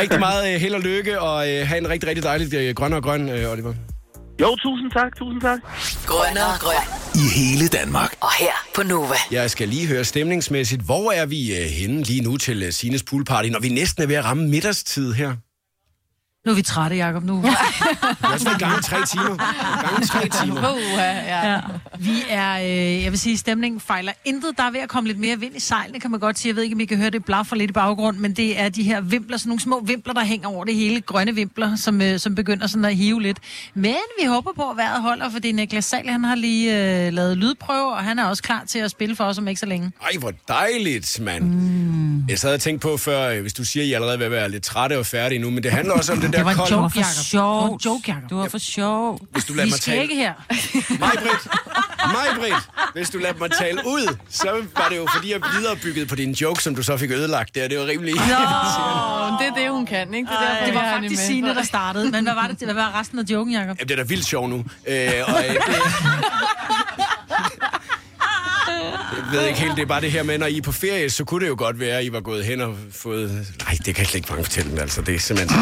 Rigtig 0.00 0.18
meget 0.20 0.54
øh, 0.54 0.60
held 0.60 0.74
og 0.74 0.80
lykke, 0.80 1.20
og 1.20 1.50
øh, 1.50 1.66
have 1.68 1.78
en 1.78 1.88
rigtig, 1.88 2.08
rigtig 2.08 2.24
dejlig 2.24 2.54
øh, 2.54 2.74
grøn 2.74 2.92
og 2.92 3.02
grøn, 3.02 3.28
øh, 3.28 3.52
Oliver. 3.52 3.74
Jo, 4.40 4.56
tusind 4.56 4.90
tak, 4.90 5.16
tusind 5.18 5.40
tak. 5.40 5.58
Grønnere 6.06 6.54
grøn. 6.60 6.84
I 7.14 7.24
hele 7.40 7.68
Danmark. 7.68 8.14
Og 8.20 8.32
her 8.40 8.52
på 8.74 8.82
Nova. 8.82 9.14
Jeg 9.30 9.50
skal 9.50 9.68
lige 9.68 9.86
høre 9.86 10.04
stemningsmæssigt, 10.04 10.82
hvor 10.82 11.12
er 11.12 11.26
vi 11.26 11.56
øh, 11.56 11.62
henne 11.66 12.02
lige 12.02 12.20
nu 12.20 12.36
til 12.36 12.62
øh, 12.62 12.72
Sines 12.72 13.02
poolparty, 13.02 13.48
når 13.48 13.60
vi 13.60 13.68
næsten 13.68 14.02
er 14.02 14.06
ved 14.06 14.14
at 14.16 14.24
ramme 14.24 14.48
middagstid 14.48 15.12
her? 15.12 15.32
Nu 16.46 16.52
er 16.52 16.56
vi 16.56 16.62
trætte, 16.62 16.96
Jacob. 16.96 17.24
Nu. 17.24 17.40
Vi 17.42 17.48
har 17.48 18.32
også 18.32 18.44
været 18.44 18.60
i 18.60 18.64
gang 18.64 18.78
i 18.78 18.82
tre 18.82 19.06
timer. 19.06 19.34
I 19.34 19.86
gang 19.86 20.04
i 20.04 20.06
tre 20.06 20.44
timer. 20.44 20.72
Uh, 20.72 20.80
ja. 20.96 21.52
ja. 21.52 21.60
Vi 21.98 22.22
er, 22.28 22.58
øh, 22.60 23.02
jeg 23.04 23.10
vil 23.12 23.18
sige, 23.20 23.38
stemningen 23.38 23.80
fejler 23.80 24.12
intet. 24.24 24.50
Der 24.56 24.62
er 24.62 24.70
ved 24.70 24.80
at 24.80 24.88
komme 24.88 25.08
lidt 25.08 25.18
mere 25.18 25.40
vind 25.40 25.56
i 25.56 25.60
sejlene, 25.60 26.00
kan 26.00 26.10
man 26.10 26.20
godt 26.20 26.38
sige. 26.38 26.50
Jeg 26.50 26.56
ved 26.56 26.62
ikke, 26.62 26.74
om 26.74 26.80
I 26.80 26.84
kan 26.84 26.96
høre 26.98 27.10
det 27.10 27.24
blaffer 27.24 27.56
lidt 27.56 27.70
i 27.70 27.72
baggrund, 27.72 28.16
men 28.16 28.32
det 28.32 28.60
er 28.60 28.68
de 28.68 28.82
her 28.82 29.00
vimpler, 29.00 29.36
sådan 29.36 29.48
nogle 29.48 29.60
små 29.60 29.80
vimpler, 29.84 30.14
der 30.14 30.24
hænger 30.24 30.48
over 30.48 30.64
det 30.64 30.74
hele. 30.74 31.00
Grønne 31.00 31.34
vimpler, 31.34 31.76
som, 31.76 32.02
øh, 32.02 32.18
som 32.18 32.34
begynder 32.34 32.66
sådan 32.66 32.84
at 32.84 32.96
hive 32.96 33.22
lidt. 33.22 33.38
Men 33.74 33.96
vi 34.20 34.26
håber 34.26 34.50
på, 34.56 34.70
at 34.70 34.76
vejret 34.76 35.02
holder, 35.02 35.30
fordi 35.30 35.52
Niklas 35.52 35.84
Sal, 35.84 36.08
han 36.08 36.24
har 36.24 36.34
lige 36.34 36.72
øh, 37.06 37.12
lavet 37.12 37.36
lydprøve, 37.36 37.92
og 37.94 38.04
han 38.04 38.18
er 38.18 38.24
også 38.24 38.42
klar 38.42 38.62
til 38.68 38.78
at 38.78 38.90
spille 38.90 39.16
for 39.16 39.24
os 39.24 39.38
om 39.38 39.48
ikke 39.48 39.60
så 39.60 39.66
længe. 39.66 39.92
Ej, 40.02 40.18
hvor 40.18 40.32
dejligt, 40.48 41.20
mand. 41.20 41.44
Mm. 41.44 42.24
Jeg 42.28 42.38
sad 42.38 42.54
og 42.54 42.60
tænkte 42.60 42.88
på 42.88 42.96
før, 42.96 43.28
øh, 43.28 43.40
hvis 43.40 43.52
du 43.52 43.64
siger, 43.64 43.84
at 43.84 43.88
I 43.88 43.92
allerede 43.92 44.18
vil 44.18 44.30
være 44.30 44.50
lidt 44.50 44.62
trætte 44.62 44.98
og 44.98 45.06
færdige 45.06 45.38
nu, 45.38 45.50
men 45.50 45.62
det 45.62 45.72
handler 45.72 45.94
også 45.94 46.12
om 46.12 46.29
den 46.32 46.46
der 46.46 46.50
Det 46.50 46.58
var 46.58 46.66
en 46.66 46.72
joke, 46.72 46.92
for 46.94 47.24
sjov. 47.24 47.62
Det 47.62 47.70
var 47.70 47.92
joke, 47.92 48.04
Jacob. 48.08 48.30
Du 48.30 48.36
var 48.36 48.48
for 48.48 48.58
sjov. 48.58 49.20
Hvis 49.32 49.44
du 49.44 49.52
lader 49.52 49.64
Vi 49.66 49.70
mig 49.70 49.78
skal 49.78 49.92
tale... 49.92 50.02
ikke 50.02 50.14
her. 50.14 50.32
Mig, 50.98 51.12
Britt, 52.38 52.68
hvis 52.94 53.10
du 53.10 53.18
lader 53.18 53.38
mig 53.38 53.50
tale 53.50 53.80
ud, 53.86 54.16
så 54.28 54.48
var 54.76 54.88
det 54.88 54.96
jo 54.96 55.06
fordi, 55.14 55.32
jeg 55.32 55.40
viderebyggede 55.58 56.06
på 56.06 56.14
din 56.14 56.32
joke, 56.32 56.62
som 56.62 56.74
du 56.74 56.82
så 56.82 56.96
fik 56.96 57.10
ødelagt 57.10 57.54
der. 57.54 57.68
Det 57.68 57.78
var 57.78 57.86
rimelig... 57.86 58.14
Nå, 58.14 58.20
det 59.40 59.46
er 59.46 59.54
det, 59.56 59.70
hun 59.70 59.86
kan, 59.86 60.14
ikke? 60.14 60.26
Det, 60.26 60.34
er 60.34 60.40
Ej, 60.40 60.52
derfor, 60.52 60.66
det 60.66 60.74
var 60.74 60.92
faktisk 60.92 61.20
med. 61.20 61.26
Signe, 61.26 61.54
der 61.54 61.62
startede. 61.62 62.10
Men 62.10 62.24
hvad 62.24 62.34
var, 62.34 62.46
det, 62.46 62.58
hvad 62.58 62.74
var 62.74 63.00
resten 63.00 63.18
af 63.18 63.22
joken, 63.22 63.52
Jacob? 63.52 63.66
Jamen, 63.66 63.88
det 63.88 63.90
er 63.90 63.96
da 63.96 64.02
vildt 64.02 64.26
sjov 64.26 64.48
nu. 64.48 64.56
Øh, 64.56 64.64
og, 65.26 65.44
øh, 65.48 65.54
det... 65.54 65.80
Jeg 68.80 69.24
ved 69.32 69.46
ikke 69.46 69.60
helt, 69.60 69.76
det 69.76 69.82
er 69.82 69.86
bare 69.86 70.00
det 70.00 70.12
her 70.12 70.22
med, 70.22 70.38
når 70.38 70.46
I 70.46 70.56
er 70.56 70.62
på 70.62 70.72
ferie, 70.72 71.10
så 71.10 71.24
kunne 71.24 71.44
det 71.44 71.48
jo 71.48 71.54
godt 71.58 71.80
være, 71.80 71.98
at 71.98 72.04
I 72.04 72.12
var 72.12 72.20
gået 72.20 72.44
hen 72.44 72.60
og 72.60 72.76
fået... 72.92 73.30
Nej, 73.64 73.76
det 73.84 73.94
kan 73.94 73.98
jeg 73.98 74.06
slet 74.06 74.14
ikke 74.14 74.28
fange 74.28 74.44
fortælle, 74.44 74.70
dem, 74.70 74.78
altså, 74.78 75.02
det 75.02 75.14
er 75.14 75.18
simpelthen... 75.18 75.60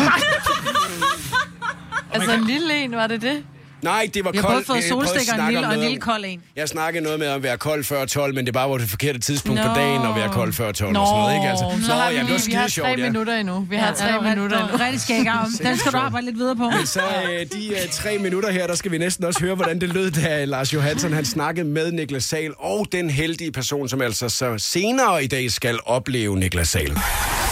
Altså 2.13 2.33
en 2.33 2.45
lille 2.45 2.85
en, 2.85 2.93
var 2.93 3.07
det 3.07 3.23
det? 3.23 3.45
Nej, 3.83 4.09
det 4.15 4.25
var 4.25 4.31
Vi 4.31 4.39
har 4.39 4.43
koldt. 4.47 4.55
både 4.57 4.65
fået 4.77 4.85
Jeg 4.85 4.91
prøvede 4.93 5.05
at 5.05 5.15
solstikker 5.17 5.43
en 5.43 5.49
lille, 5.53 5.59
og 5.67 5.73
en 5.73 5.79
noget 5.79 5.91
lille 5.91 6.03
om- 6.03 6.13
kold 6.13 6.25
en. 6.25 6.43
Jeg 6.57 6.69
snakkede 6.69 7.05
noget 7.05 7.19
med 7.19 7.27
at 7.27 7.43
være 7.43 7.59
kold 7.59 7.85
før 7.85 8.05
12, 8.05 8.35
men 8.35 8.47
det 8.47 8.55
bare 8.55 8.71
var 8.71 8.79
det 8.79 8.91
forkerte 8.91 9.19
tidspunkt 9.19 9.61
Nå. 9.63 9.69
på 9.69 9.75
dagen 9.75 10.03
at 10.07 10.15
være 10.15 10.29
kold 10.33 10.53
før 10.53 10.73
12 10.73 10.93
Nå, 10.93 11.01
og 11.01 11.07
sådan 11.07 11.21
noget, 11.21 11.35
ikke? 11.35 11.49
Altså, 11.49 11.87
så 11.87 11.93
har 11.93 12.11
vi, 12.11 12.17
ja, 12.17 12.23
det 12.23 12.23
var 12.23 12.27
vi 12.27 12.33
har 12.33 12.39
skide 12.39 12.57
tre 12.63 12.69
sjovt, 12.71 12.89
ja. 12.89 12.97
minutter 12.97 13.35
endnu. 13.37 13.67
Vi 13.71 13.77
har 13.77 13.87
Ja, 13.87 13.93
tre 13.93 14.13
var 14.13 14.21
minutter 14.35 14.59
endnu. 14.65 14.77
Rigtig 14.85 15.01
skæg 15.01 15.27
om. 15.31 15.47
Den 15.63 15.79
skal 15.79 15.93
du 15.93 15.97
arbejde 15.97 16.27
lidt 16.27 16.39
videre 16.39 16.57
på. 16.57 16.71
Men 16.71 16.87
så 16.87 17.01
øh, 17.31 17.47
de 17.53 17.69
øh, 17.69 17.89
tre 17.93 18.19
minutter 18.19 18.51
her, 18.51 18.67
der 18.67 18.75
skal 18.75 18.91
vi 18.91 18.99
næsten 18.99 19.25
også 19.25 19.41
høre, 19.41 19.55
hvordan 19.55 19.81
det 19.81 19.89
lød, 19.89 20.11
da 20.11 20.45
Lars 20.45 20.75
Johansson 20.75 21.13
han 21.13 21.25
snakkede 21.25 21.67
med 21.69 21.93
Niklas 21.93 22.25
Sal 22.25 22.53
og 22.59 22.87
den 22.93 23.11
heldige 23.11 23.53
person, 23.53 23.89
som 23.89 24.03
altså 24.03 24.29
så 24.29 24.55
senere 24.59 25.25
i 25.25 25.27
dag 25.27 25.51
skal 25.51 25.79
opleve 25.87 26.37
Niklas 26.39 26.69
Sal. 26.69 26.93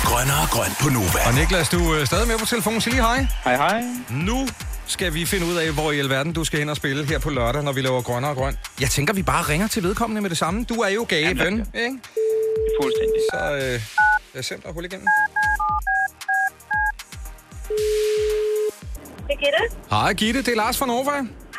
Grønnere 0.05 0.47
grøn 0.51 0.70
på 0.81 0.89
Nova. 0.89 1.29
Og 1.29 1.35
Niklas, 1.35 1.68
du 1.68 1.93
er 1.93 2.05
stadig 2.05 2.29
med 2.29 2.39
på 2.39 2.47
telefonen. 2.47 2.81
Sig 2.81 2.93
lige 2.93 3.03
hej. 3.03 3.27
Hej, 3.45 3.57
hej. 3.57 3.83
Nu 4.11 4.49
skal 4.87 5.14
vi 5.14 5.24
finde 5.26 5.47
ud 5.47 5.55
af, 5.57 5.72
hvor 5.72 5.93
i 5.93 5.99
alverden 5.99 6.32
du 6.32 6.45
skal 6.45 6.59
hen 6.59 6.68
og 6.68 6.76
spille 6.76 7.07
her 7.07 7.18
på 7.18 7.30
lørdag, 7.30 7.62
når 7.62 7.72
vi 7.72 7.80
laver 7.80 8.03
grønnere 8.03 8.30
og 8.30 8.37
grøn. 8.37 8.57
Jeg 8.80 8.91
tænker, 8.91 9.14
vi 9.14 9.22
bare 9.22 9.43
ringer 9.43 9.66
til 9.68 9.82
vedkommende 9.82 10.22
med 10.22 10.30
det 10.30 10.39
samme. 10.39 10.64
Du 10.64 10.74
er 10.74 10.89
jo 10.89 11.07
gaven, 11.09 11.39
ikke? 11.74 11.99
Fuldstændig. 12.82 13.20
Så 13.32 13.39
øh, 13.55 13.80
lad 14.34 14.39
os 14.41 14.47
se, 14.47 14.55
om 14.55 14.61
der 14.61 14.68
er 14.68 14.72
hul 14.72 14.84
igennem. 14.84 15.07
Det 19.28 19.32
er 19.34 19.37
Gitte. 19.37 19.76
Hej 19.91 20.12
Gitte, 20.12 20.43
det 20.43 20.49
er 20.49 20.57
Lars 20.57 20.78
fra 20.78 20.87
Nova. 20.87 21.11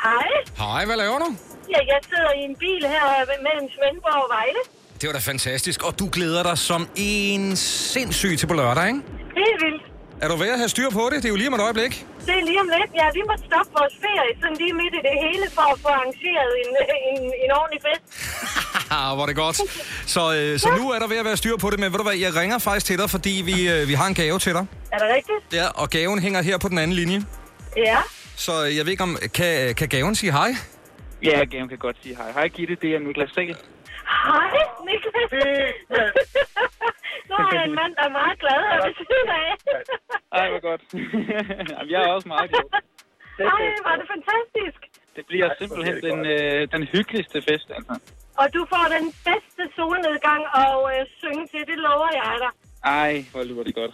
Hej. 0.04 0.28
Hej, 0.58 0.86
hvad 0.86 0.98
laver 0.98 1.20
du? 1.20 1.36
Ja, 1.70 1.78
jeg 1.94 2.00
sidder 2.10 2.32
i 2.40 2.44
en 2.50 2.56
bil 2.60 2.82
her 2.88 3.26
mellem 3.44 3.70
Svendborg 3.76 4.24
og 4.24 4.30
Vejle. 4.38 4.60
Det 5.02 5.08
var 5.08 5.14
da 5.14 5.20
fantastisk, 5.20 5.84
og 5.84 6.00
du 6.00 6.10
glæder 6.12 6.44
dig 6.44 6.58
som 6.58 6.88
en 6.96 7.56
sindssyg 7.56 8.38
til 8.40 8.48
på 8.48 8.54
lørdag, 8.54 8.88
ikke? 8.88 9.00
Helt 9.36 9.64
vildt. 9.66 9.84
Er 10.22 10.28
du 10.28 10.36
ved 10.36 10.48
at 10.50 10.58
have 10.58 10.70
styr 10.70 10.90
på 10.90 11.10
det? 11.12 11.18
Det 11.24 11.26
er 11.26 11.30
jo 11.30 11.36
lige 11.36 11.48
om 11.48 11.54
et 11.54 11.62
øjeblik. 11.62 12.06
Det 12.28 12.36
er 12.40 12.46
lige 12.50 12.60
om 12.66 12.70
lidt. 12.78 12.92
Ja, 13.02 13.06
vi 13.18 13.22
må 13.30 13.34
stoppe 13.48 13.72
vores 13.80 13.96
ferie 14.04 14.32
sådan 14.42 14.58
lige 14.62 14.74
midt 14.82 14.94
i 15.00 15.02
det 15.10 15.16
hele 15.26 15.46
for 15.58 15.66
at 15.74 15.78
få 15.84 15.88
arrangeret 15.98 16.52
en, 16.64 16.70
en, 17.12 17.22
en 17.44 17.52
ordentlig 17.60 17.82
fest. 17.88 18.04
Ah, 18.98 19.10
hvor 19.16 19.24
er 19.26 19.30
det 19.32 19.36
godt. 19.46 19.58
Så, 20.16 20.22
øh, 20.38 20.60
så 20.64 20.68
nu 20.80 20.84
er 20.96 21.00
der 21.00 21.08
ved 21.08 21.18
at 21.18 21.26
være 21.26 21.38
styr 21.38 21.56
på 21.64 21.68
det, 21.72 21.80
men 21.80 21.88
ved 21.92 21.98
du 22.02 22.04
hvad, 22.10 22.18
jeg 22.26 22.36
ringer 22.42 22.58
faktisk 22.58 22.86
til 22.86 22.98
dig, 23.02 23.10
fordi 23.10 23.34
vi, 23.50 23.56
øh, 23.74 23.88
vi 23.88 23.94
har 23.94 24.08
en 24.08 24.14
gave 24.14 24.40
til 24.40 24.54
dig. 24.54 24.66
Er 24.92 24.98
det 24.98 25.08
rigtigt? 25.18 25.42
Ja, 25.60 25.68
og 25.82 25.90
gaven 25.90 26.20
hænger 26.26 26.42
her 26.42 26.58
på 26.58 26.68
den 26.70 26.78
anden 26.78 26.96
linje. 27.02 27.20
Ja. 27.78 27.98
Så 28.36 28.52
øh, 28.66 28.76
jeg 28.78 28.86
ved 28.86 28.92
ikke 28.92 29.04
om, 29.04 29.18
kan, 29.34 29.76
kan 29.76 29.88
gaven 29.88 30.16
sige 30.16 30.32
hej? 30.32 30.50
Ja, 31.24 31.46
Gaven 31.46 31.70
kan 31.70 31.78
godt 31.78 31.98
sige 32.04 32.16
hej. 32.16 32.32
Hej 32.32 32.48
Gitte, 32.48 32.76
det 32.82 32.90
er 32.96 33.00
Niklas 33.00 33.30
Sahl. 33.36 33.56
Hej, 34.26 34.58
Niklas. 34.88 35.32
er 37.44 37.50
jeg 37.60 37.66
en 37.72 37.76
mand, 37.82 37.92
der 38.00 38.04
er 38.10 38.14
meget 38.22 38.38
glad 38.44 38.60
her 38.70 38.78
ved 38.86 38.94
siden 39.02 39.28
af. 39.42 39.50
Ej, 40.40 40.46
hvor 40.52 40.62
godt. 40.70 40.82
Jamen, 41.72 41.90
jeg 41.94 42.02
er 42.08 42.12
også 42.18 42.28
meget 42.36 42.48
glad. 42.52 42.66
Ej, 43.56 43.64
var 43.88 43.96
det 44.00 44.08
fantastisk. 44.16 44.80
Det 45.18 45.24
bliver 45.32 45.50
simpelthen 45.62 45.96
den, 46.08 46.18
øh, 46.36 46.68
den 46.76 46.84
hyggeligste 46.94 47.38
fest, 47.48 47.68
altså. 47.78 47.94
Og 48.42 48.48
du 48.56 48.62
får 48.74 48.86
den 48.98 49.06
bedste 49.30 49.64
solnedgang 49.76 50.42
og 50.64 50.78
øh, 50.94 51.00
synge 51.22 51.44
til, 51.52 51.62
det 51.72 51.78
lover 51.88 52.10
jeg 52.22 52.34
dig. 52.44 52.52
Ej, 53.02 53.26
hvor 53.32 53.44
lyder 53.44 53.64
det 53.64 53.76
godt. 53.76 53.94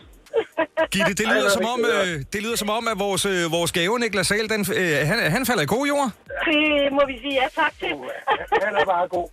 Gitte, 0.94 1.14
det 1.14 1.28
lyder, 1.34 1.50
som 1.58 1.66
om, 1.74 1.80
øh, 1.94 2.12
det 2.34 2.40
lyder 2.46 2.56
som 2.64 2.70
om, 2.70 2.84
at 2.88 2.98
vores, 3.00 3.26
øh, 3.26 3.52
vores 3.58 3.72
gave, 3.72 4.00
Niklas 4.00 4.28
Sahl, 4.28 4.50
den, 4.50 4.62
øh, 4.80 5.08
han, 5.10 5.18
han 5.36 5.46
falder 5.46 5.64
i 5.64 5.70
god 5.76 5.86
jord. 5.92 6.10
Det 6.50 6.94
må 6.98 7.02
vi 7.12 7.16
sige 7.24 7.36
ja 7.42 7.48
tak 7.62 7.74
til. 7.80 7.94
Han 8.68 8.76
er 8.76 8.86
bare 8.86 9.08
god. 9.08 9.28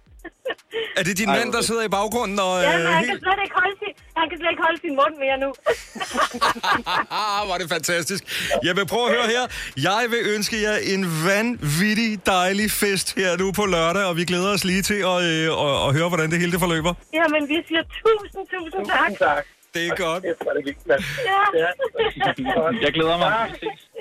Er 0.96 1.02
det 1.02 1.18
din 1.18 1.28
Ej, 1.28 1.38
mand, 1.38 1.52
der 1.52 1.62
sidder 1.62 1.82
i 1.82 1.88
baggrunden? 1.88 2.38
Og, 2.38 2.54
øh, 2.58 2.62
Ja, 2.62 2.76
men 2.78 2.86
han 2.86 3.04
kan 3.04 3.18
slet 3.24 3.38
ikke 3.44 3.54
holde 3.60 3.76
sin, 3.82 3.92
han 4.16 4.28
kan 4.30 4.38
slet 4.40 4.50
ikke 4.54 4.62
holde 4.66 4.80
sin 4.84 4.94
mund 5.00 5.14
mere 5.24 5.36
nu. 5.44 5.50
Var 7.50 7.56
det 7.58 7.68
fantastisk. 7.76 8.22
Jeg 8.64 8.76
vil 8.76 8.86
prøve 8.86 9.06
at 9.10 9.12
høre 9.16 9.26
her. 9.36 9.44
Jeg 9.90 10.02
vil 10.10 10.18
ønske 10.34 10.62
jer 10.62 10.76
en 10.94 11.02
vanvittig 11.26 12.26
dejlig 12.26 12.70
fest 12.70 13.14
her 13.16 13.36
nu 13.36 13.52
på 13.52 13.64
lørdag, 13.66 14.04
og 14.04 14.16
vi 14.16 14.24
glæder 14.24 14.50
os 14.52 14.64
lige 14.64 14.82
til 14.82 15.00
at, 15.12 15.18
øh, 15.30 15.46
at, 15.66 15.74
at 15.86 15.90
høre, 15.96 16.08
hvordan 16.08 16.30
det 16.30 16.38
hele 16.38 16.52
det 16.52 16.60
forløber. 16.60 16.94
Jamen, 17.14 17.48
vi 17.48 17.56
siger 17.68 17.82
tusind, 18.02 18.42
tusind 18.54 18.86
tak. 18.86 19.12
tak. 19.18 19.44
Det 19.74 19.86
er 19.88 19.96
godt. 19.96 20.22
Det 20.22 20.30
er. 20.30 20.98
Ja. 21.60 21.68
Jeg 22.84 22.92
glæder 22.92 23.18
mig. 23.18 23.28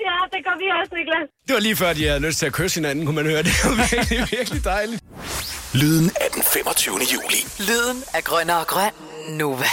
Ja, 0.06 0.16
det 0.32 0.40
gør 0.46 0.56
vi 0.58 0.66
også, 0.80 0.94
Niklas. 0.94 1.28
Det 1.46 1.54
var 1.54 1.60
lige 1.60 1.76
før, 1.76 1.92
de 1.92 2.06
havde 2.06 2.20
lyst 2.20 2.38
til 2.38 2.46
at 2.46 2.52
kysse 2.52 2.80
hinanden, 2.80 3.04
kunne 3.06 3.16
man 3.16 3.26
høre. 3.26 3.42
Det 3.42 3.52
var 3.64 3.96
virkelig, 3.96 4.18
virkelig 4.38 4.64
dejligt. 4.64 5.02
Lyden 5.74 6.10
af 6.20 6.28
den 6.34 6.42
25. 6.42 6.94
juli. 7.14 7.40
Lyden 7.68 7.98
af 8.14 8.24
Grønner 8.24 8.54
og 8.54 8.66
Grøn. 8.66 8.92
Nova. 9.28 9.70